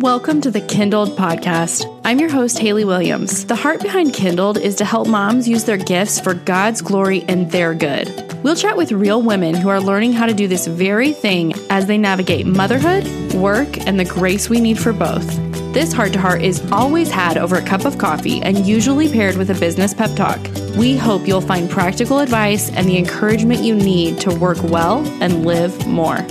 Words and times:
Welcome 0.00 0.40
to 0.40 0.50
the 0.50 0.62
Kindled 0.62 1.10
podcast. 1.10 1.84
I'm 2.06 2.18
your 2.18 2.30
host, 2.30 2.58
Haley 2.58 2.86
Williams. 2.86 3.44
The 3.44 3.54
heart 3.54 3.82
behind 3.82 4.14
Kindled 4.14 4.56
is 4.56 4.76
to 4.76 4.86
help 4.86 5.06
moms 5.06 5.46
use 5.46 5.64
their 5.64 5.76
gifts 5.76 6.18
for 6.18 6.32
God's 6.32 6.80
glory 6.80 7.22
and 7.28 7.50
their 7.50 7.74
good. 7.74 8.08
We'll 8.42 8.56
chat 8.56 8.78
with 8.78 8.92
real 8.92 9.20
women 9.20 9.54
who 9.54 9.68
are 9.68 9.78
learning 9.78 10.14
how 10.14 10.24
to 10.24 10.32
do 10.32 10.48
this 10.48 10.66
very 10.66 11.12
thing 11.12 11.52
as 11.68 11.84
they 11.84 11.98
navigate 11.98 12.46
motherhood, 12.46 13.04
work, 13.34 13.76
and 13.86 14.00
the 14.00 14.06
grace 14.06 14.48
we 14.48 14.58
need 14.58 14.78
for 14.78 14.94
both. 14.94 15.26
This 15.74 15.92
heart 15.92 16.14
to 16.14 16.18
heart 16.18 16.40
is 16.40 16.66
always 16.72 17.10
had 17.10 17.36
over 17.36 17.56
a 17.56 17.66
cup 17.66 17.84
of 17.84 17.98
coffee 17.98 18.40
and 18.40 18.66
usually 18.66 19.12
paired 19.12 19.36
with 19.36 19.50
a 19.50 19.60
business 19.60 19.92
pep 19.92 20.16
talk. 20.16 20.40
We 20.78 20.96
hope 20.96 21.28
you'll 21.28 21.42
find 21.42 21.68
practical 21.68 22.20
advice 22.20 22.70
and 22.70 22.88
the 22.88 22.96
encouragement 22.96 23.60
you 23.60 23.74
need 23.74 24.18
to 24.20 24.34
work 24.34 24.62
well 24.62 25.06
and 25.22 25.44
live 25.44 25.86
more. 25.86 26.26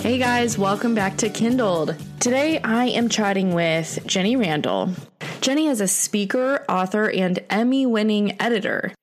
Hey 0.00 0.16
guys, 0.16 0.56
welcome 0.56 0.94
back 0.94 1.18
to 1.18 1.28
Kindled. 1.28 1.94
Today 2.20 2.58
I 2.60 2.86
am 2.86 3.10
chatting 3.10 3.52
with 3.52 3.98
Jenny 4.06 4.34
Randle. 4.34 4.94
Jenny 5.42 5.66
is 5.66 5.82
a 5.82 5.86
speaker, 5.86 6.64
author, 6.70 7.10
and 7.10 7.38
Emmy 7.50 7.84
winning 7.84 8.40
editor. 8.40 8.94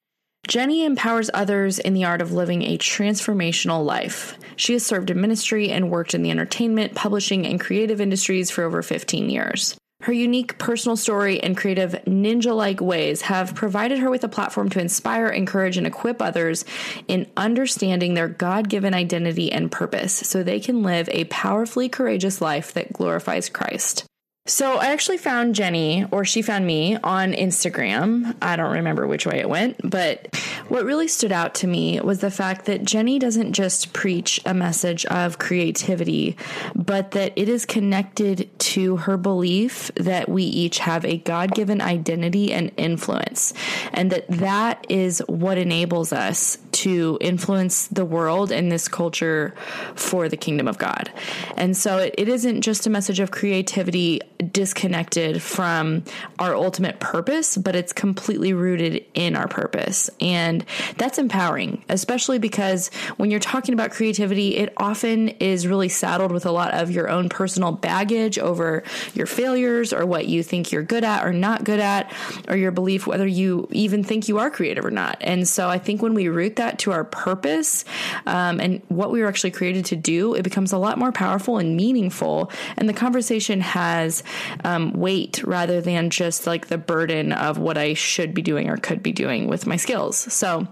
Jenny 0.48 0.86
empowers 0.86 1.30
others 1.36 1.78
in 1.78 1.94
the 1.94 2.06
art 2.06 2.20
of 2.20 2.32
living 2.34 2.64
a 2.64 2.80
transformational 2.80 3.86
life. 3.86 4.40
She 4.56 4.74
has 4.74 4.84
served 4.84 5.12
in 5.12 5.22
ministry 5.22 5.70
and 5.70 5.92
worked 5.92 6.16
in 6.16 6.24
the 6.24 6.32
entertainment, 6.32 6.96
publishing, 6.96 7.46
and 7.46 7.60
creative 7.60 8.02
industries 8.02 8.50
for 8.50 8.64
over 8.64 8.82
15 8.82 9.30
years. 9.30 9.78
Her 10.02 10.14
unique 10.14 10.58
personal 10.58 10.96
story 10.96 11.42
and 11.42 11.58
creative 11.58 11.94
ninja 12.06 12.56
like 12.56 12.80
ways 12.80 13.22
have 13.22 13.56
provided 13.56 14.00
her 14.00 14.10
with 14.10 14.24
a 14.24 14.30
platform 14.30 14.70
to 14.70 14.80
inspire, 14.80 15.28
encourage, 15.28 15.76
and 15.76 15.88
equip 15.88 16.22
others 16.22 16.66
in 17.08 17.30
understanding 17.36 18.14
their 18.14 18.28
God 18.28 18.70
given 18.70 18.94
identity 18.94 19.52
and 19.52 19.72
purpose 19.72 20.14
so 20.14 20.44
they 20.44 20.60
can 20.60 20.84
live 20.84 21.10
a 21.12 21.26
powerfully 21.26 21.90
courageous 21.90 22.42
life 22.42 22.74
that 22.74 22.94
glorifies 22.94 23.50
Christ. 23.50 24.06
So 24.48 24.78
I 24.78 24.88
actually 24.88 25.18
found 25.18 25.56
Jenny, 25.56 26.06
or 26.10 26.24
she 26.24 26.42
found 26.42 26.66
me 26.66 26.96
on 26.96 27.34
Instagram. 27.34 28.34
I 28.42 28.56
don't 28.56 28.72
remember 28.72 29.06
which 29.06 29.26
way 29.26 29.40
it 29.40 29.50
went, 29.50 29.78
but 29.84 30.34
what 30.70 30.86
really 30.86 31.10
stood 31.10 31.34
out 31.34 31.54
to 31.56 31.68
me 31.68 32.00
was 32.00 32.20
the 32.20 32.32
fact 32.32 32.66
that 32.66 32.86
Jenny 32.86 33.20
doesn't 33.20 33.52
just 33.52 33.92
preach 33.92 34.40
a 34.46 34.54
message 34.54 35.06
of 35.08 35.38
creativity, 35.38 36.38
but 36.74 37.12
that 37.12 37.34
it 37.36 37.50
is 37.50 37.66
connected 37.66 38.50
to 38.60 38.96
her 38.98 39.18
belief 39.18 39.92
that 39.96 40.30
we 40.30 40.44
each 40.44 40.80
have 40.80 41.04
a 41.04 41.18
God 41.18 41.54
given 41.54 41.82
identity 41.82 42.54
and 42.54 42.72
influence, 42.78 43.54
and 43.92 44.12
that 44.14 44.30
that 44.30 44.86
is 44.88 45.22
what 45.28 45.58
enables 45.58 46.14
us 46.14 46.58
to 46.72 47.18
influence 47.20 47.88
the 47.88 48.06
world 48.06 48.52
and 48.52 48.72
this 48.72 48.88
culture 48.88 49.54
for 49.96 50.30
the 50.30 50.38
kingdom 50.38 50.68
of 50.68 50.78
God. 50.78 51.12
And 51.58 51.76
so 51.76 51.98
it, 51.98 52.16
it 52.18 52.30
isn't 52.30 52.62
just 52.62 52.88
a 52.88 52.90
message 52.90 53.20
of 53.20 53.32
creativity 53.32 54.22
disconnected 54.38 55.42
from 55.42 56.04
our 56.40 56.56
ultimate 56.56 57.00
purpose, 57.00 57.58
but 57.58 57.76
it's 57.76 57.94
completely 57.94 58.54
rooted 58.54 59.06
in 59.14 59.36
our 59.36 59.48
purpose. 59.48 60.10
And 60.22 60.66
that's 60.98 61.18
empowering, 61.18 61.84
especially 61.90 62.40
because 62.40 62.90
when 63.18 63.32
you're 63.32 63.40
talking 63.40 63.74
about 63.74 63.92
creativity, 63.92 64.58
it 64.58 64.74
often 64.78 65.30
is 65.30 65.68
really 65.68 65.90
saddled 65.90 66.32
with 66.32 66.46
a 66.46 66.52
lot 66.52 66.74
of 66.74 66.92
your 66.92 67.10
own 67.10 67.30
personal 67.30 67.72
baggage 67.72 68.38
over 68.38 68.84
your 69.14 69.26
failures 69.26 69.94
or 69.94 70.06
what 70.06 70.28
you 70.28 70.44
think 70.44 70.72
you're 70.72 70.84
good 70.84 71.04
at 71.04 71.26
or 71.26 71.34
not 71.34 71.64
good 71.64 71.80
at, 71.80 72.14
or 72.48 72.56
your 72.56 72.72
belief 72.72 73.08
whether 73.08 73.28
you 73.28 73.68
even 73.72 74.04
think 74.04 74.28
you 74.28 74.38
are 74.40 74.50
creative 74.50 74.86
or 74.86 74.92
not. 74.92 75.18
And 75.22 75.48
so 75.48 75.70
I 75.70 75.78
think 75.78 76.02
when 76.02 76.14
we 76.14 76.28
root 76.28 76.58
that 76.58 76.80
to 76.80 76.92
our 76.92 77.04
purpose 77.04 77.86
um, 78.26 78.60
and 78.60 78.82
what 78.88 79.12
we 79.12 79.22
were 79.22 79.28
actually 79.28 79.52
created 79.52 79.86
to 79.86 79.96
do, 79.96 80.36
it 80.36 80.44
becomes 80.44 80.72
a 80.72 80.78
lot 80.78 80.98
more 80.98 81.12
powerful 81.12 81.58
and 81.58 81.76
meaningful. 81.76 82.52
And 82.78 82.88
the 82.88 82.94
conversation 82.94 83.62
has 83.62 84.24
um, 84.64 84.94
weight 84.94 85.44
rather 85.44 85.82
than 85.82 86.10
just 86.10 86.48
like 86.48 86.68
the 86.68 86.78
burden 86.78 87.32
of 87.32 87.58
what 87.58 87.78
I 87.78 87.94
should 87.94 88.34
be 88.34 88.42
doing 88.42 88.70
or 88.70 88.78
could 88.78 89.04
be 89.04 89.12
doing 89.12 89.48
with 89.48 89.68
my 89.68 89.76
skills. 89.76 90.18
So, 90.18 90.68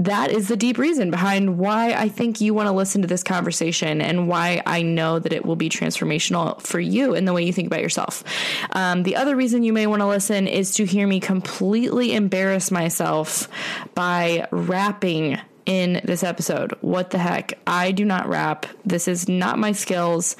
that 0.00 0.30
is 0.30 0.48
the 0.48 0.56
deep 0.56 0.78
reason 0.78 1.10
behind 1.10 1.58
why 1.58 1.92
I 1.92 2.08
think 2.08 2.40
you 2.40 2.54
want 2.54 2.68
to 2.68 2.72
listen 2.72 3.02
to 3.02 3.06
this 3.06 3.22
conversation 3.22 4.00
and 4.00 4.28
why 4.28 4.62
I 4.64 4.80
know 4.80 5.18
that 5.18 5.32
it 5.32 5.44
will 5.44 5.56
be 5.56 5.68
transformational 5.68 6.60
for 6.62 6.80
you 6.80 7.14
in 7.14 7.26
the 7.26 7.34
way 7.34 7.44
you 7.44 7.52
think 7.52 7.66
about 7.66 7.82
yourself. 7.82 8.24
Um, 8.72 9.02
the 9.02 9.16
other 9.16 9.36
reason 9.36 9.62
you 9.62 9.74
may 9.74 9.86
want 9.86 10.00
to 10.00 10.06
listen 10.06 10.48
is 10.48 10.74
to 10.76 10.86
hear 10.86 11.06
me 11.06 11.20
completely 11.20 12.14
embarrass 12.14 12.70
myself 12.70 13.46
by 13.94 14.48
rapping 14.50 15.38
in 15.66 16.00
this 16.04 16.24
episode. 16.24 16.72
What 16.80 17.10
the 17.10 17.18
heck? 17.18 17.58
I 17.66 17.92
do 17.92 18.06
not 18.06 18.26
rap. 18.26 18.66
This 18.86 19.06
is 19.06 19.28
not 19.28 19.58
my 19.58 19.72
skills. 19.72 20.34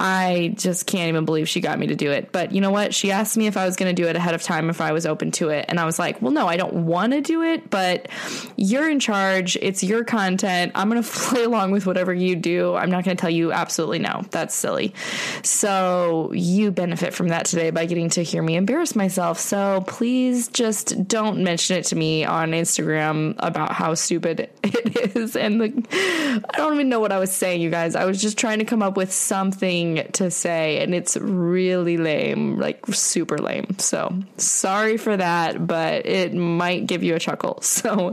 I 0.00 0.54
just 0.56 0.86
can't 0.86 1.08
even 1.08 1.24
believe 1.24 1.48
she 1.48 1.60
got 1.60 1.76
me 1.76 1.88
to 1.88 1.96
do 1.96 2.12
it. 2.12 2.30
But 2.30 2.52
you 2.52 2.60
know 2.60 2.70
what? 2.70 2.94
She 2.94 3.10
asked 3.10 3.36
me 3.36 3.48
if 3.48 3.56
I 3.56 3.66
was 3.66 3.74
going 3.74 3.94
to 3.94 4.00
do 4.00 4.08
it 4.08 4.14
ahead 4.14 4.32
of 4.32 4.44
time, 4.44 4.70
if 4.70 4.80
I 4.80 4.92
was 4.92 5.04
open 5.06 5.32
to 5.32 5.48
it. 5.48 5.64
And 5.68 5.80
I 5.80 5.84
was 5.84 5.98
like, 5.98 6.22
well, 6.22 6.30
no, 6.30 6.46
I 6.46 6.56
don't 6.56 6.86
want 6.86 7.14
to 7.14 7.20
do 7.20 7.42
it, 7.42 7.68
but 7.68 8.08
you're 8.54 8.88
in 8.88 9.00
charge. 9.00 9.56
It's 9.56 9.82
your 9.82 10.04
content. 10.04 10.70
I'm 10.76 10.88
going 10.88 11.02
to 11.02 11.08
play 11.08 11.42
along 11.42 11.72
with 11.72 11.84
whatever 11.84 12.14
you 12.14 12.36
do. 12.36 12.76
I'm 12.76 12.92
not 12.92 13.04
going 13.04 13.16
to 13.16 13.20
tell 13.20 13.28
you 13.28 13.50
absolutely 13.50 13.98
no. 13.98 14.24
That's 14.30 14.54
silly. 14.54 14.94
So 15.42 16.30
you 16.32 16.70
benefit 16.70 17.12
from 17.12 17.28
that 17.28 17.46
today 17.46 17.70
by 17.70 17.86
getting 17.86 18.08
to 18.10 18.22
hear 18.22 18.40
me 18.40 18.54
embarrass 18.54 18.94
myself. 18.94 19.40
So 19.40 19.82
please 19.88 20.46
just 20.46 21.08
don't 21.08 21.42
mention 21.42 21.76
it 21.76 21.86
to 21.86 21.96
me 21.96 22.24
on 22.24 22.52
Instagram 22.52 23.34
about 23.38 23.72
how 23.72 23.94
stupid 23.94 24.48
it 24.62 25.16
is. 25.16 25.34
And 25.34 25.60
the, 25.60 26.44
I 26.54 26.56
don't 26.56 26.74
even 26.74 26.88
know 26.88 27.00
what 27.00 27.10
I 27.10 27.18
was 27.18 27.32
saying, 27.32 27.60
you 27.60 27.70
guys. 27.70 27.96
I 27.96 28.04
was 28.04 28.22
just 28.22 28.38
trying 28.38 28.60
to 28.60 28.64
come 28.64 28.80
up 28.80 28.96
with 28.96 29.12
something 29.12 29.87
thing 29.94 30.12
to 30.12 30.30
say, 30.30 30.82
and 30.82 30.94
it's 30.94 31.16
really 31.16 31.96
lame, 31.96 32.58
like 32.58 32.86
super 32.86 33.38
lame. 33.38 33.78
So 33.78 34.14
sorry 34.36 34.96
for 34.96 35.16
that, 35.16 35.66
but 35.66 36.06
it 36.06 36.34
might 36.34 36.86
give 36.86 37.02
you 37.02 37.14
a 37.14 37.18
chuckle. 37.18 37.60
So 37.78 38.10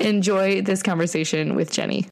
enjoy 0.00 0.60
this 0.60 0.82
conversation 0.82 1.54
with 1.54 1.72
Jenny. 1.72 2.08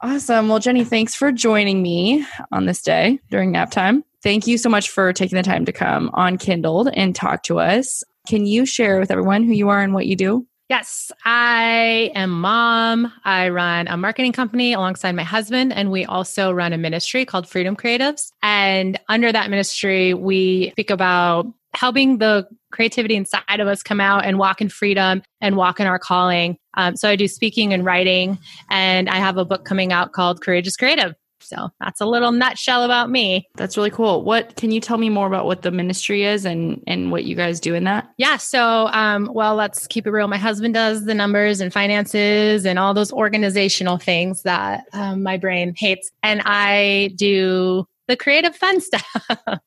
Awesome. 0.00 0.48
Well, 0.48 0.58
Jenny, 0.58 0.84
thanks 0.84 1.14
for 1.14 1.32
joining 1.32 1.82
me 1.82 2.24
on 2.50 2.64
this 2.64 2.82
day 2.82 3.20
during 3.30 3.52
nap 3.52 3.70
time. 3.70 4.04
Thank 4.22 4.46
you 4.46 4.56
so 4.56 4.70
much 4.70 4.88
for 4.88 5.12
taking 5.12 5.36
the 5.36 5.42
time 5.42 5.66
to 5.66 5.72
come 5.72 6.10
on 6.14 6.38
Kindled 6.38 6.88
and 6.94 7.14
talk 7.14 7.42
to 7.44 7.58
us. 7.58 8.04
Can 8.26 8.46
you 8.46 8.64
share 8.64 8.98
with 8.98 9.10
everyone 9.10 9.44
who 9.44 9.52
you 9.52 9.68
are 9.68 9.82
and 9.82 9.92
what 9.92 10.06
you 10.06 10.16
do? 10.16 10.46
Yes, 10.68 11.12
I 11.24 12.10
am 12.16 12.40
mom. 12.40 13.12
I 13.24 13.50
run 13.50 13.86
a 13.86 13.96
marketing 13.96 14.32
company 14.32 14.72
alongside 14.72 15.12
my 15.12 15.22
husband, 15.22 15.72
and 15.72 15.92
we 15.92 16.04
also 16.04 16.50
run 16.50 16.72
a 16.72 16.78
ministry 16.78 17.24
called 17.24 17.48
Freedom 17.48 17.76
Creatives. 17.76 18.32
And 18.42 18.98
under 19.08 19.30
that 19.30 19.48
ministry, 19.48 20.12
we 20.12 20.70
speak 20.72 20.90
about 20.90 21.46
helping 21.74 22.18
the 22.18 22.48
creativity 22.72 23.14
inside 23.14 23.60
of 23.60 23.68
us 23.68 23.82
come 23.82 24.00
out 24.00 24.24
and 24.24 24.38
walk 24.38 24.60
in 24.60 24.68
freedom 24.68 25.22
and 25.40 25.56
walk 25.56 25.78
in 25.78 25.86
our 25.86 26.00
calling. 26.00 26.56
Um, 26.74 26.96
so 26.96 27.08
I 27.08 27.14
do 27.14 27.28
speaking 27.28 27.72
and 27.72 27.84
writing, 27.84 28.36
and 28.68 29.08
I 29.08 29.16
have 29.16 29.36
a 29.36 29.44
book 29.44 29.64
coming 29.64 29.92
out 29.92 30.12
called 30.12 30.42
Courageous 30.42 30.76
Creative. 30.76 31.14
So 31.40 31.70
that's 31.80 32.00
a 32.00 32.06
little 32.06 32.32
nutshell 32.32 32.84
about 32.84 33.10
me. 33.10 33.48
That's 33.56 33.76
really 33.76 33.90
cool. 33.90 34.24
What 34.24 34.56
can 34.56 34.70
you 34.70 34.80
tell 34.80 34.98
me 34.98 35.08
more 35.08 35.26
about 35.26 35.46
what 35.46 35.62
the 35.62 35.70
ministry 35.70 36.24
is 36.24 36.44
and 36.44 36.82
and 36.86 37.10
what 37.10 37.24
you 37.24 37.34
guys 37.34 37.60
do 37.60 37.74
in 37.74 37.84
that? 37.84 38.08
Yeah. 38.16 38.36
So, 38.36 38.88
um, 38.88 39.30
well, 39.32 39.54
let's 39.54 39.86
keep 39.86 40.06
it 40.06 40.10
real. 40.10 40.28
My 40.28 40.38
husband 40.38 40.74
does 40.74 41.04
the 41.04 41.14
numbers 41.14 41.60
and 41.60 41.72
finances 41.72 42.66
and 42.66 42.78
all 42.78 42.94
those 42.94 43.12
organizational 43.12 43.98
things 43.98 44.42
that 44.42 44.84
um, 44.92 45.22
my 45.22 45.36
brain 45.36 45.74
hates, 45.76 46.10
and 46.22 46.42
I 46.44 47.10
do 47.16 47.86
the 48.08 48.16
creative 48.16 48.54
fun 48.56 48.80
stuff. 48.86 49.06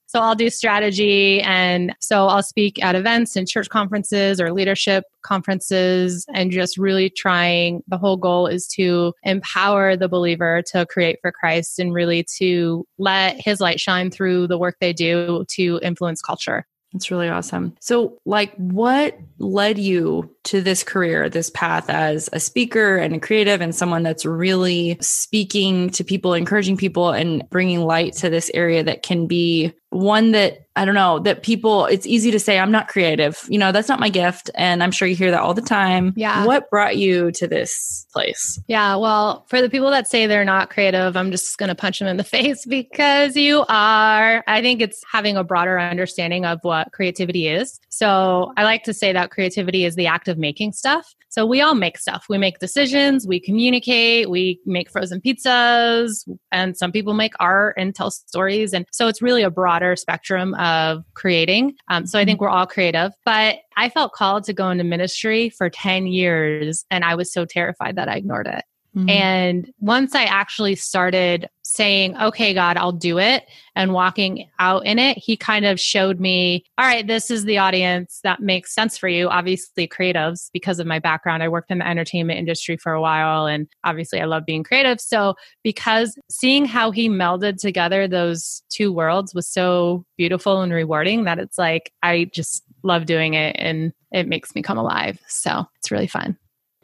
so 0.08 0.20
I'll 0.20 0.36
do 0.36 0.50
strategy 0.50 1.42
and 1.42 1.96
so 2.00 2.28
I'll 2.28 2.44
speak 2.44 2.84
at 2.84 2.96
events 2.96 3.36
and 3.36 3.48
church 3.48 3.70
conferences 3.70 4.40
or 4.40 4.52
leadership 4.52 5.04
conferences 5.22 6.26
and 6.34 6.52
just 6.52 6.78
really 6.78 7.10
trying 7.10 7.84
the 7.88 7.98
whole 7.98 8.18
goal 8.18 8.48
is 8.48 8.68
to 8.76 9.14
empower 9.24 9.96
the 9.96 10.08
believer 10.08 10.62
to 10.72 10.86
create 10.86 11.18
for 11.22 11.32
Christ 11.32 11.80
and 11.80 11.94
really 11.94 12.26
to 12.38 12.86
let 12.98 13.40
his 13.40 13.60
light 13.60 13.80
shine 13.80 14.12
through 14.12 14.48
the 14.48 14.58
work 14.58 14.78
they 14.80 14.94
do 14.94 15.46
to 15.50 15.80
influence 15.84 16.22
culture. 16.22 16.66
That's 16.94 17.12
really 17.12 17.30
awesome. 17.30 17.76
So, 17.80 18.18
like, 18.26 18.54
what 18.56 19.20
led 19.38 19.78
you 19.78 20.36
to 20.46 20.62
this 20.62 20.84
career, 20.84 21.30
this 21.30 21.50
path 21.50 21.90
as 21.90 22.30
a 22.34 22.40
speaker 22.40 22.98
and 22.98 23.16
a 23.16 23.20
creative 23.20 23.62
and 23.62 23.76
someone 23.76 24.04
that's 24.04 24.26
really 24.26 24.98
speaking 25.02 25.90
to 25.92 26.04
people, 26.04 26.34
encouraging 26.34 26.78
people, 26.78 27.12
and 27.12 27.44
bringing 27.50 27.82
light 27.82 28.14
to 28.14 28.30
this 28.30 28.50
area 28.54 28.84
that 28.84 29.04
can 29.04 29.28
be 29.28 29.74
one 29.92 30.32
that 30.32 30.68
I 30.76 30.86
don't 30.86 30.96
know 30.96 31.20
that 31.20 31.44
people 31.44 31.88
it's 31.88 32.06
easy 32.06 32.32
to 32.32 32.40
say 32.40 32.60
I'm 32.60 32.72
not 32.72 32.88
creative. 32.88 33.46
You 33.50 33.58
know, 33.60 33.72
that's 33.72 33.90
not 33.90 34.00
my 34.00 34.08
gift 34.08 34.50
and 34.56 34.82
I'm 34.82 34.92
sure 34.92 35.08
you 35.08 35.16
hear 35.16 35.32
that 35.32 35.42
all 35.42 35.54
the 35.54 35.62
time. 35.62 36.14
Yeah. 36.16 36.46
What 36.46 36.70
brought 36.70 36.96
you 36.96 37.32
to 37.34 37.48
this 37.48 38.06
place? 38.14 38.62
Yeah, 38.68 38.96
well, 38.96 39.46
for 39.50 39.62
the 39.62 39.70
people 39.70 39.90
that 39.90 40.08
say 40.08 40.26
they're 40.26 40.46
not 40.46 40.70
creative, 40.70 41.18
I'm 41.18 41.32
just 41.32 41.58
going 41.58 41.68
to 41.70 41.76
punch 41.76 42.00
them 42.00 42.08
in 42.08 42.18
the 42.18 42.24
face 42.24 42.66
because 42.66 43.36
you 43.36 43.66
are. 43.68 44.44
I 44.48 44.62
think 44.62 44.80
it's 44.80 45.04
having 45.12 45.36
a 45.36 45.44
broader 45.44 45.80
understanding 45.80 46.46
of 46.46 46.60
what 46.62 46.92
creativity 46.94 47.48
is. 47.48 47.80
So, 47.90 48.54
I 48.56 48.64
like 48.64 48.84
to 48.84 48.94
say 48.94 49.12
that 49.12 49.32
creativity 49.32 49.86
is 49.86 49.96
the 49.96 50.08
act 50.08 50.28
of 50.28 50.38
making 50.40 50.74
stuff. 50.74 51.14
So 51.30 51.46
we 51.46 51.62
all 51.62 51.76
make 51.76 51.98
stuff. 51.98 52.26
We 52.30 52.38
make 52.38 52.60
decisions, 52.60 53.28
we 53.28 53.40
communicate, 53.40 54.30
we 54.30 54.60
make 54.66 54.90
frozen 54.90 55.22
pizzas, 55.22 56.28
and 56.52 56.76
some 56.76 56.92
people 56.92 57.14
make 57.14 57.34
art 57.40 57.76
and 57.78 57.94
tell 57.94 58.10
stories. 58.10 58.74
And 58.74 58.86
so 58.92 59.08
it's 59.08 59.22
really 59.22 59.44
a 59.44 59.52
broader 59.52 59.96
spectrum 59.96 60.56
of 60.56 61.04
creating. 61.14 61.76
Um, 61.90 62.08
so 62.08 62.18
I 62.18 62.26
think 62.26 62.42
we're 62.42 62.50
all 62.50 62.66
creative. 62.66 63.12
But 63.26 63.58
I 63.78 63.90
felt 63.90 64.14
called 64.14 64.44
to 64.46 64.54
go 64.54 64.70
into 64.70 64.84
ministry 64.84 65.50
for 65.50 65.70
10 65.70 66.08
years, 66.08 66.86
and 66.90 67.04
I 67.04 67.16
was 67.16 67.32
so 67.32 67.46
terrified 67.46 67.96
that 67.98 68.10
I 68.10 68.16
ignored 68.16 68.48
it. 68.48 68.64
Mm-hmm. 68.96 69.10
And 69.10 69.74
once 69.80 70.16
I 70.16 70.24
actually 70.24 70.76
started 70.76 71.48
saying, 71.62 72.18
okay, 72.18 72.54
God, 72.54 72.76
I'll 72.78 72.92
do 72.92 73.20
it 73.20 73.46
and 73.76 73.94
walking 73.94 74.50
out 74.58 74.86
in 74.86 74.98
it, 74.98 75.18
he 75.18 75.38
kind 75.38 75.66
of 75.66 75.80
showed 75.80 76.20
me, 76.20 76.66
all 76.78 76.86
right, 76.86 77.06
this 77.06 77.30
is 77.30 77.46
the 77.46 77.60
audience 77.60 78.20
that 78.24 78.40
makes 78.40 78.74
sense 78.74 78.98
for 78.98 79.08
you. 79.08 79.30
Obviously, 79.30 79.88
creatives, 79.88 80.50
because 80.52 80.80
of 80.80 80.88
my 80.88 80.98
background, 80.98 81.44
I 81.44 81.50
worked 81.50 81.70
in 81.70 81.78
the 81.78 81.88
entertainment 81.88 82.40
industry 82.40 82.78
for 82.78 82.92
a 82.92 83.02
while 83.02 83.46
and 83.46 83.68
obviously 83.84 84.20
I 84.20 84.26
love 84.26 84.46
being 84.46 84.64
creative. 84.64 85.00
So, 85.00 85.36
because 85.64 86.18
seeing 86.30 86.66
how 86.66 86.90
he 86.90 87.10
melded 87.10 87.58
together 87.58 88.08
those 88.08 88.64
two 88.70 88.92
worlds 88.92 89.36
was 89.36 89.48
so 89.48 90.04
beautiful 90.18 90.62
and 90.62 90.74
rewarding 90.74 91.26
that 91.26 91.38
it's 91.38 91.60
like, 91.60 91.92
I 92.02 92.30
just 92.34 92.64
love 92.82 93.06
doing 93.06 93.36
it 93.36 93.56
and 93.60 93.94
it 94.12 94.28
makes 94.28 94.56
me 94.56 94.64
come 94.64 94.80
alive. 94.80 95.20
So, 95.28 95.66
it's 95.78 95.92
really 95.92 96.08
fun. 96.08 96.38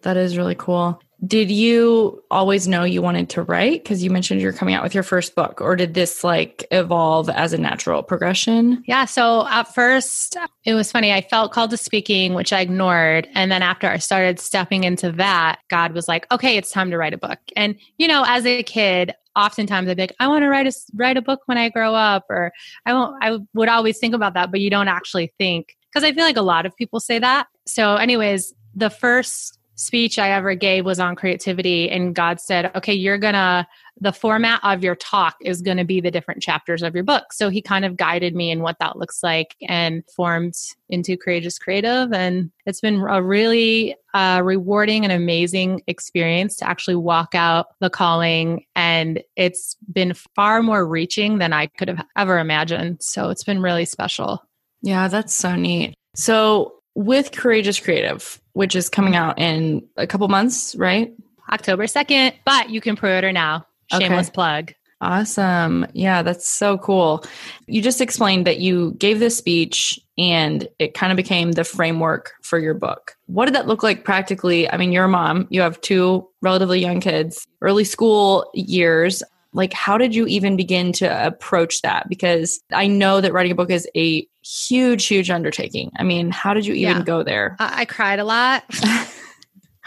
That 0.03 0.17
is 0.17 0.37
really 0.37 0.55
cool. 0.55 1.01
Did 1.25 1.49
you 1.49 2.23
always 2.29 2.67
know 2.67 2.83
you 2.83 3.01
wanted 3.01 3.29
to 3.31 3.43
write? 3.43 3.83
Because 3.83 4.03
you 4.03 4.09
mentioned 4.09 4.41
you're 4.41 4.53
coming 4.53 4.75
out 4.75 4.83
with 4.83 4.93
your 4.93 5.03
first 5.03 5.35
book, 5.35 5.61
or 5.61 5.75
did 5.75 5.93
this 5.93 6.23
like 6.23 6.65
evolve 6.71 7.29
as 7.29 7.53
a 7.53 7.57
natural 7.57 8.03
progression? 8.03 8.83
Yeah. 8.85 9.05
So 9.05 9.47
at 9.47 9.73
first, 9.73 10.37
it 10.65 10.73
was 10.73 10.91
funny. 10.91 11.13
I 11.13 11.21
felt 11.21 11.51
called 11.51 11.71
to 11.71 11.77
speaking, 11.77 12.33
which 12.33 12.51
I 12.51 12.61
ignored. 12.61 13.27
And 13.33 13.51
then 13.51 13.61
after 13.61 13.87
I 13.87 13.97
started 13.97 14.39
stepping 14.39 14.83
into 14.83 15.11
that, 15.13 15.59
God 15.69 15.93
was 15.93 16.07
like, 16.07 16.29
okay, 16.31 16.57
it's 16.57 16.71
time 16.71 16.91
to 16.91 16.97
write 16.97 17.13
a 17.13 17.17
book. 17.17 17.39
And, 17.55 17.75
you 17.97 18.07
know, 18.07 18.23
as 18.27 18.45
a 18.45 18.63
kid, 18.63 19.13
oftentimes 19.35 19.89
I'd 19.89 19.97
be 19.97 20.03
like, 20.03 20.15
I 20.19 20.27
want 20.27 20.43
to 20.43 20.49
write 20.49 20.67
a 20.67 20.73
write 20.93 21.17
a 21.17 21.21
book 21.21 21.41
when 21.45 21.57
I 21.57 21.69
grow 21.69 21.93
up, 21.93 22.25
or 22.29 22.51
I 22.85 22.93
won't. 22.93 23.15
I 23.21 23.37
would 23.53 23.69
always 23.69 23.97
think 23.97 24.13
about 24.13 24.33
that, 24.33 24.51
but 24.51 24.59
you 24.59 24.69
don't 24.69 24.87
actually 24.87 25.33
think 25.37 25.75
because 25.91 26.03
I 26.03 26.13
feel 26.13 26.23
like 26.23 26.37
a 26.37 26.41
lot 26.41 26.65
of 26.65 26.75
people 26.75 26.99
say 26.99 27.19
that. 27.19 27.47
So, 27.65 27.95
anyways, 27.95 28.53
the 28.75 28.89
first 28.89 29.59
speech 29.75 30.17
I 30.17 30.31
ever 30.31 30.55
gave 30.55 30.85
was 30.85 30.99
on 30.99 31.15
creativity. 31.15 31.89
And 31.89 32.15
God 32.15 32.39
said, 32.39 32.71
okay, 32.75 32.93
you're 32.93 33.17
to, 33.35 33.67
the 33.99 34.13
format 34.13 34.59
of 34.63 34.83
your 34.83 34.95
talk 34.95 35.35
is 35.41 35.61
to 35.77 35.83
be 35.83 36.01
the 36.01 36.11
different 36.11 36.41
chapters 36.41 36.81
of 36.81 36.95
your 36.95 37.03
book. 37.03 37.31
So 37.33 37.49
he 37.49 37.61
kind 37.61 37.85
of 37.85 37.97
guided 37.97 38.35
me 38.35 38.51
in 38.51 38.61
what 38.61 38.79
that 38.79 38.97
looks 38.97 39.21
like 39.21 39.55
and 39.67 40.03
formed 40.15 40.55
into 40.89 41.17
Courageous 41.17 41.59
Creative. 41.59 42.11
And 42.13 42.51
it's 42.65 42.81
been 42.81 43.01
a 43.01 43.21
really 43.21 43.95
uh, 44.13 44.41
rewarding 44.43 45.03
and 45.03 45.11
amazing 45.11 45.81
experience 45.87 46.55
to 46.57 46.67
actually 46.67 46.95
walk 46.95 47.35
out 47.35 47.67
the 47.79 47.89
calling. 47.89 48.65
And 48.75 49.21
it's 49.35 49.75
been 49.91 50.13
far 50.13 50.63
more 50.63 50.87
reaching 50.87 51.37
than 51.37 51.53
I 51.53 51.67
could 51.67 51.89
have 51.89 52.05
ever 52.15 52.39
imagined. 52.39 53.01
So 53.01 53.29
it's 53.29 53.43
been 53.43 53.61
really 53.61 53.85
special. 53.85 54.41
Yeah, 54.81 55.07
that's 55.07 55.33
so 55.33 55.55
neat. 55.55 55.95
So 56.15 56.75
with 56.95 57.31
Courageous 57.31 57.79
Creative, 57.79 58.39
which 58.55 58.75
is 58.75 58.89
coming 58.89 59.15
out 59.15 59.37
in 59.37 59.85
a 59.97 60.07
couple 60.07 60.27
months, 60.29 60.75
right? 60.75 61.13
October 61.51 61.83
2nd, 61.83 62.33
but 62.45 62.69
you 62.69 62.81
can 62.81 62.95
pre 62.95 63.13
order 63.13 63.31
now. 63.31 63.67
Shameless 63.91 64.27
okay. 64.27 64.33
plug. 64.33 64.73
Awesome. 65.01 65.85
Yeah, 65.93 66.23
that's 66.23 66.47
so 66.47 66.77
cool. 66.77 67.23
You 67.67 67.81
just 67.81 67.99
explained 67.99 68.47
that 68.47 68.59
you 68.59 68.95
gave 68.97 69.19
this 69.19 69.37
speech 69.37 69.99
and 70.17 70.67
it 70.79 70.93
kind 70.93 71.11
of 71.11 71.17
became 71.17 71.51
the 71.51 71.65
framework 71.65 72.31
for 72.41 72.57
your 72.57 72.73
book. 72.73 73.15
What 73.27 73.45
did 73.45 73.55
that 73.55 73.67
look 73.67 73.83
like 73.83 74.05
practically? 74.05 74.71
I 74.71 74.77
mean, 74.77 74.93
you're 74.93 75.03
a 75.03 75.09
mom, 75.09 75.47
you 75.49 75.59
have 75.61 75.79
two 75.81 76.27
relatively 76.41 76.79
young 76.79 77.01
kids, 77.01 77.45
early 77.61 77.83
school 77.83 78.49
years 78.53 79.21
like 79.55 79.73
how 79.73 79.97
did 79.97 80.13
you 80.13 80.27
even 80.27 80.55
begin 80.55 80.91
to 80.93 81.25
approach 81.25 81.81
that? 81.81 82.07
Because 82.09 82.59
i 82.73 82.87
know 82.87 83.21
that 83.21 83.33
writing 83.33 83.51
a 83.51 83.55
book 83.55 83.71
is 83.71 83.87
a 83.95 84.27
huge 84.43 85.07
huge 85.07 85.29
undertaking. 85.29 85.91
I 85.97 86.03
mean 86.03 86.29
how 86.31 86.53
did 86.53 86.65
you 86.65 86.73
even 86.75 86.97
yeah. 86.97 87.03
go 87.03 87.23
there? 87.23 87.55
I-, 87.59 87.81
I 87.81 87.85
cried 87.85 88.19
a 88.19 88.25
lot. 88.25 88.63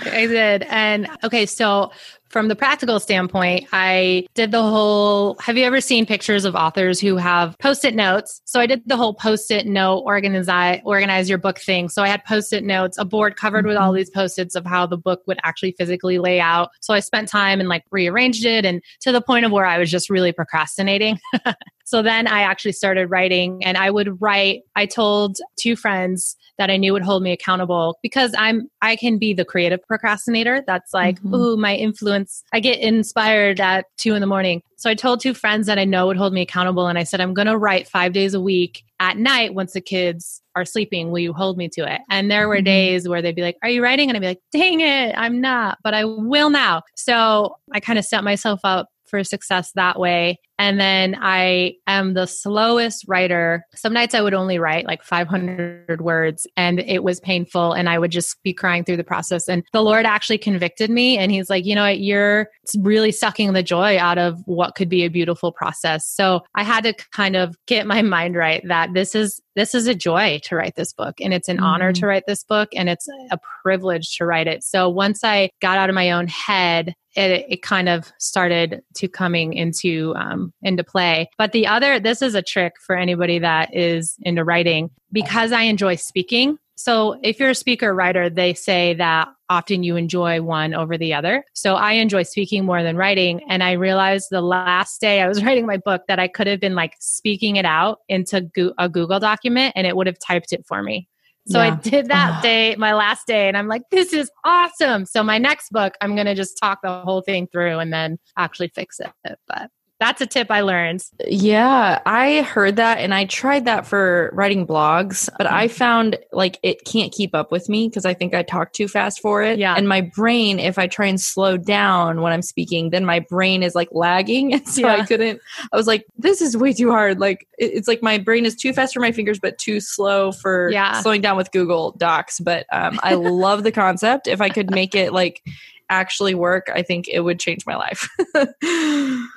I 0.00 0.26
did. 0.26 0.62
And 0.68 1.08
okay 1.24 1.46
so 1.46 1.92
from 2.28 2.48
the 2.48 2.56
practical 2.56 3.00
standpoint, 3.00 3.66
I 3.72 4.26
did 4.34 4.50
the 4.50 4.62
whole. 4.62 5.36
Have 5.40 5.56
you 5.56 5.64
ever 5.64 5.80
seen 5.80 6.06
pictures 6.06 6.44
of 6.44 6.54
authors 6.54 7.00
who 7.00 7.16
have 7.16 7.56
post 7.58 7.84
it 7.84 7.94
notes? 7.94 8.40
So 8.44 8.60
I 8.60 8.66
did 8.66 8.82
the 8.86 8.96
whole 8.96 9.14
post 9.14 9.50
it 9.50 9.66
note 9.66 10.00
organize 10.00 10.48
organize 10.84 11.28
your 11.28 11.38
book 11.38 11.58
thing. 11.58 11.88
So 11.88 12.02
I 12.02 12.08
had 12.08 12.24
post 12.24 12.52
it 12.52 12.64
notes, 12.64 12.98
a 12.98 13.04
board 13.04 13.36
covered 13.36 13.66
with 13.66 13.76
all 13.76 13.88
mm-hmm. 13.88 13.96
these 13.96 14.10
post 14.10 14.38
its 14.38 14.54
of 14.54 14.66
how 14.66 14.86
the 14.86 14.98
book 14.98 15.22
would 15.26 15.38
actually 15.42 15.72
physically 15.72 16.18
lay 16.18 16.40
out. 16.40 16.70
So 16.80 16.94
I 16.94 17.00
spent 17.00 17.28
time 17.28 17.60
and 17.60 17.68
like 17.68 17.84
rearranged 17.90 18.44
it, 18.44 18.64
and 18.64 18.82
to 19.00 19.12
the 19.12 19.22
point 19.22 19.44
of 19.44 19.52
where 19.52 19.66
I 19.66 19.78
was 19.78 19.90
just 19.90 20.10
really 20.10 20.32
procrastinating. 20.32 21.18
so 21.88 22.02
then 22.02 22.26
I 22.26 22.42
actually 22.42 22.72
started 22.72 23.06
writing, 23.06 23.64
and 23.64 23.78
I 23.78 23.90
would 23.90 24.20
write. 24.20 24.60
I 24.76 24.84
told 24.84 25.38
two 25.58 25.74
friends 25.74 26.36
that 26.58 26.68
I 26.68 26.76
knew 26.76 26.92
would 26.92 27.02
hold 27.02 27.22
me 27.22 27.32
accountable 27.32 27.98
because 28.02 28.34
I'm 28.36 28.68
I 28.82 28.94
can 28.94 29.16
be 29.16 29.32
the 29.32 29.46
creative 29.46 29.82
procrastinator. 29.86 30.62
That's 30.66 30.92
like, 30.92 31.18
mm-hmm. 31.20 31.34
ooh, 31.34 31.56
my 31.56 31.74
influence. 31.74 32.44
I 32.52 32.60
get 32.60 32.78
inspired 32.80 33.58
at 33.58 33.86
two 33.96 34.14
in 34.14 34.20
the 34.20 34.26
morning. 34.26 34.62
So 34.76 34.90
I 34.90 34.94
told 34.94 35.20
two 35.20 35.32
friends 35.32 35.66
that 35.66 35.78
I 35.78 35.86
know 35.86 36.08
would 36.08 36.18
hold 36.18 36.34
me 36.34 36.42
accountable, 36.42 36.88
and 36.88 36.98
I 36.98 37.04
said 37.04 37.22
I'm 37.22 37.32
going 37.32 37.48
to 37.48 37.56
write 37.56 37.88
five 37.88 38.12
days 38.12 38.34
a 38.34 38.40
week 38.40 38.84
at 39.00 39.16
night 39.16 39.54
once 39.54 39.72
the 39.72 39.80
kids 39.80 40.42
are 40.56 40.66
sleeping. 40.66 41.10
Will 41.10 41.20
you 41.20 41.32
hold 41.32 41.56
me 41.56 41.70
to 41.70 41.90
it? 41.90 42.02
And 42.10 42.30
there 42.30 42.48
were 42.48 42.56
mm-hmm. 42.56 42.64
days 42.64 43.08
where 43.08 43.22
they'd 43.22 43.34
be 43.34 43.40
like, 43.40 43.56
"Are 43.62 43.70
you 43.70 43.82
writing?" 43.82 44.10
And 44.10 44.16
I'd 44.18 44.20
be 44.20 44.26
like, 44.26 44.42
"Dang 44.52 44.80
it, 44.80 45.14
I'm 45.16 45.40
not, 45.40 45.78
but 45.82 45.94
I 45.94 46.04
will 46.04 46.50
now." 46.50 46.82
So 46.96 47.56
I 47.72 47.80
kind 47.80 47.98
of 47.98 48.04
set 48.04 48.24
myself 48.24 48.60
up 48.62 48.90
for 49.08 49.24
success 49.24 49.72
that 49.74 49.98
way. 49.98 50.38
And 50.58 50.80
then 50.80 51.16
I 51.20 51.74
am 51.86 52.14
the 52.14 52.26
slowest 52.26 53.04
writer. 53.06 53.64
Some 53.76 53.92
nights 53.92 54.14
I 54.14 54.20
would 54.20 54.34
only 54.34 54.58
write 54.58 54.86
like 54.86 55.04
500 55.04 56.00
words 56.00 56.46
and 56.56 56.80
it 56.80 57.04
was 57.04 57.20
painful 57.20 57.72
and 57.72 57.88
I 57.88 57.98
would 57.98 58.10
just 58.10 58.42
be 58.42 58.52
crying 58.52 58.84
through 58.84 58.96
the 58.96 59.04
process. 59.04 59.48
And 59.48 59.62
the 59.72 59.82
Lord 59.82 60.04
actually 60.04 60.38
convicted 60.38 60.90
me 60.90 61.16
and 61.16 61.30
he's 61.30 61.48
like, 61.48 61.64
you 61.64 61.76
know 61.76 61.84
what, 61.84 62.00
you're 62.00 62.48
really 62.80 63.12
sucking 63.12 63.52
the 63.52 63.62
joy 63.62 63.98
out 63.98 64.18
of 64.18 64.40
what 64.46 64.74
could 64.74 64.88
be 64.88 65.04
a 65.04 65.08
beautiful 65.08 65.52
process. 65.52 66.06
So 66.08 66.40
I 66.56 66.64
had 66.64 66.82
to 66.84 66.94
kind 67.12 67.36
of 67.36 67.54
get 67.66 67.86
my 67.86 68.02
mind 68.02 68.34
right 68.34 68.62
that 68.66 68.94
this 68.94 69.14
is 69.14 69.40
this 69.54 69.74
is 69.74 69.88
a 69.88 69.94
joy 69.94 70.40
to 70.44 70.54
write 70.54 70.76
this 70.76 70.92
book 70.92 71.20
and 71.20 71.34
it's 71.34 71.48
an 71.48 71.56
mm-hmm. 71.56 71.66
honor 71.66 71.92
to 71.92 72.06
write 72.06 72.24
this 72.26 72.44
book 72.44 72.68
and 72.74 72.88
it's 72.88 73.08
a 73.30 73.38
privilege 73.62 74.16
to 74.16 74.24
write 74.24 74.46
it. 74.46 74.62
So 74.62 74.88
once 74.88 75.24
I 75.24 75.50
got 75.60 75.78
out 75.78 75.88
of 75.88 75.94
my 75.94 76.12
own 76.12 76.28
head 76.28 76.94
it, 77.14 77.46
it, 77.48 77.62
kind 77.62 77.88
of 77.88 78.12
started 78.18 78.82
to 78.94 79.08
coming 79.08 79.52
into 79.52 80.14
um, 80.16 80.52
into 80.62 80.84
play. 80.84 81.30
But 81.38 81.52
the 81.52 81.66
other, 81.66 81.98
this 81.98 82.22
is 82.22 82.34
a 82.34 82.42
trick 82.42 82.74
for 82.80 82.96
anybody 82.96 83.38
that 83.38 83.74
is 83.74 84.16
into 84.22 84.44
writing 84.44 84.90
because 85.12 85.52
I 85.52 85.62
enjoy 85.62 85.96
speaking. 85.96 86.58
So 86.76 87.18
if 87.24 87.40
you're 87.40 87.50
a 87.50 87.56
speaker 87.56 87.92
writer, 87.92 88.30
they 88.30 88.54
say 88.54 88.94
that 88.94 89.28
often 89.48 89.82
you 89.82 89.96
enjoy 89.96 90.42
one 90.42 90.74
over 90.74 90.96
the 90.96 91.12
other. 91.12 91.44
So 91.52 91.74
I 91.74 91.92
enjoy 91.94 92.22
speaking 92.22 92.64
more 92.64 92.84
than 92.84 92.96
writing. 92.96 93.40
And 93.48 93.64
I 93.64 93.72
realized 93.72 94.28
the 94.30 94.42
last 94.42 95.00
day 95.00 95.20
I 95.20 95.26
was 95.26 95.42
writing 95.44 95.66
my 95.66 95.78
book 95.78 96.02
that 96.06 96.20
I 96.20 96.28
could 96.28 96.46
have 96.46 96.60
been 96.60 96.76
like 96.76 96.94
speaking 97.00 97.56
it 97.56 97.64
out 97.64 98.00
into 98.08 98.48
a 98.78 98.88
Google 98.88 99.18
document 99.18 99.72
and 99.74 99.86
it 99.86 99.96
would 99.96 100.06
have 100.06 100.18
typed 100.20 100.52
it 100.52 100.64
for 100.66 100.82
me. 100.82 101.08
So 101.48 101.62
yeah. 101.62 101.72
I 101.72 101.76
did 101.76 102.06
that 102.08 102.42
day, 102.42 102.76
my 102.76 102.92
last 102.92 103.26
day, 103.26 103.48
and 103.48 103.56
I'm 103.56 103.68
like, 103.68 103.82
this 103.90 104.12
is 104.12 104.30
awesome. 104.44 105.06
So 105.06 105.22
my 105.22 105.38
next 105.38 105.70
book, 105.70 105.94
I'm 106.00 106.14
going 106.14 106.26
to 106.26 106.34
just 106.34 106.58
talk 106.58 106.80
the 106.82 107.00
whole 107.00 107.22
thing 107.22 107.48
through 107.50 107.78
and 107.78 107.92
then 107.92 108.18
actually 108.36 108.68
fix 108.68 109.00
it. 109.00 109.38
But 109.46 109.70
That's 110.00 110.20
a 110.20 110.26
tip 110.26 110.48
I 110.50 110.60
learned. 110.60 111.04
Yeah, 111.26 112.00
I 112.06 112.42
heard 112.42 112.76
that 112.76 112.98
and 112.98 113.12
I 113.12 113.24
tried 113.24 113.64
that 113.64 113.84
for 113.84 114.30
writing 114.32 114.64
blogs, 114.64 115.28
but 115.38 115.48
I 115.48 115.66
found 115.66 116.16
like 116.30 116.60
it 116.62 116.84
can't 116.84 117.12
keep 117.12 117.34
up 117.34 117.50
with 117.50 117.68
me 117.68 117.88
because 117.88 118.04
I 118.04 118.14
think 118.14 118.32
I 118.32 118.44
talk 118.44 118.72
too 118.72 118.86
fast 118.86 119.20
for 119.20 119.42
it. 119.42 119.58
Yeah. 119.58 119.74
And 119.74 119.88
my 119.88 120.02
brain, 120.02 120.60
if 120.60 120.78
I 120.78 120.86
try 120.86 121.06
and 121.06 121.20
slow 121.20 121.56
down 121.56 122.20
when 122.20 122.32
I'm 122.32 122.42
speaking, 122.42 122.90
then 122.90 123.04
my 123.04 123.18
brain 123.18 123.64
is 123.64 123.74
like 123.74 123.88
lagging. 123.92 124.52
And 124.58 124.68
so 124.68 124.86
I 124.88 125.04
couldn't, 125.04 125.40
I 125.72 125.76
was 125.76 125.86
like, 125.88 126.06
this 126.16 126.40
is 126.40 126.56
way 126.56 126.72
too 126.72 126.90
hard. 126.90 127.18
Like 127.18 127.48
it's 127.58 127.88
like 127.88 128.02
my 128.02 128.18
brain 128.18 128.44
is 128.44 128.54
too 128.54 128.72
fast 128.72 128.94
for 128.94 129.00
my 129.00 129.10
fingers, 129.12 129.40
but 129.40 129.58
too 129.58 129.80
slow 129.80 130.30
for 130.30 130.70
Yeah. 130.70 131.00
slowing 131.00 131.22
down 131.22 131.36
with 131.36 131.50
Google 131.50 131.92
Docs. 131.92 132.38
But 132.40 132.66
um, 132.72 133.00
I 133.02 133.14
love 133.14 133.62
the 133.64 133.72
concept. 133.72 134.28
If 134.28 134.40
I 134.40 134.48
could 134.48 134.70
make 134.70 134.94
it 134.94 135.12
like 135.12 135.42
actually 135.90 136.34
work, 136.34 136.68
I 136.74 136.82
think 136.82 137.08
it 137.08 137.20
would 137.20 137.38
change 137.40 137.64
my 137.66 137.76
life. 137.76 138.08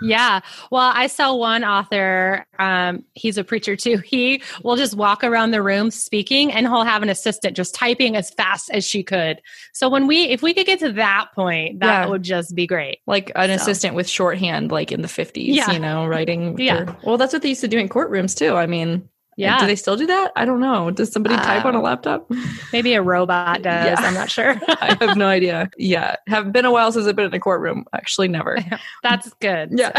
Yeah. 0.04 0.40
Well, 0.72 0.92
I 0.96 1.06
saw 1.08 1.36
one 1.36 1.64
author, 1.64 2.44
um, 2.58 3.06
he's 3.14 3.38
a 3.38 3.44
preacher 3.44 3.76
too. 3.76 3.98
He 4.12 4.42
will 4.64 4.76
just 4.76 4.96
walk 4.96 5.24
around 5.24 5.52
the 5.52 5.62
room 5.62 5.90
speaking 5.92 6.52
and 6.52 6.68
he'll 6.68 6.84
have 6.84 7.02
an 7.04 7.10
assistant 7.10 7.56
just 7.56 7.74
typing 7.76 8.16
as 8.16 8.30
fast 8.32 8.70
as 8.72 8.84
she 8.86 9.04
could. 9.04 9.42
So 9.74 9.88
when 9.90 10.08
we 10.08 10.24
if 10.24 10.42
we 10.42 10.54
could 10.54 10.66
get 10.66 10.80
to 10.80 10.92
that 10.94 11.28
point, 11.36 11.80
that 11.80 12.04
Yeah. 12.04 12.08
would 12.08 12.24
just 12.24 12.56
be 12.56 12.66
great. 12.68 13.00
like 13.08 13.32
an 13.36 13.50
So. 13.50 13.56
assistant 13.56 13.96
with 13.96 14.10
shorthand, 14.10 14.72
like 14.72 14.92
in 14.92 15.02
the 15.02 15.08
50s, 15.08 15.54
Yeah. 15.56 15.72
you 15.72 15.80
know, 15.80 16.06
writing. 16.08 16.58
Yeah. 16.60 16.96
well, 17.04 17.18
that's 17.18 17.32
what 17.34 17.42
they 17.42 17.50
used 17.50 17.62
to 17.62 17.68
do 17.68 17.78
in 17.78 17.88
courtrooms 17.88 18.36
too. 18.36 18.56
I 18.56 18.66
mean, 18.66 19.08
Yeah. 19.38 19.60
Do 19.60 19.66
they 19.66 19.76
still 19.76 19.96
do 19.96 20.06
that? 20.08 20.32
I 20.36 20.46
don't 20.46 20.60
know. 20.60 20.92
Does 20.92 21.12
somebody 21.12 21.36
type 21.38 21.66
on 21.66 21.74
a 21.74 21.80
Uh, 21.80 21.82
laptop? 21.82 22.30
Maybe 22.74 22.94
a 22.94 23.02
robot 23.02 23.62
does. 23.64 23.86
Yeah. 23.88 23.96
I'm 23.98 24.14
not 24.14 24.30
sure. 24.30 24.60
I 24.68 24.98
have 25.00 25.18
no 25.18 25.28
idea. 25.28 25.70
Yeah. 25.78 26.16
Have 26.28 26.52
been 26.52 26.66
a 26.66 26.72
while 26.72 26.92
since 26.92 27.08
I've 27.08 27.16
been 27.16 27.26
in 27.26 27.34
a 27.34 27.40
courtroom. 27.40 27.86
Actually, 27.94 28.28
never. 28.28 28.58
That's 29.04 29.34
good. 29.42 29.70
Yeah. 29.74 29.92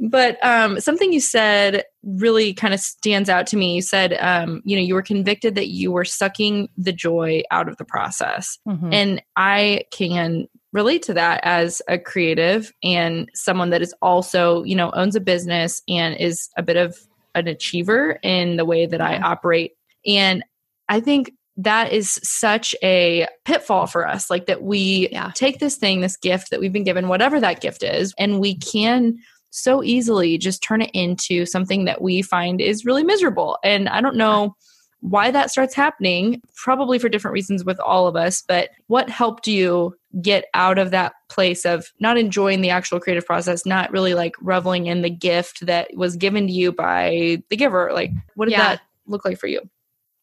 but 0.00 0.38
um, 0.44 0.80
something 0.80 1.12
you 1.12 1.20
said 1.20 1.84
really 2.02 2.54
kind 2.54 2.74
of 2.74 2.80
stands 2.80 3.28
out 3.28 3.46
to 3.48 3.56
me. 3.56 3.74
You 3.76 3.82
said, 3.82 4.14
um, 4.20 4.62
you 4.64 4.76
know, 4.76 4.82
you 4.82 4.94
were 4.94 5.02
convicted 5.02 5.54
that 5.54 5.68
you 5.68 5.92
were 5.92 6.04
sucking 6.04 6.68
the 6.76 6.92
joy 6.92 7.42
out 7.50 7.68
of 7.68 7.76
the 7.76 7.84
process. 7.84 8.58
Mhm. 8.68 8.92
And 8.92 9.22
I 9.36 9.84
can 9.90 10.48
relate 10.72 11.02
to 11.02 11.14
that 11.14 11.40
as 11.42 11.82
a 11.88 11.98
creative 11.98 12.72
and 12.84 13.28
someone 13.34 13.70
that 13.70 13.82
is 13.82 13.92
also, 14.02 14.62
you 14.62 14.76
know, 14.76 14.90
owns 14.94 15.16
a 15.16 15.20
business 15.20 15.82
and 15.88 16.16
is 16.16 16.48
a 16.56 16.62
bit 16.62 16.76
of 16.76 16.96
an 17.34 17.48
achiever 17.48 18.18
in 18.22 18.56
the 18.56 18.64
way 18.64 18.86
that 18.86 19.00
I 19.00 19.18
operate. 19.18 19.72
And 20.06 20.42
I 20.88 21.00
think 21.00 21.32
that 21.56 21.92
is 21.92 22.18
such 22.22 22.74
a 22.82 23.26
pitfall 23.44 23.86
for 23.86 24.06
us 24.06 24.30
like 24.30 24.46
that 24.46 24.62
we 24.62 25.08
Yeah. 25.12 25.30
take 25.34 25.58
this 25.58 25.76
thing 25.76 26.00
this 26.00 26.16
gift 26.16 26.50
that 26.50 26.60
we've 26.60 26.72
been 26.72 26.84
given 26.84 27.08
whatever 27.08 27.38
that 27.40 27.60
gift 27.60 27.82
is 27.82 28.14
and 28.18 28.40
we 28.40 28.56
can 28.56 29.16
so 29.50 29.82
easily 29.82 30.38
just 30.38 30.62
turn 30.62 30.80
it 30.80 30.90
into 30.94 31.44
something 31.44 31.84
that 31.84 32.00
we 32.00 32.22
find 32.22 32.60
is 32.60 32.84
really 32.84 33.02
miserable 33.04 33.58
and 33.64 33.88
i 33.88 34.00
don't 34.00 34.16
know 34.16 34.54
why 35.00 35.30
that 35.30 35.50
starts 35.50 35.74
happening 35.74 36.40
probably 36.56 36.98
for 36.98 37.08
different 37.08 37.32
reasons 37.34 37.64
with 37.64 37.80
all 37.80 38.06
of 38.06 38.16
us 38.16 38.42
but 38.46 38.70
what 38.86 39.10
helped 39.10 39.46
you 39.48 39.94
get 40.20 40.46
out 40.54 40.78
of 40.78 40.90
that 40.90 41.12
place 41.28 41.64
of 41.64 41.86
not 42.00 42.18
enjoying 42.18 42.60
the 42.60 42.70
actual 42.70 42.98
creative 42.98 43.24
process 43.26 43.64
not 43.64 43.90
really 43.92 44.14
like 44.14 44.34
reveling 44.40 44.86
in 44.86 45.02
the 45.02 45.10
gift 45.10 45.64
that 45.66 45.88
was 45.94 46.16
given 46.16 46.46
to 46.46 46.52
you 46.52 46.72
by 46.72 47.40
the 47.48 47.56
giver 47.56 47.90
like 47.92 48.10
what 48.34 48.46
did 48.46 48.52
Yeah. 48.52 48.58
that 48.74 48.80
look 49.06 49.24
like 49.24 49.38
for 49.38 49.46
you 49.46 49.60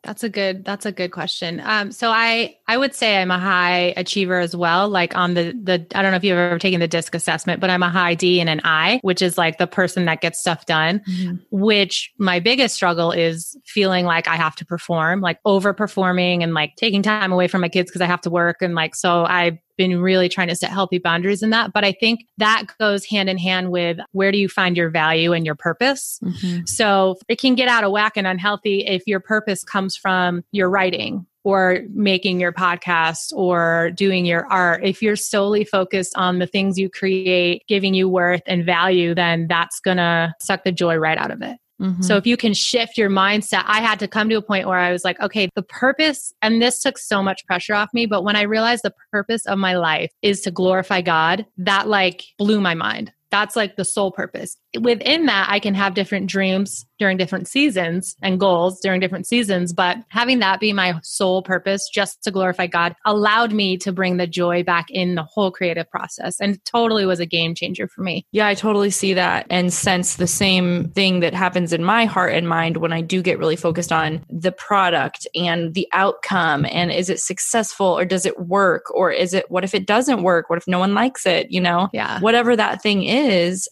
That's 0.04 0.24
a 0.24 0.30
good 0.30 0.64
that's 0.64 0.86
a 0.86 0.92
good 0.92 1.12
question. 1.12 1.62
Um 1.66 1.92
so 1.92 2.12
I 2.12 2.56
I 2.68 2.78
would 2.78 2.94
say 2.94 3.18
I'm 3.22 3.32
a 3.32 3.40
high 3.40 3.94
achiever 3.98 4.40
as 4.40 4.56
well 4.56 4.88
like 4.90 5.16
on 5.18 5.34
the 5.34 5.54
the 5.62 5.86
I 5.96 6.02
don't 6.02 6.12
know 6.12 6.18
if 6.18 6.24
you've 6.24 6.38
ever 6.38 6.60
taken 6.60 6.80
the 6.80 6.88
disc 6.88 7.14
assessment 7.16 7.60
but 7.60 7.70
I'm 7.70 7.84
a 7.84 7.90
high 7.90 8.14
D 8.14 8.40
and 8.40 8.50
an 8.50 8.62
I 8.64 9.00
which 9.04 9.22
is 9.22 9.38
like 9.38 9.58
the 9.58 9.68
person 9.68 10.06
that 10.06 10.22
gets 10.22 10.40
stuff 10.40 10.66
done 10.66 11.02
which 11.50 12.12
my 12.18 12.40
biggest 12.40 12.76
struggle 12.76 13.12
is 13.12 13.58
feeling 13.66 14.06
like 14.06 14.28
I 14.28 14.36
have 14.36 14.56
to 14.58 14.66
perform 14.66 15.20
like 15.22 15.42
overperforming 15.44 16.44
and 16.44 16.54
like 16.54 16.76
taking 16.76 17.02
time 17.02 17.32
away 17.34 17.48
from 17.48 17.62
my 17.62 17.70
kids 17.70 17.90
because 17.90 18.02
I 18.02 18.06
have 18.06 18.22
to 18.22 18.30
work 18.30 18.62
and 18.62 18.76
like 18.76 18.96
so 18.96 19.26
I've 19.26 19.58
been 19.78 20.00
really 20.00 20.30
trying 20.30 20.48
to 20.48 20.56
set 20.56 20.72
healthy 20.72 20.98
boundaries 20.98 21.44
in 21.44 21.52
that 21.52 21.74
but 21.74 21.84
I 21.84 21.92
think 21.92 22.26
that 22.38 22.66
goes 22.80 23.06
hand 23.06 23.30
in 23.30 23.38
hand 23.38 23.72
with 23.72 23.98
where 24.12 24.32
do 24.32 24.38
you 24.38 24.50
find 24.50 24.76
your 24.76 24.90
value 24.90 25.34
and 25.34 25.46
your 25.46 25.56
purpose 25.56 26.20
mm-hmm. 26.24 26.66
so 26.66 27.18
it 27.28 27.40
can 27.40 27.56
get 27.56 27.68
out 27.68 27.84
of 27.84 27.92
whack 27.92 28.18
and 28.18 28.28
unhealthy 28.28 28.86
if 28.86 29.04
your 29.08 29.20
purpose 29.20 29.64
comes 29.64 29.96
from 29.96 30.44
your 30.52 30.70
writing 30.70 31.26
or 31.48 31.80
making 31.94 32.42
your 32.42 32.52
podcast 32.52 33.32
or 33.34 33.90
doing 33.92 34.26
your 34.26 34.46
art. 34.48 34.84
If 34.84 35.02
you're 35.02 35.16
solely 35.16 35.64
focused 35.64 36.12
on 36.18 36.40
the 36.40 36.46
things 36.46 36.78
you 36.78 36.90
create, 36.90 37.64
giving 37.70 37.94
you 37.94 38.10
worth 38.10 38.42
and 38.46 38.66
value, 38.66 39.16
then 39.16 39.48
that's 39.48 39.80
going 39.80 39.96
to 39.96 40.36
suck 40.42 40.66
the 40.66 40.74
joy 40.74 40.98
right 40.98 41.18
out 41.18 41.32
of 41.32 41.42
it. 41.42 41.58
Mm-hmm. 41.82 42.02
So 42.02 42.18
if 42.18 42.26
you 42.26 42.38
can 42.38 42.54
shift 42.54 42.98
your 42.98 43.10
mindset, 43.10 43.64
I 43.66 43.82
had 43.82 44.00
to 44.00 44.08
come 44.08 44.30
to 44.30 44.36
a 44.36 44.42
point 44.42 44.68
where 44.68 44.80
I 44.80 44.92
was 44.92 45.04
like, 45.04 45.20
okay, 45.20 45.50
the 45.56 45.62
purpose, 45.62 46.34
and 46.42 46.62
this 46.62 46.82
took 46.82 46.98
so 46.98 47.22
much 47.22 47.46
pressure 47.46 47.76
off 47.76 47.90
me, 47.94 48.06
but 48.06 48.24
when 48.24 48.36
I 48.36 48.44
realized 48.44 48.84
the 48.84 48.94
purpose 49.12 49.46
of 49.46 49.60
my 49.60 49.76
life 49.76 50.12
is 50.22 50.42
to 50.42 50.52
glorify 50.52 51.02
God, 51.02 51.46
that 51.58 51.88
like 51.88 52.24
blew 52.38 52.60
my 52.60 52.74
mind. 52.74 53.12
That's 53.32 53.56
like 53.56 53.76
the 53.76 53.86
sole 53.86 54.12
purpose. 54.12 54.58
Within 54.80 55.26
that, 55.26 55.48
I 55.50 55.60
can 55.60 55.74
have 55.74 55.94
different 55.94 56.28
dreams 56.28 56.86
during 57.00 57.18
different 57.18 57.48
seasons 57.48 58.16
and 58.22 58.40
goals 58.40 58.80
during 58.82 59.00
different 59.00 59.28
seasons, 59.28 59.74
but 59.74 59.98
having 60.10 60.40
that 60.40 60.60
be 60.60 60.74
my 60.74 61.00
sole 61.04 61.42
purpose 61.44 61.90
just 61.94 62.24
to 62.24 62.32
glorify 62.32 62.68
God 62.68 62.96
allowed 63.06 63.54
me 63.54 63.78
to 63.78 63.92
bring 63.92 64.18
the 64.18 64.28
joy 64.28 64.64
back 64.64 64.88
in 64.90 65.16
the 65.16 65.24
whole 65.24 65.52
creative 65.52 65.90
process 65.90 66.40
and 66.40 66.64
totally 66.66 67.06
was 67.06 67.20
a 67.20 67.26
game 67.26 67.54
changer 67.54 67.88
for 67.88 68.02
me. 68.02 68.26
Yeah, 68.32 68.48
I 68.48 68.54
totally 68.56 68.90
see 68.90 69.14
that 69.14 69.46
and 69.50 69.72
sense 69.72 70.16
the 70.16 70.28
same 70.28 70.90
thing 70.92 71.20
that 71.20 71.34
happens 71.34 71.74
in 71.74 71.84
my 71.84 72.06
heart 72.06 72.34
and 72.34 72.48
mind 72.48 72.78
when 72.78 72.94
I 72.94 73.02
do 73.02 73.22
get 73.22 73.38
really 73.40 73.56
focused 73.56 73.92
on 73.92 74.26
the 74.30 74.52
product 74.52 75.28
and 75.36 75.74
the 75.74 75.88
outcome 75.94 76.66
and 76.70 76.92
is 76.92 77.10
it 77.10 77.20
successful 77.20 77.86
or 77.88 78.06
does 78.06 78.26
it 78.26 78.40
work 78.40 78.86
or 78.94 79.12
is 79.12 79.34
it 79.34 79.50
what 79.52 79.64
if 79.64 79.74
it 79.76 79.86
doesn't 79.86 80.24
work? 80.24 80.50
What 80.50 80.58
if 80.58 80.68
no 80.68 80.80
one 80.80 80.94
likes 80.94 81.26
it? 81.26 81.52
You 81.52 81.62
know, 81.62 81.90
Yeah. 81.94 82.20
whatever 82.22 82.56
that 82.56 82.82
thing 82.82 83.04
is, 83.04 83.17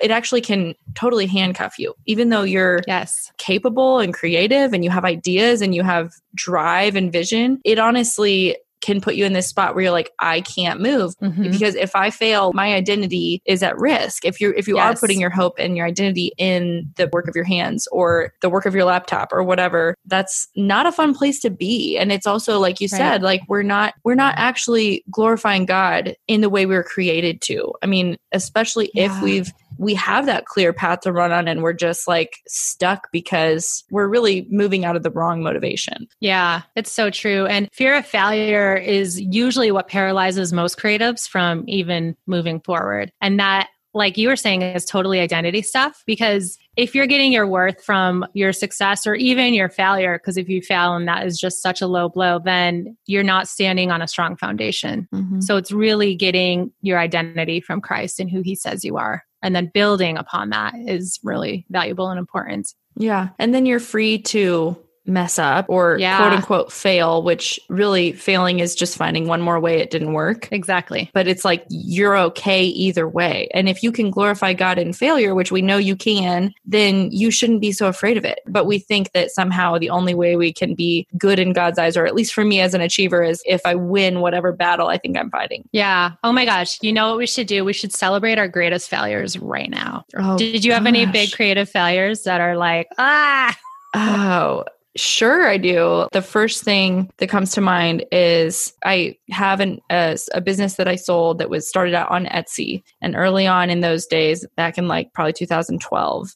it 0.01 0.11
actually 0.11 0.41
can 0.41 0.75
totally 0.93 1.25
handcuff 1.25 1.77
you, 1.77 1.93
even 2.05 2.29
though 2.29 2.43
you're 2.43 2.81
Yes. 2.87 3.31
capable 3.37 3.99
and 3.99 4.13
creative 4.13 4.73
and 4.73 4.83
you 4.83 4.89
have 4.89 5.05
ideas 5.05 5.61
and 5.61 5.75
you 5.75 5.83
have 5.83 6.13
drive 6.33 6.95
and 6.95 7.11
vision. 7.11 7.59
It 7.63 7.79
honestly 7.79 8.57
can 8.86 9.01
put 9.01 9.15
you 9.15 9.25
in 9.25 9.34
this 9.34 9.48
spot 9.48 9.74
where 9.74 9.86
you're 9.86 9.92
like, 9.92 10.12
I 10.20 10.42
can't 10.42 10.80
move 10.80 11.15
Mhm. 11.22 11.51
because 11.51 11.74
if 11.74 11.96
I 11.96 12.12
fail, 12.12 12.54
my 12.54 12.74
identity 12.75 13.42
is 13.46 13.63
at 13.63 13.75
risk. 13.80 14.24
If 14.24 14.39
you 14.39 14.54
if 14.56 14.68
you 14.68 14.77
are 14.77 14.96
putting 14.96 15.20
your 15.20 15.32
hope 15.32 15.56
and 15.58 15.75
your 15.75 15.88
identity 15.88 16.32
in 16.38 16.92
the 16.96 17.10
work 17.12 17.27
of 17.27 17.36
your 17.36 17.46
hands 17.46 17.88
or 17.92 18.32
the 18.42 18.50
work 18.50 18.65
of 18.68 18.75
your 18.75 18.86
laptop 18.86 19.34
or 19.34 19.42
whatever, 19.42 19.96
that's 20.06 20.48
not 20.56 20.86
a 20.86 20.92
fun 20.92 21.15
place 21.15 21.39
to 21.39 21.50
be. 21.50 21.98
And 21.98 22.12
it's 22.12 22.27
also 22.27 22.60
like 22.60 22.80
you 22.80 22.86
Right. 22.92 22.98
said, 22.98 23.24
like 23.24 23.42
we're 23.48 23.63
not 23.63 23.96
we're 24.04 24.13
not 24.13 24.36
actually 24.38 25.04
glorifying 25.10 25.65
God 25.65 26.15
in 26.27 26.42
the 26.42 26.50
way 26.50 26.68
we 26.68 26.75
were 26.75 26.84
created 26.84 27.42
to. 27.42 27.74
I 27.82 27.88
mean, 27.88 28.18
especially 28.32 28.92
if 28.96 29.12
we've 29.24 29.51
we 29.77 29.94
have 29.96 30.25
that 30.25 30.46
clear 30.46 30.74
path 30.74 31.01
to 31.01 31.12
run 31.12 31.32
on 31.32 31.48
and 31.48 31.62
we're 31.62 31.74
just 31.74 32.08
like 32.08 32.38
stuck 32.48 33.12
because 33.12 33.84
we're 33.91 34.08
really 34.08 34.48
moving 34.50 34.86
out 34.86 34.96
of 34.96 35.03
the 35.03 35.12
wrong 35.12 35.44
motivation. 35.44 36.08
Yeah, 36.20 36.62
it's 36.75 36.91
so 36.91 37.10
true. 37.10 37.46
And 37.46 37.70
fear 37.72 37.96
of 37.96 38.05
failure 38.05 38.75
is 38.75 39.20
usually 39.20 39.72
what 39.72 39.88
paralyzes 39.88 40.53
most 40.53 40.77
creatives 40.77 41.27
from 41.27 41.63
even 41.67 42.15
moving 42.27 42.60
forward. 42.62 43.12
And 43.22 43.39
that, 43.39 43.70
like 43.94 44.17
you 44.17 44.27
were 44.27 44.36
saying, 44.36 44.62
is 44.62 44.86
totally 44.86 45.20
identity 45.20 45.62
stuff 45.62 46.03
because 46.05 46.58
if 46.75 46.94
you're 46.94 47.08
getting 47.08 47.32
your 47.32 47.48
worth 47.48 47.84
from 47.84 48.25
your 48.34 48.51
success 48.53 49.08
or 49.08 49.15
even 49.15 49.53
your 49.53 49.70
failure, 49.70 50.17
because 50.17 50.38
if 50.38 50.50
you 50.50 50.62
fail 50.62 50.96
and 50.96 51.08
that 51.08 51.25
is 51.25 51.38
just 51.38 51.62
such 51.62 51.82
a 51.82 51.88
low 51.88 52.10
blow, 52.10 52.39
then 52.39 52.98
you're 53.05 53.24
not 53.24 53.48
standing 53.48 53.91
on 53.91 54.01
a 54.01 54.08
strong 54.08 54.36
foundation. 54.36 55.08
Mm-hmm. 55.13 55.41
So 55.41 55.58
it's 55.58 55.72
really 55.72 56.15
getting 56.15 56.72
your 56.82 57.00
identity 57.00 57.62
from 57.62 57.82
Christ 57.82 58.20
and 58.20 58.29
who 58.29 58.41
he 58.41 58.55
says 58.55 58.84
you 58.84 58.98
are. 58.98 59.24
And 59.41 59.55
then 59.55 59.72
building 59.74 60.17
upon 60.17 60.50
that 60.50 60.74
is 60.75 61.20
really 61.24 61.65
valuable 61.70 62.10
and 62.10 62.20
important. 62.20 62.74
Yeah. 62.98 63.29
And 63.38 63.53
then 63.53 63.65
you're 63.65 63.79
free 63.79 64.20
to 64.24 64.77
mess 65.05 65.38
up 65.39 65.65
or 65.69 65.97
Yeah. 66.00 66.17
quote 66.17 66.33
unquote 66.33 66.71
fail, 66.71 67.21
which 67.24 67.59
really 67.69 68.12
failing 68.12 68.59
is 68.59 68.75
just 68.75 68.97
finding 68.97 69.27
one 69.27 69.41
more 69.41 69.59
way 69.59 69.79
it 69.79 69.91
didn't 69.91 70.13
work. 70.13 70.47
Exactly. 70.51 71.09
But 71.13 71.27
it's 71.27 71.45
like 71.45 71.65
you're 71.69 72.17
okay 72.17 72.63
either 72.63 73.07
way. 73.07 73.47
And 73.53 73.69
if 73.69 73.83
you 73.83 73.91
can 73.91 74.09
glorify 74.12 74.53
God 74.53 74.77
in 74.77 74.93
failure, 74.93 75.35
which 75.35 75.51
we 75.51 75.62
know 75.62 75.77
you 75.77 75.95
can, 75.95 76.53
then 76.65 77.09
you 77.12 77.31
shouldn't 77.31 77.62
be 77.62 77.71
so 77.71 77.88
afraid 77.88 78.17
of 78.17 78.25
it. 78.25 78.39
But 78.47 78.65
we 78.65 78.79
think 78.79 79.12
that 79.12 79.31
somehow 79.31 79.77
the 79.77 79.89
only 79.89 80.13
way 80.13 80.35
we 80.35 80.51
can 80.51 80.74
be 80.75 81.07
good 81.17 81.39
in 81.39 81.53
God's 81.53 81.77
eyes, 81.79 81.95
or 81.97 82.05
at 82.05 82.15
least 82.15 82.33
for 82.33 82.43
me 82.43 82.59
as 82.59 82.74
an 82.74 82.81
achiever, 82.81 83.21
is 83.24 83.41
if 83.45 83.62
I 83.65 83.75
win 83.75 84.21
whatever 84.21 84.51
battle 84.51 84.88
I 84.88 84.97
think 84.97 85.17
I'm 85.17 85.29
fighting. 85.29 85.67
Yeah. 85.71 86.12
Oh 86.24 86.31
my 86.31 86.45
gosh. 86.45 86.79
You 86.81 86.91
know 86.93 87.09
what 87.09 87.17
we 87.17 87.27
should 87.27 87.47
do? 87.47 87.63
We 87.63 87.74
should 87.74 87.93
celebrate 87.93 88.38
our 88.38 88.47
greatest 88.47 88.89
failures 88.89 89.38
right 89.38 89.69
now. 89.69 90.05
Oh, 90.17 90.38
Did 90.38 90.65
you 90.65 90.74
have 90.74 90.85
any 90.85 91.05
big 91.05 91.31
creative 91.31 91.69
failures 91.69 92.24
that 92.24 92.41
are 92.41 92.57
like, 92.57 92.88
ah, 92.97 93.55
Oh, 93.97 94.65
Sure, 94.97 95.47
I 95.47 95.57
do. 95.57 96.07
The 96.13 96.21
first 96.21 96.63
thing 96.63 97.11
that 97.17 97.27
comes 97.27 97.51
to 97.51 97.61
mind 97.61 98.05
is 98.11 98.73
I 98.85 99.17
have 99.29 99.59
an, 99.59 99.79
a, 99.91 100.17
a 100.33 100.39
business 100.41 100.75
that 100.75 100.87
I 100.87 100.95
sold 100.95 101.39
that 101.39 101.49
was 101.49 101.67
started 101.67 101.93
out 101.93 102.09
on 102.09 102.25
Etsy. 102.27 102.81
And 103.01 103.15
early 103.15 103.45
on 103.45 103.69
in 103.69 103.81
those 103.81 104.05
days, 104.05 104.45
back 104.55 104.77
in 104.77 104.87
like 104.87 105.11
probably 105.13 105.33
2012, 105.33 106.29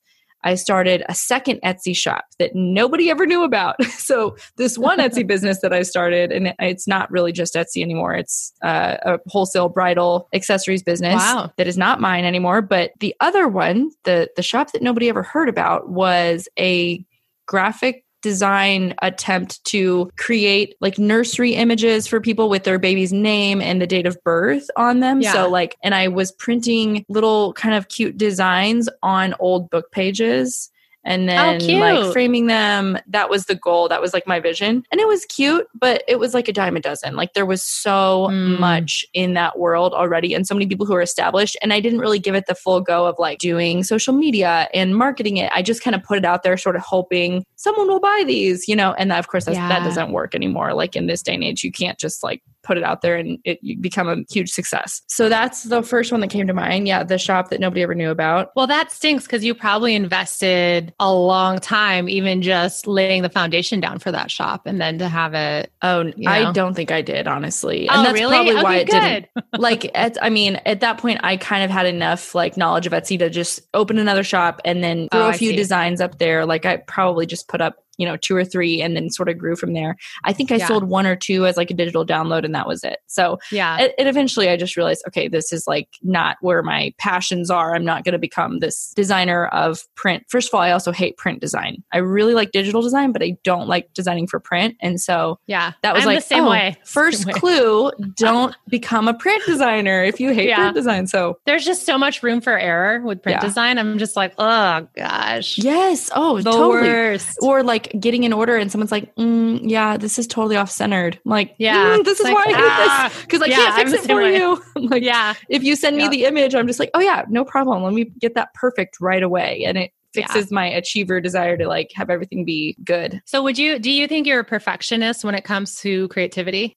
I 0.44 0.56
started 0.56 1.04
a 1.10 1.16
second 1.16 1.60
Etsy 1.66 1.96
shop 1.96 2.24
that 2.38 2.52
nobody 2.54 3.10
ever 3.10 3.26
knew 3.26 3.44
about. 3.44 3.76
So 4.10 4.36
this 4.58 4.76
one 4.78 4.98
Etsy 5.00 5.26
business 5.26 5.60
that 5.62 5.72
I 5.72 5.84
started, 5.84 6.32
and 6.32 6.54
it's 6.60 6.88
not 6.88 7.12
really 7.12 7.32
just 7.32 7.54
Etsy 7.54 7.82
anymore. 7.84 8.16
It's 8.16 8.52
uh, 8.64 8.98
a 9.04 9.20
wholesale 9.28 9.70
bridal 9.70 10.28
accessories 10.34 10.82
business 10.82 11.16
Wow. 11.16 11.52
that 11.58 11.68
is 11.68 11.78
not 11.78 12.02
mine 12.02 12.26
anymore. 12.26 12.62
But 12.62 12.92
the 13.00 13.16
other 13.20 13.48
one, 13.48 13.92
the 14.06 14.30
the 14.36 14.42
shop 14.42 14.72
that 14.72 14.82
nobody 14.82 15.10
ever 15.10 15.22
heard 15.22 15.48
about, 15.48 15.90
was 15.90 16.48
a 16.58 17.06
graphic 17.46 18.04
design 18.22 18.94
attempt 19.02 19.64
to 19.66 20.12
create 20.18 20.76
like 20.82 20.98
nursery 20.98 21.56
images 21.56 22.08
for 22.08 22.20
people 22.20 22.50
with 22.50 22.64
their 22.64 22.80
baby's 22.80 23.14
name 23.14 23.62
and 23.62 23.82
the 23.82 23.88
date 23.88 24.06
of 24.06 24.22
birth 24.24 24.70
on 24.76 25.00
them. 25.00 25.22
Yeah. 25.22 25.34
So 25.34 25.50
like 25.50 25.78
and 25.84 25.96
I 25.96 26.08
was 26.08 26.32
printing 26.32 27.06
little 27.10 27.54
kind 27.54 27.76
of 27.76 27.88
cute 27.88 28.18
designs 28.18 28.90
on 29.04 29.34
old 29.40 29.70
book 29.70 29.92
pages 29.92 30.70
and 31.06 31.30
then 31.30 31.60
cute. 31.60 31.80
like 31.80 32.12
framing 32.12 32.48
them. 32.48 32.98
That 33.08 33.30
was 33.30 33.46
the 33.46 33.56
goal. 33.56 33.88
That 33.88 34.02
was 34.02 34.14
like 34.14 34.28
my 34.28 34.40
vision. 34.40 34.84
And 34.92 35.00
it 35.00 35.08
was 35.08 35.26
cute, 35.26 35.68
but 35.74 36.04
it 36.08 36.20
was 36.20 36.34
like 36.34 36.48
a 36.48 36.54
dime 36.54 36.76
a 36.76 36.80
dozen. 36.82 37.16
Like 37.16 37.34
there 37.34 37.46
was 37.46 37.64
so 37.64 38.28
Mm. 38.30 38.60
much 38.60 39.06
in 39.14 39.34
that 39.34 39.58
world 39.58 39.94
already 39.94 40.34
and 40.34 40.46
so 40.46 40.54
many 40.54 40.68
people 40.68 40.86
who 40.86 40.94
are 40.94 41.02
established. 41.02 41.58
And 41.62 41.72
I 41.72 41.80
didn't 41.80 42.00
really 42.00 42.20
give 42.20 42.36
it 42.36 42.46
the 42.48 42.56
full 42.56 42.82
go 42.82 43.06
of 43.06 43.16
like 43.18 43.40
doing 43.40 43.84
social 43.84 44.14
media 44.14 44.68
and 44.74 44.96
marketing 44.96 45.38
it. 45.38 45.52
I 45.56 45.62
just 45.62 45.82
kind 45.82 45.96
of 45.96 46.04
put 46.04 46.18
it 46.18 46.26
out 46.26 46.44
there, 46.44 46.58
sort 46.58 46.76
of 46.76 46.82
hoping 46.82 47.46
someone 47.56 47.88
will 47.88 48.00
buy 48.00 48.24
these, 48.28 48.68
you 48.68 48.76
know, 48.76 48.94
and 48.94 49.10
that, 49.12 49.20
of 49.20 49.28
course 49.30 49.46
that's, 49.46 49.58
that 49.58 49.84
doesn't 49.84 50.12
work 50.12 50.36
anymore. 50.36 50.74
Like 50.74 50.96
in 50.96 51.08
this 51.08 51.22
day 51.22 51.34
and 51.34 51.44
age, 51.44 51.64
you 51.64 51.72
can't 51.72 51.98
just 51.98 52.24
like 52.24 52.42
put 52.70 52.78
it 52.78 52.84
out 52.84 53.02
there 53.02 53.16
and 53.16 53.40
it 53.44 53.58
you 53.64 53.76
become 53.78 54.08
a 54.08 54.18
huge 54.32 54.52
success. 54.52 55.02
So 55.08 55.28
that's 55.28 55.64
the 55.64 55.82
first 55.82 56.12
one 56.12 56.22
that 56.22 56.30
came 56.30 56.46
to 56.46 56.54
mind. 56.54 56.88
Yeah, 56.88 57.04
the 57.04 57.18
shop 57.18 57.50
that 57.50 57.60
nobody 57.60 57.82
ever 57.82 57.96
knew 57.96 58.12
about. 58.12 58.52
Well, 58.56 58.68
that 58.68 58.92
stinks 58.92 59.26
because 59.26 59.44
you 59.44 59.56
probably 59.56 59.96
invested 59.96 60.94
a 61.00 61.12
long 61.12 61.58
time, 61.60 62.08
even 62.08 62.44
just 62.44 62.86
laying 62.86 63.24
the 63.24 63.30
foundation 63.30 63.80
down 63.80 63.98
for 63.98 64.12
that 64.12 64.30
shop, 64.30 64.68
and 64.68 64.80
then 64.80 65.00
to 65.00 65.10
have 65.10 65.34
it. 65.34 65.72
Oh, 65.82 66.12
You 66.16 66.30
I 66.30 66.52
don't 66.52 66.76
think 66.76 66.92
I 66.92 67.02
did, 67.02 67.28
honestly. 67.28 67.90
oh, 67.90 67.96
and 67.98 68.06
that's 68.06 68.14
really? 68.14 68.36
probably 68.36 68.54
okay, 68.54 68.64
why 68.64 68.76
it 68.76 68.90
good. 68.90 69.00
didn't. 69.02 69.28
like 69.60 69.90
at, 69.98 70.18
I 70.24 70.30
mean, 70.30 70.58
at 70.68 70.82
that 70.82 71.00
point 71.00 71.20
I 71.24 71.38
kind 71.38 71.64
of 71.64 71.72
had 71.72 71.88
enough 71.88 72.36
like 72.36 72.56
knowledge 72.56 72.86
of 72.86 72.94
Etsy 72.94 73.18
to 73.20 73.30
just 73.32 73.62
open 73.74 73.98
another 73.98 74.24
shop 74.24 74.62
and 74.64 74.84
then 74.84 75.08
oh, 75.12 75.18
throw 75.18 75.26
Oh, 75.28 75.30
a 75.30 75.34
few 75.34 75.56
designs 75.56 76.00
up 76.02 76.18
there. 76.20 76.46
Like 76.46 76.66
I 76.66 76.78
probably 76.78 77.26
just 77.26 77.48
put 77.48 77.62
up, 77.62 77.76
you 78.00 78.06
know, 78.06 78.18
two 78.18 78.36
or 78.36 78.44
three 78.46 78.82
and 78.82 78.96
then 78.96 79.10
sort 79.10 79.30
of 79.30 79.38
grew 79.38 79.56
from 79.56 79.74
there. 79.74 79.96
I 80.24 80.34
think 80.34 80.52
I 80.52 80.56
Yeah. 80.56 80.68
sold 80.68 80.86
one 80.86 81.06
or 81.06 81.16
two 81.16 81.46
as 81.46 81.58
like 81.58 81.70
a 81.70 81.74
digital 81.74 82.06
download 82.06 82.46
and 82.46 82.56
that 82.56 82.68
was 82.68 82.84
it. 82.84 83.00
So 83.08 83.38
Yeah. 83.52 83.78
it, 83.80 83.94
it 83.98 84.08
eventually 84.08 84.50
I 84.50 84.56
just 84.58 84.78
realized, 84.78 85.04
okay, 85.08 85.28
this 85.28 85.52
is 85.54 85.68
like 85.68 85.90
not 86.02 86.38
where 86.42 86.64
my 86.64 86.94
passions 86.98 87.52
are. 87.52 87.76
I'm 87.76 87.84
not 87.86 88.06
going 88.06 88.14
to 88.14 88.20
become 88.20 88.60
this 88.60 88.94
designer 88.96 89.48
of 89.48 89.86
print. 89.96 90.24
First 90.30 90.48
of 90.50 90.56
all, 90.56 90.62
I 90.62 90.72
also 90.72 90.92
hate 90.94 91.18
print 91.18 91.42
design. 91.42 91.84
I 91.92 91.98
really 91.98 92.34
like 92.34 92.52
digital 92.52 92.82
design, 92.82 93.12
but 93.12 93.22
I 93.22 93.38
don't 93.44 93.68
like 93.68 93.94
designing 93.94 94.28
for 94.28 94.40
print. 94.40 94.78
And 94.82 95.00
so 95.02 95.38
yeah. 95.46 95.74
that 95.84 95.94
was 95.94 96.04
I'm 96.04 96.08
like 96.08 96.18
the 96.20 96.22
same 96.22 96.46
oh, 96.46 96.50
way. 96.50 96.78
First 96.86 97.24
Same 97.24 97.28
way. 97.28 97.34
clue: 97.34 97.92
don't 98.16 98.56
become 98.70 99.08
a 99.10 99.14
print 99.14 99.44
designer 99.46 100.04
if 100.04 100.20
you 100.20 100.34
hate 100.34 100.48
Yeah. 100.48 100.58
print 100.58 100.76
design. 100.76 101.08
So 101.08 101.38
There's 101.46 101.66
just 101.66 101.86
so 101.86 101.98
much 101.98 102.24
room 102.24 102.40
for 102.40 102.58
error 102.58 103.02
with 103.02 103.22
print 103.22 103.38
Yeah. 103.42 103.46
design. 103.48 103.78
I'm 103.78 103.98
just 103.98 104.16
like, 104.16 104.34
oh 104.38 104.88
gosh, 104.96 105.58
yes, 105.58 106.10
oh, 106.16 106.38
the 106.38 106.52
totally. 106.52 106.88
worst. 106.88 107.38
Or 107.42 107.64
like 107.64 107.89
getting 108.00 108.26
an 108.26 108.34
order 108.34 108.58
and 108.58 108.72
someone's 108.72 108.92
like, 108.92 109.16
mm, 109.16 109.60
"Yeah, 109.64 109.98
this 109.98 110.20
is 110.20 110.28
totally 110.28 110.56
off 110.58 110.70
centered." 110.70 111.20
Like, 111.26 111.56
Yeah. 111.58 111.98
"Mm, 111.98 112.04
this 112.06 112.20
is 112.20 112.26
like, 112.26 112.36
why 112.36 112.46
I 112.48 112.54
ah. 112.56 113.10
hate 113.10 113.14
this 113.14 113.22
because 113.26 113.42
I 113.42 113.46
Yeah, 113.46 113.56
can't 113.56 113.74
I'm 113.76 113.88
fix 113.92 114.04
it 114.04 114.08
for 114.10 114.16
way. 114.18 114.36
you. 114.38 114.64
I'm 114.76 114.86
like, 114.88 115.04
yeah. 115.04 115.34
if 115.50 115.64
you 115.64 115.76
send 115.76 115.98
me 115.98 116.04
Yep. 116.04 116.12
the 116.12 116.26
image, 116.26 116.56
I'm 116.56 116.68
just 116.68 116.80
like, 116.80 116.92
"Oh 116.94 117.00
yeah, 117.00 117.24
no 117.30 117.46
problem. 117.46 117.84
Let 117.84 117.94
me 117.94 118.06
get 118.20 118.36
that 118.36 118.54
perfect 118.54 118.98
right 119.00 119.24
away," 119.24 119.64
and 119.66 119.78
it 119.78 119.92
Yeah. 120.16 120.26
fixes 120.26 120.52
my 120.52 120.66
achiever 120.66 121.22
desire 121.22 121.56
to 121.58 121.68
like 121.68 121.92
have 121.96 122.10
everything 122.10 122.44
be 122.46 122.76
good. 122.84 123.22
So, 123.26 123.44
would 123.44 123.58
you? 123.60 123.78
Do 123.80 123.92
you 123.92 124.08
think 124.08 124.26
you're 124.28 124.40
a 124.40 124.44
perfectionist 124.44 125.24
when 125.24 125.36
it 125.36 125.44
comes 125.44 125.80
to 125.82 126.08
creativity? 126.10 126.76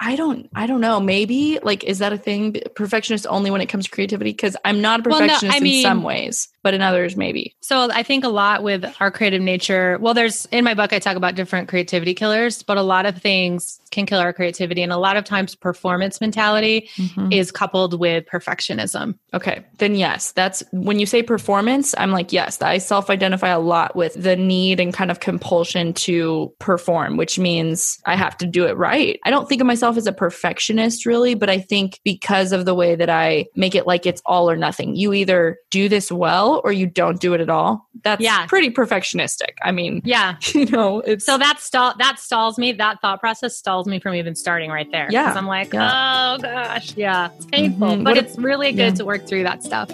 I 0.00 0.14
don't. 0.16 0.48
I 0.54 0.66
don't 0.66 0.80
know. 0.80 1.00
Maybe 1.00 1.58
like 1.62 1.82
is 1.84 1.98
that 2.00 2.12
a 2.12 2.18
thing? 2.18 2.56
Perfectionist 2.74 3.26
only 3.28 3.50
when 3.50 3.60
it 3.60 3.66
comes 3.66 3.86
to 3.86 3.90
creativity? 3.90 4.30
Because 4.30 4.56
I'm 4.64 4.80
not 4.80 5.00
a 5.06 5.08
Well, 5.08 5.20
no, 5.20 5.26
perfectionist 5.26 5.56
in 5.58 5.62
mean- 5.62 5.82
some 5.82 6.02
ways, 6.02 6.48
but 6.62 6.74
in 6.74 6.82
others 6.82 7.16
maybe. 7.16 7.56
So 7.60 7.90
I 7.90 8.02
think 8.02 8.24
a 8.24 8.28
lot 8.28 8.62
with 8.62 8.84
our 9.00 9.10
creative 9.10 9.40
nature. 9.42 9.98
Well, 10.00 10.14
there's 10.14 10.46
in 10.46 10.64
my 10.64 10.74
book 10.74 10.92
I 10.92 10.98
talk 10.98 11.16
about 11.16 11.34
different 11.34 11.68
creativity 11.68 12.14
killers, 12.14 12.62
but 12.62 12.76
a 12.76 12.82
lot 12.82 13.06
of 13.06 13.16
things 13.18 13.80
can 13.90 14.04
kill 14.06 14.18
our 14.20 14.32
creativity, 14.32 14.82
and 14.82 14.92
a 14.92 14.98
lot 14.98 15.16
of 15.16 15.24
times 15.24 15.54
performance 15.54 16.20
mentality 16.20 16.88
Mm-hmm. 16.96 17.32
is 17.32 17.50
coupled 17.50 17.98
with 17.98 18.24
perfectionism. 18.26 19.18
Okay, 19.34 19.64
then 19.78 19.94
yes, 19.96 20.32
that's 20.32 20.62
when 20.72 20.98
you 20.98 21.06
say 21.06 21.22
performance. 21.22 21.94
I'm 21.98 22.10
like 22.10 22.32
yes, 22.32 22.60
I 22.62 22.78
self-identify 22.78 23.48
a 23.48 23.58
lot 23.60 23.94
with 23.96 24.14
the 24.20 24.36
need 24.36 24.80
and 24.80 24.92
kind 24.92 25.10
of 25.10 25.20
compulsion 25.20 25.92
to 25.94 26.52
perform, 26.58 27.16
which 27.16 27.38
means 27.38 27.98
I 28.06 28.16
have 28.16 28.36
to 28.38 28.46
do 28.46 28.66
it 28.66 28.76
right. 28.76 29.18
I 29.24 29.30
don't 29.30 29.35
think 29.48 29.60
of 29.60 29.66
myself 29.66 29.96
as 29.96 30.06
a 30.06 30.12
perfectionist 30.12 31.04
really, 31.04 31.34
but 31.34 31.50
I 31.50 31.58
think 31.58 32.00
because 32.04 32.52
of 32.52 32.64
the 32.64 32.74
way 32.74 32.94
that 32.96 33.10
I 33.10 33.46
make 33.54 33.74
it 33.74 33.86
like 33.86 34.06
it's 34.06 34.22
all 34.24 34.48
or 34.50 34.56
nothing. 34.56 34.96
You 34.96 35.12
either 35.12 35.58
do 35.70 35.88
this 35.88 36.10
well 36.10 36.60
or 36.64 36.72
you 36.72 36.86
don't 36.86 37.20
do 37.20 37.34
it 37.34 37.40
at 37.40 37.50
all. 37.50 37.86
That's 38.02 38.22
Yeah. 38.22 38.46
pretty 38.46 38.70
perfectionistic. 38.70 39.50
I 39.62 39.72
mean, 39.72 40.00
Yeah. 40.04 40.36
you 40.54 40.66
know, 40.66 41.00
it's 41.00 41.24
So 41.26 41.36
that 41.38 41.60
stall 41.60 41.94
that 41.98 42.18
stalls 42.18 42.58
me. 42.58 42.72
That 42.72 43.00
thought 43.00 43.20
process 43.20 43.56
stalls 43.56 43.86
me 43.86 44.00
from 44.00 44.14
even 44.14 44.34
starting 44.34 44.70
right 44.70 44.90
there. 44.90 45.08
Yeah, 45.10 45.34
I'm 45.36 45.46
like, 45.46 45.72
yeah. 45.72 46.36
oh 46.36 46.42
gosh, 46.42 46.96
yeah, 46.96 47.30
it's 47.36 47.46
painful, 47.46 47.88
Mhm. 47.88 48.04
but 48.04 48.16
What 48.16 48.24
it's 48.24 48.38
really 48.38 48.72
good 48.72 48.78
yeah. 48.78 48.94
to 48.94 49.04
work 49.04 49.26
through 49.26 49.42
that 49.42 49.62
stuff 49.62 49.90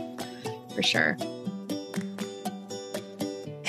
for 0.75 0.83
sure. 0.83 1.17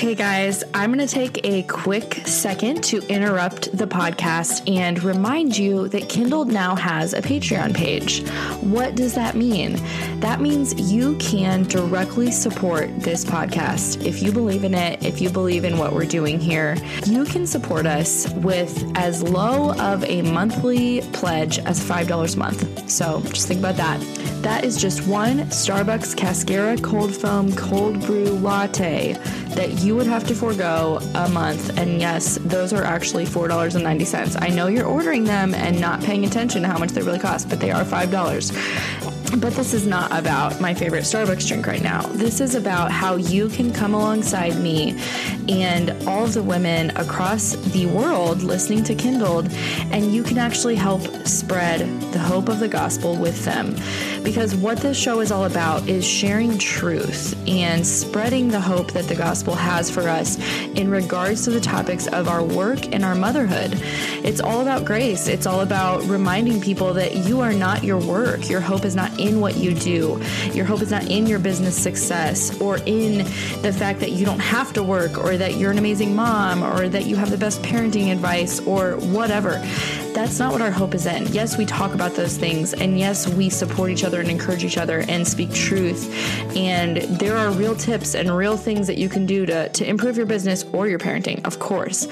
Hey 0.04 0.16
guys, 0.16 0.66
I'm 0.74 0.94
going 0.94 1.08
to 1.08 1.12
take 1.12 1.46
a 1.46 1.64
quick 1.64 2.28
second 2.28 2.84
to 2.84 3.00
interrupt 3.08 3.72
the 3.72 3.88
podcast 3.88 4.70
and 4.70 5.02
remind 5.02 5.58
you 5.58 5.88
that 5.88 6.10
Kindled 6.10 6.50
now 6.50 6.76
has 6.76 7.14
a 7.14 7.22
Patreon 7.22 7.74
page. 7.74 8.28
What 8.60 8.96
does 8.96 9.16
that 9.16 9.38
mean? 9.38 9.80
That 10.20 10.42
means 10.42 10.92
you 10.92 11.16
can 11.20 11.64
directly 11.64 12.32
support 12.32 12.90
this 13.00 13.24
podcast. 13.24 14.06
If 14.06 14.22
you 14.22 14.34
believe 14.34 14.66
in 14.66 14.74
it, 14.74 15.02
if 15.06 15.22
you 15.22 15.30
believe 15.30 15.64
in 15.64 15.78
what 15.78 15.94
we're 15.94 16.04
doing 16.04 16.38
here, 16.38 16.76
you 17.06 17.24
can 17.24 17.48
support 17.48 17.86
us 17.86 18.30
with 18.34 18.84
as 18.98 19.24
low 19.24 19.72
of 19.80 20.04
a 20.04 20.22
monthly 20.22 21.00
pledge 21.14 21.60
as 21.60 21.80
$5 21.80 22.36
a 22.36 22.38
month. 22.38 22.90
So 22.92 23.22
just 23.28 23.48
think 23.48 23.62
about 23.62 23.78
that. 23.78 24.02
That 24.44 24.66
is 24.66 24.76
just 24.76 25.08
one 25.08 25.38
Starbucks 25.46 26.18
Cascara 26.18 26.76
cold 26.80 27.16
foam 27.16 27.56
cold 27.56 28.02
brew 28.02 28.26
latte 28.26 29.14
that 29.56 29.84
you 29.84 29.93
would 29.96 30.08
have 30.08 30.28
to 30.28 30.36
forego 30.36 31.00
a 31.16 31.30
month. 31.30 31.78
And 31.78 32.00
yes, 32.00 32.38
those 32.44 32.74
are 32.74 32.84
actually 32.84 33.26
$4.90. 33.26 34.42
I 34.42 34.50
know 34.50 34.68
you're 34.68 34.86
ordering 34.86 35.24
them 35.24 35.54
and 35.54 35.80
not 35.80 36.02
paying 36.02 36.26
attention 36.26 36.62
to 36.64 36.68
how 36.68 36.78
much 36.78 36.92
they 36.92 37.02
really 37.02 37.20
cost, 37.20 37.50
but 37.50 37.60
they 37.60 37.72
are 37.72 37.84
$5. 37.84 39.23
But 39.38 39.54
this 39.56 39.74
is 39.74 39.88
not 39.88 40.12
about 40.18 40.62
my 40.62 40.74
favorite 40.74 41.04
Starbucks 41.04 41.48
drink 41.48 41.66
right 41.66 41.82
now. 41.82 42.04
This 42.04 42.40
is 42.40 42.56
about 42.56 42.92
how 42.92 43.16
you 43.16 43.50
can 43.50 43.74
come 43.74 43.94
alongside 43.94 44.58
me 44.60 44.98
and 45.50 45.90
all 46.08 46.26
of 46.26 46.34
the 46.34 46.44
women 46.44 46.92
across 46.98 47.54
the 47.56 47.88
world 47.88 48.44
listening 48.44 48.84
to 48.86 48.96
Kindled, 48.96 49.52
and 49.92 50.14
you 50.14 50.24
can 50.24 50.38
actually 50.38 50.76
help 50.76 51.02
spread 51.28 51.82
the 52.14 52.20
hope 52.20 52.48
of 52.48 52.60
the 52.60 52.68
gospel 52.68 53.18
with 53.18 53.44
them. 53.44 53.76
Because 54.24 54.56
what 54.56 54.78
this 54.78 54.98
show 54.98 55.20
is 55.20 55.32
all 55.32 55.46
about 55.46 55.88
is 55.90 56.06
sharing 56.06 56.58
truth 56.58 57.36
and 57.48 57.86
spreading 57.86 58.48
the 58.48 58.62
hope 58.62 58.92
that 58.94 59.08
the 59.08 59.16
gospel 59.16 59.56
has 59.56 59.90
for 59.90 60.08
us 60.08 60.38
in 60.76 60.90
regards 60.90 61.44
to 61.44 61.50
the 61.50 61.60
topics 61.60 62.08
of 62.08 62.30
our 62.30 62.44
work 62.44 62.94
and 62.94 63.04
our 63.04 63.16
motherhood. 63.16 63.74
It's 64.24 64.40
all 64.40 64.62
about 64.62 64.86
grace. 64.86 65.28
It's 65.28 65.46
all 65.46 65.62
about 65.62 66.04
reminding 66.06 66.62
people 66.62 66.94
that 66.94 67.16
you 67.16 67.42
are 67.42 67.52
not 67.52 67.84
your 67.84 68.00
work. 68.00 68.50
Your 68.50 68.62
hope 68.62 68.86
is 68.86 68.96
not 68.96 69.20
in 69.24 69.40
what 69.40 69.56
you 69.58 69.74
do. 69.74 70.22
Your 70.52 70.66
hope 70.66 70.82
is 70.82 70.92
not 70.92 71.10
in 71.10 71.26
your 71.26 71.40
business 71.40 71.82
success 71.82 72.60
or 72.60 72.78
in 72.86 73.20
the 73.62 73.74
fact 73.74 74.02
that 74.02 74.12
you 74.12 74.26
don't 74.26 74.40
have 74.40 74.74
to 74.74 74.84
work 74.84 75.18
or 75.18 75.38
that 75.38 75.56
you're 75.56 75.72
an 75.72 75.78
amazing 75.78 76.16
mom 76.16 76.64
or 76.64 76.90
that 76.90 77.06
you 77.06 77.16
have 77.16 77.32
the 77.32 77.38
best 77.38 77.62
parenting 77.62 78.12
advice 78.12 78.60
or 78.62 78.98
whatever. 78.98 79.64
That's 80.14 80.38
not 80.38 80.52
what 80.52 80.62
our 80.62 80.72
hope 80.72 80.94
is 80.94 81.08
in. 81.08 81.26
Yes, 81.28 81.58
we 81.58 81.66
talk 81.66 81.96
about 81.96 82.14
those 82.14 82.38
things, 82.38 82.74
and 82.74 83.00
yes, 83.00 83.28
we 83.28 83.50
support 83.50 83.90
each 83.90 84.04
other 84.04 84.20
and 84.20 84.30
encourage 84.30 84.64
each 84.64 84.78
other 84.78 85.04
and 85.08 85.28
speak 85.28 85.52
truth. 85.52 86.08
And 86.56 86.98
there 86.98 87.36
are 87.36 87.52
real 87.52 87.76
tips 87.76 88.14
and 88.14 88.36
real 88.36 88.56
things 88.56 88.86
that 88.88 89.00
you 89.00 89.10
can 89.10 89.26
do 89.26 89.46
to, 89.48 89.70
to 89.70 89.90
improve 89.90 90.16
your 90.16 90.28
business 90.28 90.64
or 90.72 90.88
your 90.88 91.00
parenting, 91.00 91.44
of 91.46 91.58
course. 91.58 92.08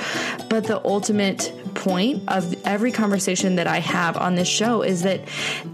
But 0.49 0.63
the 0.63 0.83
ultimate 0.83 1.53
point 1.75 2.23
of 2.27 2.53
every 2.65 2.91
conversation 2.91 3.55
that 3.55 3.67
I 3.67 3.79
have 3.79 4.17
on 4.17 4.35
this 4.35 4.47
show 4.47 4.81
is 4.81 5.03
that 5.03 5.21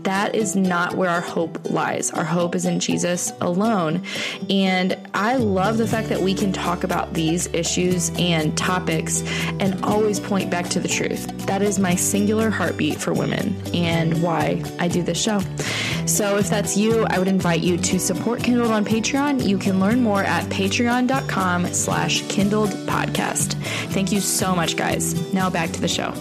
that 0.03 0.35
is 0.35 0.55
not 0.55 0.95
where 0.95 1.09
our 1.09 1.21
hope 1.21 1.69
lies. 1.69 2.11
Our 2.11 2.23
hope 2.23 2.55
is 2.55 2.65
in 2.65 2.79
Jesus 2.79 3.31
alone. 3.41 4.03
And 4.49 4.97
I 5.13 5.37
love 5.37 5.77
the 5.77 5.87
fact 5.87 6.09
that 6.09 6.21
we 6.21 6.33
can 6.33 6.51
talk 6.51 6.83
about 6.83 7.13
these 7.13 7.47
issues 7.47 8.11
and 8.17 8.57
topics 8.57 9.23
and 9.59 9.83
always 9.83 10.19
point 10.19 10.49
back 10.49 10.69
to 10.69 10.79
the 10.79 10.87
truth. 10.87 11.27
That 11.47 11.61
is 11.61 11.79
my 11.79 11.95
singular 12.17 12.49
heartbeat 12.49 12.99
for 12.99 13.13
women 13.13 13.55
and 13.75 14.23
why 14.23 14.59
I 14.79 14.87
do 14.87 15.03
this 15.03 15.21
show. 15.21 15.39
So 16.07 16.37
if 16.37 16.49
that's 16.49 16.75
you, 16.75 17.03
I 17.03 17.19
would 17.19 17.27
invite 17.27 17.61
you 17.61 17.77
to 17.77 17.99
support 17.99 18.41
Kindled 18.41 18.71
on 18.71 18.83
Patreon. 18.83 19.47
You 19.47 19.59
can 19.59 19.79
learn 19.79 20.01
more 20.01 20.23
at 20.23 20.43
patreon.com 20.45 21.67
slash 21.73 22.23
kindled 22.23 22.71
podcast. 22.87 23.53
Thank 23.93 24.11
you 24.11 24.19
so 24.19 24.55
much, 24.55 24.75
guys. 24.75 25.31
Now 25.31 25.51
back 25.51 25.69
to 25.73 25.79
the 25.79 25.87
show. 25.87 26.11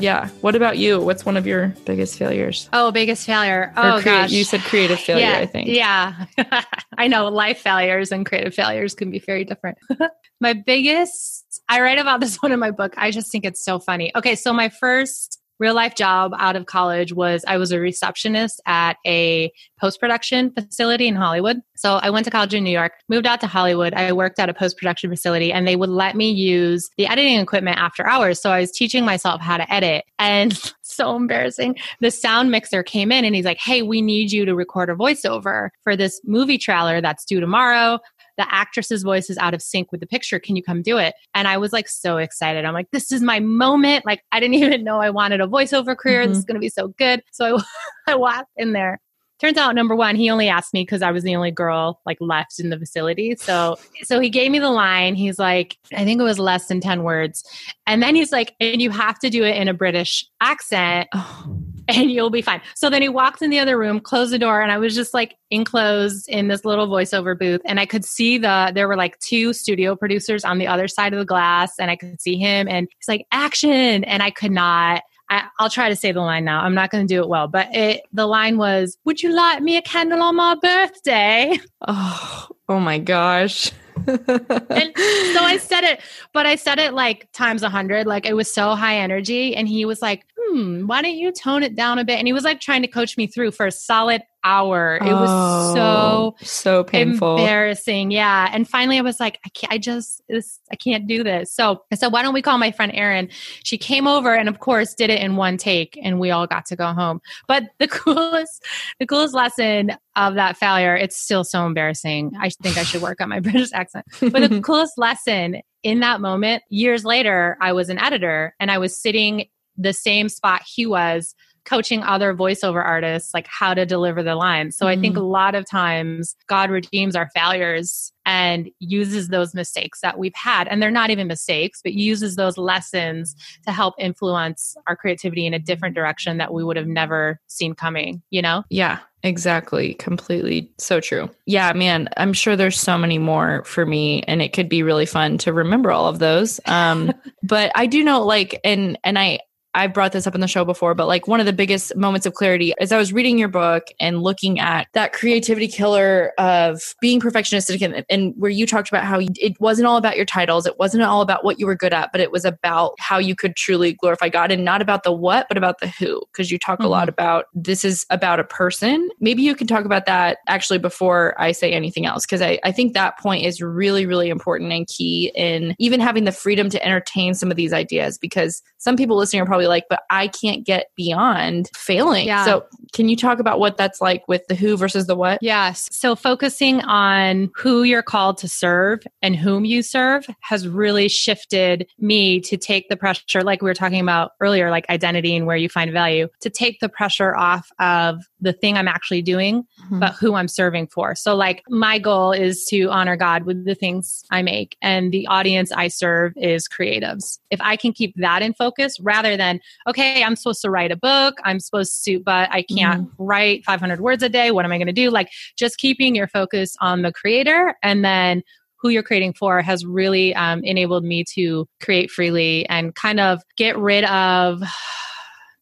Yeah. 0.00 0.28
What 0.40 0.56
about 0.56 0.76
you? 0.78 1.00
What's 1.00 1.24
one 1.24 1.36
of 1.36 1.46
your 1.46 1.68
biggest 1.84 2.18
failures? 2.18 2.68
Oh, 2.72 2.90
biggest 2.90 3.26
failure. 3.26 3.72
Oh, 3.76 4.00
crea- 4.02 4.04
gosh. 4.04 4.32
You 4.32 4.42
said 4.42 4.62
creative 4.62 4.98
failure, 4.98 5.24
yeah, 5.24 5.38
I 5.38 5.46
think. 5.46 5.68
Yeah. 5.68 6.26
I 6.98 7.06
know 7.06 7.28
life 7.28 7.58
failures 7.58 8.10
and 8.10 8.26
creative 8.26 8.54
failures 8.54 8.94
can 8.94 9.12
be 9.12 9.20
very 9.20 9.44
different. 9.44 9.78
my 10.40 10.52
biggest, 10.52 11.37
I 11.68 11.80
write 11.80 11.98
about 11.98 12.20
this 12.20 12.36
one 12.36 12.52
in 12.52 12.58
my 12.58 12.70
book. 12.70 12.94
I 12.96 13.10
just 13.10 13.30
think 13.30 13.44
it's 13.44 13.64
so 13.64 13.78
funny. 13.78 14.12
Okay. 14.16 14.34
So 14.34 14.52
my 14.52 14.68
first 14.68 15.38
real 15.58 15.74
life 15.74 15.94
job 15.94 16.32
out 16.38 16.56
of 16.56 16.66
college 16.66 17.12
was 17.12 17.44
I 17.46 17.56
was 17.56 17.72
a 17.72 17.80
receptionist 17.80 18.60
at 18.66 18.96
a 19.06 19.52
post 19.80 20.00
production 20.00 20.52
facility 20.52 21.08
in 21.08 21.16
Hollywood. 21.16 21.58
So 21.76 21.96
I 21.96 22.10
went 22.10 22.24
to 22.24 22.30
college 22.30 22.54
in 22.54 22.64
New 22.64 22.70
York, 22.70 22.92
moved 23.08 23.26
out 23.26 23.40
to 23.40 23.46
Hollywood. 23.46 23.94
I 23.94 24.12
worked 24.12 24.38
at 24.38 24.48
a 24.48 24.54
post 24.54 24.76
production 24.76 25.10
facility 25.10 25.52
and 25.52 25.66
they 25.66 25.76
would 25.76 25.88
let 25.88 26.16
me 26.16 26.30
use 26.30 26.88
the 26.96 27.06
editing 27.06 27.40
equipment 27.40 27.78
after 27.78 28.06
hours. 28.06 28.40
So 28.40 28.50
I 28.50 28.60
was 28.60 28.70
teaching 28.70 29.04
myself 29.04 29.40
how 29.40 29.56
to 29.56 29.72
edit. 29.72 30.04
And 30.18 30.58
so 30.82 31.16
embarrassing. 31.16 31.76
The 32.00 32.10
sound 32.10 32.50
mixer 32.50 32.82
came 32.82 33.12
in 33.12 33.24
and 33.24 33.34
he's 33.34 33.44
like, 33.44 33.58
Hey, 33.58 33.82
we 33.82 34.00
need 34.00 34.32
you 34.32 34.44
to 34.44 34.54
record 34.54 34.90
a 34.90 34.94
voiceover 34.94 35.70
for 35.82 35.96
this 35.96 36.20
movie 36.24 36.58
trailer 36.58 37.00
that's 37.00 37.24
due 37.24 37.40
tomorrow 37.40 37.98
the 38.38 38.54
actress's 38.54 39.02
voice 39.02 39.28
is 39.28 39.36
out 39.36 39.52
of 39.52 39.60
sync 39.60 39.92
with 39.92 40.00
the 40.00 40.06
picture. 40.06 40.38
Can 40.38 40.56
you 40.56 40.62
come 40.62 40.80
do 40.80 40.96
it? 40.96 41.14
And 41.34 41.46
I 41.46 41.58
was 41.58 41.72
like 41.72 41.88
so 41.88 42.16
excited. 42.16 42.64
I'm 42.64 42.72
like, 42.72 42.90
this 42.92 43.12
is 43.12 43.20
my 43.20 43.40
moment. 43.40 44.06
Like, 44.06 44.22
I 44.32 44.40
didn't 44.40 44.54
even 44.62 44.84
know 44.84 45.00
I 45.00 45.10
wanted 45.10 45.42
a 45.42 45.46
voiceover 45.46 45.96
career. 45.96 46.22
Mm-hmm. 46.22 46.30
This 46.30 46.38
is 46.38 46.44
going 46.44 46.54
to 46.54 46.60
be 46.60 46.70
so 46.70 46.88
good. 46.88 47.22
So 47.32 47.58
I, 47.58 47.62
I 48.12 48.14
walked 48.14 48.52
in 48.56 48.72
there. 48.72 49.00
Turns 49.40 49.56
out, 49.56 49.76
number 49.76 49.94
one, 49.94 50.16
he 50.16 50.30
only 50.30 50.48
asked 50.48 50.74
me 50.74 50.82
because 50.82 51.00
I 51.00 51.12
was 51.12 51.22
the 51.22 51.36
only 51.36 51.52
girl 51.52 52.00
like 52.04 52.16
left 52.20 52.58
in 52.58 52.70
the 52.70 52.78
facility. 52.78 53.36
So, 53.36 53.78
so 54.02 54.18
he 54.18 54.30
gave 54.30 54.50
me 54.50 54.58
the 54.58 54.70
line. 54.70 55.14
He's 55.14 55.38
like, 55.38 55.76
I 55.94 56.04
think 56.04 56.20
it 56.20 56.24
was 56.24 56.40
less 56.40 56.66
than 56.66 56.80
10 56.80 57.04
words. 57.04 57.44
And 57.86 58.02
then 58.02 58.16
he's 58.16 58.32
like, 58.32 58.54
and 58.58 58.82
you 58.82 58.90
have 58.90 59.16
to 59.20 59.30
do 59.30 59.44
it 59.44 59.54
in 59.54 59.68
a 59.68 59.74
British 59.74 60.26
accent. 60.40 61.08
Oh 61.20 61.67
and 61.88 62.10
you'll 62.10 62.30
be 62.30 62.42
fine. 62.42 62.60
So 62.74 62.90
then 62.90 63.02
he 63.02 63.08
walked 63.08 63.42
in 63.42 63.50
the 63.50 63.58
other 63.58 63.78
room, 63.78 63.98
closed 63.98 64.32
the 64.32 64.38
door, 64.38 64.60
and 64.60 64.70
I 64.70 64.78
was 64.78 64.94
just 64.94 65.14
like 65.14 65.36
enclosed 65.50 66.28
in 66.28 66.48
this 66.48 66.64
little 66.64 66.86
voiceover 66.86 67.36
booth. 67.38 67.62
And 67.64 67.80
I 67.80 67.86
could 67.86 68.04
see 68.04 68.38
the, 68.38 68.70
there 68.74 68.86
were 68.86 68.96
like 68.96 69.18
two 69.20 69.52
studio 69.52 69.96
producers 69.96 70.44
on 70.44 70.58
the 70.58 70.66
other 70.66 70.86
side 70.86 71.12
of 71.12 71.18
the 71.18 71.24
glass, 71.24 71.72
and 71.78 71.90
I 71.90 71.96
could 71.96 72.20
see 72.20 72.36
him, 72.36 72.68
and 72.68 72.88
he's 72.98 73.08
like, 73.08 73.26
action. 73.32 74.04
And 74.04 74.22
I 74.22 74.30
could 74.30 74.52
not. 74.52 75.02
I, 75.30 75.44
will 75.60 75.68
try 75.68 75.90
to 75.90 75.96
say 75.96 76.10
the 76.12 76.20
line 76.20 76.44
now. 76.44 76.62
I'm 76.62 76.74
not 76.74 76.90
going 76.90 77.06
to 77.06 77.14
do 77.14 77.20
it 77.20 77.28
well, 77.28 77.48
but 77.48 77.68
it, 77.74 78.02
the 78.12 78.26
line 78.26 78.56
was, 78.56 78.96
"Would 79.04 79.22
you 79.22 79.34
light 79.34 79.62
me 79.62 79.76
a 79.76 79.82
candle 79.82 80.22
on 80.22 80.36
my 80.36 80.54
birthday?" 80.54 81.58
Oh, 81.86 82.48
oh 82.68 82.80
my 82.80 82.98
gosh! 82.98 83.70
And 84.06 84.92
so 84.96 85.42
I 85.42 85.58
said 85.60 85.84
it, 85.84 86.00
but 86.32 86.46
I 86.46 86.56
said 86.56 86.78
it 86.78 86.94
like 86.94 87.28
times 87.32 87.62
a 87.62 87.68
hundred. 87.68 88.06
Like 88.06 88.26
it 88.26 88.34
was 88.34 88.52
so 88.52 88.74
high 88.74 88.98
energy, 88.98 89.54
and 89.56 89.68
he 89.68 89.84
was 89.84 90.02
like, 90.02 90.26
"Hmm, 90.38 90.86
why 90.86 91.02
don't 91.02 91.16
you 91.16 91.32
tone 91.32 91.62
it 91.62 91.74
down 91.74 91.98
a 91.98 92.04
bit?" 92.04 92.18
And 92.18 92.26
he 92.26 92.32
was 92.32 92.44
like 92.44 92.60
trying 92.60 92.82
to 92.82 92.88
coach 92.88 93.16
me 93.16 93.26
through 93.26 93.52
for 93.52 93.66
a 93.66 93.72
solid 93.72 94.22
hour. 94.44 94.98
It 95.00 95.12
was 95.12 95.28
oh, 95.30 95.74
so 95.74 96.46
so 96.46 96.84
painful, 96.84 97.36
embarrassing. 97.36 98.10
Yeah. 98.10 98.48
And 98.52 98.68
finally, 98.68 98.98
I 98.98 99.02
was 99.02 99.20
like, 99.20 99.38
I 99.44 99.48
can't. 99.50 99.72
I 99.72 99.78
just 99.78 100.22
this. 100.28 100.60
I 100.70 100.76
can't 100.76 101.06
do 101.06 101.22
this. 101.22 101.52
So 101.52 101.82
I 101.92 101.94
said, 101.94 102.08
why 102.08 102.22
don't 102.22 102.34
we 102.34 102.42
call 102.42 102.58
my 102.58 102.70
friend 102.70 102.92
Erin? 102.94 103.28
She 103.64 103.78
came 103.78 104.06
over 104.06 104.34
and 104.34 104.48
of 104.48 104.60
course 104.60 104.94
did 104.94 105.10
it 105.10 105.20
in 105.20 105.36
one 105.36 105.56
take, 105.56 105.98
and 106.02 106.20
we 106.20 106.30
all 106.30 106.46
got 106.46 106.66
to 106.66 106.76
go 106.76 106.92
home. 106.92 107.20
But 107.46 107.64
the 107.78 107.88
coolest, 107.88 108.64
the 108.98 109.06
coolest 109.06 109.34
lesson 109.34 109.92
of 110.18 110.34
that 110.34 110.56
failure. 110.56 110.96
It's 110.96 111.16
still 111.16 111.44
so 111.44 111.64
embarrassing. 111.64 112.32
I 112.38 112.50
think 112.50 112.76
I 112.76 112.82
should 112.82 113.02
work 113.02 113.20
on 113.20 113.28
my 113.28 113.40
British 113.48 113.72
accent. 113.72 114.04
But 114.20 114.50
the 114.50 114.60
coolest 114.64 114.98
lesson 114.98 115.62
in 115.82 116.00
that 116.00 116.20
moment, 116.20 116.64
years 116.68 117.04
later, 117.04 117.56
I 117.60 117.72
was 117.72 117.88
an 117.88 117.98
editor 117.98 118.54
and 118.58 118.70
I 118.70 118.78
was 118.78 119.00
sitting 119.00 119.46
the 119.76 119.92
same 119.92 120.28
spot 120.28 120.62
he 120.66 120.86
was 120.86 121.36
coaching 121.68 122.02
other 122.02 122.34
voiceover 122.34 122.82
artists 122.82 123.34
like 123.34 123.46
how 123.46 123.74
to 123.74 123.84
deliver 123.84 124.22
the 124.22 124.34
lines. 124.34 124.76
So 124.76 124.86
mm-hmm. 124.86 124.98
I 124.98 125.00
think 125.00 125.14
mm-hmm. 125.14 125.24
a 125.24 125.28
lot 125.28 125.54
of 125.54 125.68
times 125.68 126.34
God 126.46 126.70
redeems 126.70 127.14
our 127.14 127.28
failures 127.34 128.12
and 128.24 128.70
uses 128.78 129.28
those 129.28 129.54
mistakes 129.54 130.00
that 130.00 130.18
we've 130.18 130.34
had 130.34 130.68
and 130.68 130.82
they're 130.82 130.90
not 130.90 131.08
even 131.08 131.26
mistakes 131.26 131.80
but 131.82 131.94
uses 131.94 132.36
those 132.36 132.58
lessons 132.58 133.34
to 133.66 133.72
help 133.72 133.94
influence 133.98 134.76
our 134.86 134.94
creativity 134.94 135.46
in 135.46 135.54
a 135.54 135.58
different 135.58 135.94
direction 135.94 136.36
that 136.36 136.52
we 136.52 136.62
would 136.62 136.76
have 136.76 136.86
never 136.86 137.40
seen 137.46 137.74
coming, 137.74 138.22
you 138.30 138.42
know? 138.42 138.64
Yeah. 138.68 138.98
Exactly. 139.24 139.94
Completely. 139.94 140.70
So 140.78 141.00
true. 141.00 141.28
Yeah, 141.44 141.72
man, 141.72 142.08
I'm 142.16 142.32
sure 142.32 142.54
there's 142.54 142.78
so 142.78 142.96
many 142.96 143.18
more 143.18 143.64
for 143.64 143.84
me 143.84 144.22
and 144.28 144.40
it 144.40 144.52
could 144.52 144.68
be 144.68 144.82
really 144.82 145.06
fun 145.06 145.38
to 145.38 145.52
remember 145.52 145.90
all 145.90 146.06
of 146.06 146.18
those. 146.18 146.60
Um 146.66 147.12
but 147.42 147.72
I 147.74 147.86
do 147.86 148.04
know 148.04 148.24
like 148.24 148.60
and 148.62 148.98
and 149.04 149.18
I 149.18 149.40
I've 149.74 149.92
brought 149.92 150.12
this 150.12 150.26
up 150.26 150.34
in 150.34 150.40
the 150.40 150.48
show 150.48 150.64
before, 150.64 150.94
but 150.94 151.06
like 151.06 151.28
one 151.28 151.40
of 151.40 151.46
the 151.46 151.52
biggest 151.52 151.94
moments 151.94 152.26
of 152.26 152.34
clarity 152.34 152.72
is 152.80 152.90
I 152.90 152.98
was 152.98 153.12
reading 153.12 153.38
your 153.38 153.48
book 153.48 153.84
and 154.00 154.22
looking 154.22 154.58
at 154.58 154.88
that 154.94 155.12
creativity 155.12 155.68
killer 155.68 156.32
of 156.38 156.94
being 157.00 157.20
perfectionistic 157.20 157.82
and, 157.82 158.04
and, 158.08 158.34
where 158.36 158.50
you 158.50 158.66
talked 158.66 158.88
about 158.88 159.04
how 159.04 159.20
it 159.20 159.60
wasn't 159.60 159.86
all 159.86 159.96
about 159.96 160.16
your 160.16 160.24
titles. 160.24 160.66
It 160.66 160.78
wasn't 160.78 161.02
all 161.02 161.22
about 161.22 161.44
what 161.44 161.58
you 161.58 161.66
were 161.66 161.74
good 161.74 161.92
at, 161.92 162.12
but 162.12 162.20
it 162.20 162.30
was 162.30 162.44
about 162.44 162.94
how 162.98 163.18
you 163.18 163.34
could 163.34 163.56
truly 163.56 163.94
glorify 163.94 164.28
God 164.28 164.50
and 164.50 164.64
not 164.64 164.82
about 164.82 165.02
the 165.02 165.12
what, 165.12 165.46
but 165.48 165.56
about 165.56 165.80
the 165.80 165.88
who. 165.88 166.22
Because 166.32 166.50
you 166.50 166.58
talk 166.58 166.78
mm-hmm. 166.78 166.86
a 166.86 166.90
lot 166.90 167.08
about 167.08 167.46
this 167.54 167.84
is 167.84 168.06
about 168.10 168.40
a 168.40 168.44
person. 168.44 169.08
Maybe 169.20 169.42
you 169.42 169.54
can 169.54 169.66
talk 169.66 169.84
about 169.84 170.06
that 170.06 170.38
actually 170.46 170.78
before 170.78 171.34
I 171.40 171.52
say 171.52 171.72
anything 171.72 172.06
else. 172.06 172.26
Because 172.26 172.42
I, 172.42 172.58
I 172.64 172.72
think 172.72 172.94
that 172.94 173.18
point 173.18 173.44
is 173.44 173.60
really, 173.60 174.06
really 174.06 174.28
important 174.28 174.72
and 174.72 174.86
key 174.86 175.32
in 175.34 175.74
even 175.78 176.00
having 176.00 176.24
the 176.24 176.32
freedom 176.32 176.68
to 176.70 176.84
entertain 176.84 177.34
some 177.34 177.50
of 177.50 177.56
these 177.56 177.72
ideas. 177.72 178.18
Because 178.18 178.62
some 178.78 178.96
people 178.96 179.16
listening 179.16 179.42
are 179.42 179.46
probably 179.46 179.57
like, 179.66 179.84
but 179.90 180.02
I 180.10 180.28
can't 180.28 180.64
get 180.64 180.90
beyond 180.96 181.70
failing. 181.74 182.26
Yeah. 182.26 182.44
So, 182.44 182.66
can 182.92 183.08
you 183.08 183.16
talk 183.16 183.38
about 183.38 183.58
what 183.58 183.76
that's 183.76 184.00
like 184.00 184.26
with 184.28 184.46
the 184.46 184.54
who 184.54 184.76
versus 184.76 185.06
the 185.06 185.16
what? 185.16 185.38
Yes. 185.42 185.88
So, 185.92 186.14
focusing 186.16 186.80
on 186.82 187.50
who 187.54 187.82
you're 187.82 188.02
called 188.02 188.38
to 188.38 188.48
serve 188.48 189.00
and 189.22 189.36
whom 189.36 189.64
you 189.64 189.82
serve 189.82 190.26
has 190.40 190.68
really 190.68 191.08
shifted 191.08 191.88
me 191.98 192.40
to 192.40 192.56
take 192.56 192.88
the 192.88 192.96
pressure, 192.96 193.42
like 193.42 193.62
we 193.62 193.68
were 193.68 193.74
talking 193.74 194.00
about 194.00 194.32
earlier, 194.40 194.70
like 194.70 194.88
identity 194.90 195.36
and 195.36 195.46
where 195.46 195.56
you 195.56 195.68
find 195.68 195.92
value, 195.92 196.28
to 196.40 196.50
take 196.50 196.80
the 196.80 196.88
pressure 196.88 197.36
off 197.36 197.70
of 197.78 198.22
the 198.40 198.52
thing 198.52 198.76
I'm 198.76 198.88
actually 198.88 199.22
doing, 199.22 199.62
mm-hmm. 199.62 199.98
but 199.98 200.14
who 200.14 200.34
I'm 200.34 200.48
serving 200.48 200.88
for. 200.88 201.14
So, 201.14 201.34
like, 201.34 201.62
my 201.68 201.98
goal 201.98 202.32
is 202.32 202.64
to 202.66 202.88
honor 202.88 203.16
God 203.16 203.44
with 203.44 203.64
the 203.64 203.74
things 203.74 204.24
I 204.30 204.42
make, 204.42 204.76
and 204.82 205.12
the 205.12 205.26
audience 205.26 205.72
I 205.72 205.88
serve 205.88 206.32
is 206.36 206.68
creatives. 206.68 207.38
If 207.50 207.60
I 207.60 207.76
can 207.76 207.92
keep 207.92 208.14
that 208.16 208.42
in 208.42 208.54
focus 208.54 208.98
rather 209.00 209.36
than, 209.48 209.60
okay, 209.86 210.22
I'm 210.22 210.36
supposed 210.36 210.62
to 210.62 210.70
write 210.70 210.92
a 210.92 210.96
book, 210.96 211.36
I'm 211.44 211.60
supposed 211.60 212.04
to, 212.04 212.20
but 212.20 212.48
I 212.52 212.62
can't 212.62 213.08
mm-hmm. 213.08 213.22
write 213.22 213.64
500 213.64 214.00
words 214.00 214.22
a 214.22 214.28
day. 214.28 214.50
What 214.50 214.64
am 214.64 214.72
I 214.72 214.78
going 214.78 214.86
to 214.86 214.92
do? 214.92 215.10
Like, 215.10 215.30
just 215.56 215.78
keeping 215.78 216.14
your 216.14 216.28
focus 216.28 216.76
on 216.80 217.02
the 217.02 217.12
creator 217.12 217.74
and 217.82 218.04
then 218.04 218.42
who 218.80 218.90
you're 218.90 219.02
creating 219.02 219.32
for 219.32 219.60
has 219.60 219.84
really 219.84 220.34
um, 220.34 220.62
enabled 220.62 221.04
me 221.04 221.24
to 221.34 221.66
create 221.82 222.10
freely 222.10 222.68
and 222.68 222.94
kind 222.94 223.18
of 223.18 223.42
get 223.56 223.76
rid 223.76 224.04
of 224.04 224.62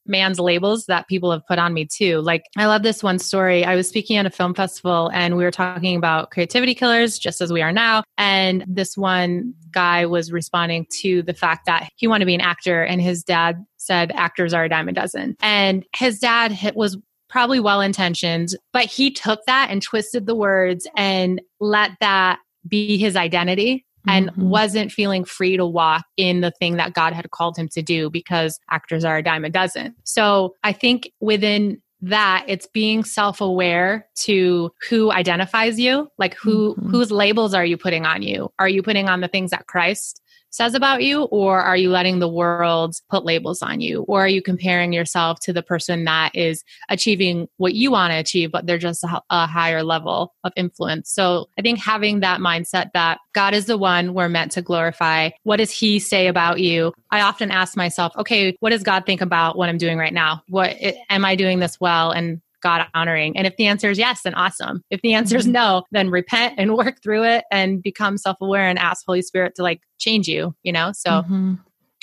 man's 0.06 0.38
labels 0.38 0.86
that 0.86 1.08
people 1.08 1.30
have 1.30 1.46
put 1.46 1.58
on 1.58 1.74
me 1.74 1.86
too. 1.86 2.20
Like, 2.20 2.44
I 2.56 2.66
love 2.66 2.82
this 2.82 3.02
one 3.02 3.18
story. 3.18 3.64
I 3.64 3.74
was 3.74 3.88
speaking 3.88 4.16
at 4.16 4.26
a 4.26 4.30
film 4.30 4.54
festival 4.54 5.10
and 5.12 5.36
we 5.36 5.44
were 5.44 5.50
talking 5.50 5.96
about 5.96 6.30
creativity 6.30 6.74
killers, 6.74 7.18
just 7.18 7.40
as 7.40 7.52
we 7.52 7.62
are 7.62 7.72
now. 7.72 8.02
And 8.18 8.64
this 8.66 8.96
one 8.96 9.54
guy 9.70 10.06
was 10.06 10.32
responding 10.32 10.86
to 11.00 11.22
the 11.22 11.34
fact 11.34 11.66
that 11.66 11.90
he 11.96 12.06
wanted 12.06 12.20
to 12.20 12.26
be 12.26 12.34
an 12.34 12.40
actor 12.40 12.82
and 12.82 13.00
his 13.00 13.22
dad 13.22 13.64
said 13.76 14.12
actors 14.12 14.52
are 14.52 14.64
a 14.64 14.68
dime 14.68 14.88
a 14.88 14.92
dozen. 14.92 15.36
And 15.40 15.84
his 15.94 16.18
dad 16.18 16.58
was 16.74 16.96
probably 17.28 17.60
well 17.60 17.80
intentioned, 17.80 18.50
but 18.72 18.84
he 18.84 19.10
took 19.10 19.40
that 19.46 19.70
and 19.70 19.82
twisted 19.82 20.26
the 20.26 20.34
words 20.34 20.86
and 20.96 21.40
let 21.60 21.92
that 22.00 22.38
be 22.68 22.96
his 22.98 23.16
identity 23.16 23.85
and 24.06 24.30
mm-hmm. 24.30 24.48
wasn't 24.48 24.92
feeling 24.92 25.24
free 25.24 25.56
to 25.56 25.66
walk 25.66 26.04
in 26.16 26.40
the 26.40 26.50
thing 26.50 26.76
that 26.76 26.94
God 26.94 27.12
had 27.12 27.30
called 27.30 27.56
him 27.56 27.68
to 27.68 27.82
do 27.82 28.10
because 28.10 28.58
actors 28.70 29.04
are 29.04 29.18
a 29.18 29.22
dime 29.22 29.44
a 29.44 29.50
dozen. 29.50 29.94
So 30.04 30.54
I 30.62 30.72
think 30.72 31.12
within 31.20 31.80
that 32.02 32.44
it's 32.46 32.66
being 32.66 33.02
self-aware 33.02 34.06
to 34.14 34.70
who 34.88 35.10
identifies 35.10 35.80
you 35.80 36.08
like 36.18 36.34
who 36.34 36.74
mm-hmm. 36.74 36.90
whose 36.90 37.10
labels 37.10 37.54
are 37.54 37.64
you 37.64 37.78
putting 37.78 38.04
on 38.04 38.22
you 38.22 38.50
are 38.58 38.68
you 38.68 38.82
putting 38.82 39.08
on 39.08 39.22
the 39.22 39.28
things 39.28 39.50
that 39.50 39.66
christ 39.66 40.20
says 40.50 40.74
about 40.74 41.02
you 41.02 41.24
or 41.24 41.60
are 41.60 41.76
you 41.76 41.90
letting 41.90 42.18
the 42.18 42.28
world 42.28 42.94
put 43.10 43.24
labels 43.24 43.62
on 43.62 43.80
you? 43.80 44.02
Or 44.02 44.24
are 44.24 44.28
you 44.28 44.42
comparing 44.42 44.92
yourself 44.92 45.40
to 45.40 45.52
the 45.52 45.62
person 45.62 46.04
that 46.04 46.34
is 46.34 46.64
achieving 46.88 47.48
what 47.56 47.74
you 47.74 47.90
want 47.90 48.12
to 48.12 48.16
achieve 48.18 48.52
but 48.52 48.66
they're 48.66 48.78
just 48.78 49.04
a, 49.04 49.20
a 49.30 49.46
higher 49.46 49.82
level 49.82 50.34
of 50.44 50.52
influence? 50.56 51.10
So 51.10 51.48
i 51.58 51.62
think 51.62 51.78
having 51.78 52.20
that 52.20 52.40
mindset 52.40 52.92
that 52.94 53.18
god 53.34 53.54
is 53.54 53.66
the 53.66 53.78
one 53.78 54.14
we're 54.14 54.28
meant 54.28 54.52
to 54.52 54.62
glorify 54.62 55.30
what 55.42 55.56
does 55.56 55.70
he 55.70 55.98
say 55.98 56.26
about 56.26 56.60
you? 56.60 56.92
I 57.10 57.20
often 57.20 57.50
ask 57.50 57.76
myself 57.76 58.12
okay 58.16 58.56
what 58.60 58.70
does 58.70 58.82
god 58.82 59.06
think 59.06 59.20
about 59.20 59.56
what 59.56 59.68
i'm 59.68 59.78
doing 59.78 59.98
right 59.98 60.14
now? 60.14 60.42
What 60.48 60.76
am 61.10 61.24
i 61.24 61.36
doing 61.36 61.58
this 61.58 61.80
well? 61.80 62.10
And 62.10 62.40
God 62.66 62.88
honoring? 62.94 63.36
And 63.36 63.46
if 63.46 63.56
the 63.56 63.66
answer 63.68 63.90
is 63.90 63.96
yes, 63.96 64.22
then 64.22 64.34
awesome. 64.34 64.82
If 64.90 65.00
the 65.02 65.14
answer 65.14 65.36
is 65.36 65.44
mm-hmm. 65.44 65.52
no, 65.52 65.84
then 65.92 66.10
repent 66.10 66.54
and 66.58 66.76
work 66.76 67.00
through 67.00 67.22
it 67.22 67.44
and 67.52 67.80
become 67.80 68.18
self 68.18 68.38
aware 68.40 68.68
and 68.68 68.76
ask 68.76 69.04
Holy 69.06 69.22
Spirit 69.22 69.54
to 69.54 69.62
like 69.62 69.82
change 69.98 70.26
you, 70.26 70.52
you 70.64 70.72
know? 70.72 70.90
So, 70.92 71.10
mm-hmm. 71.10 71.54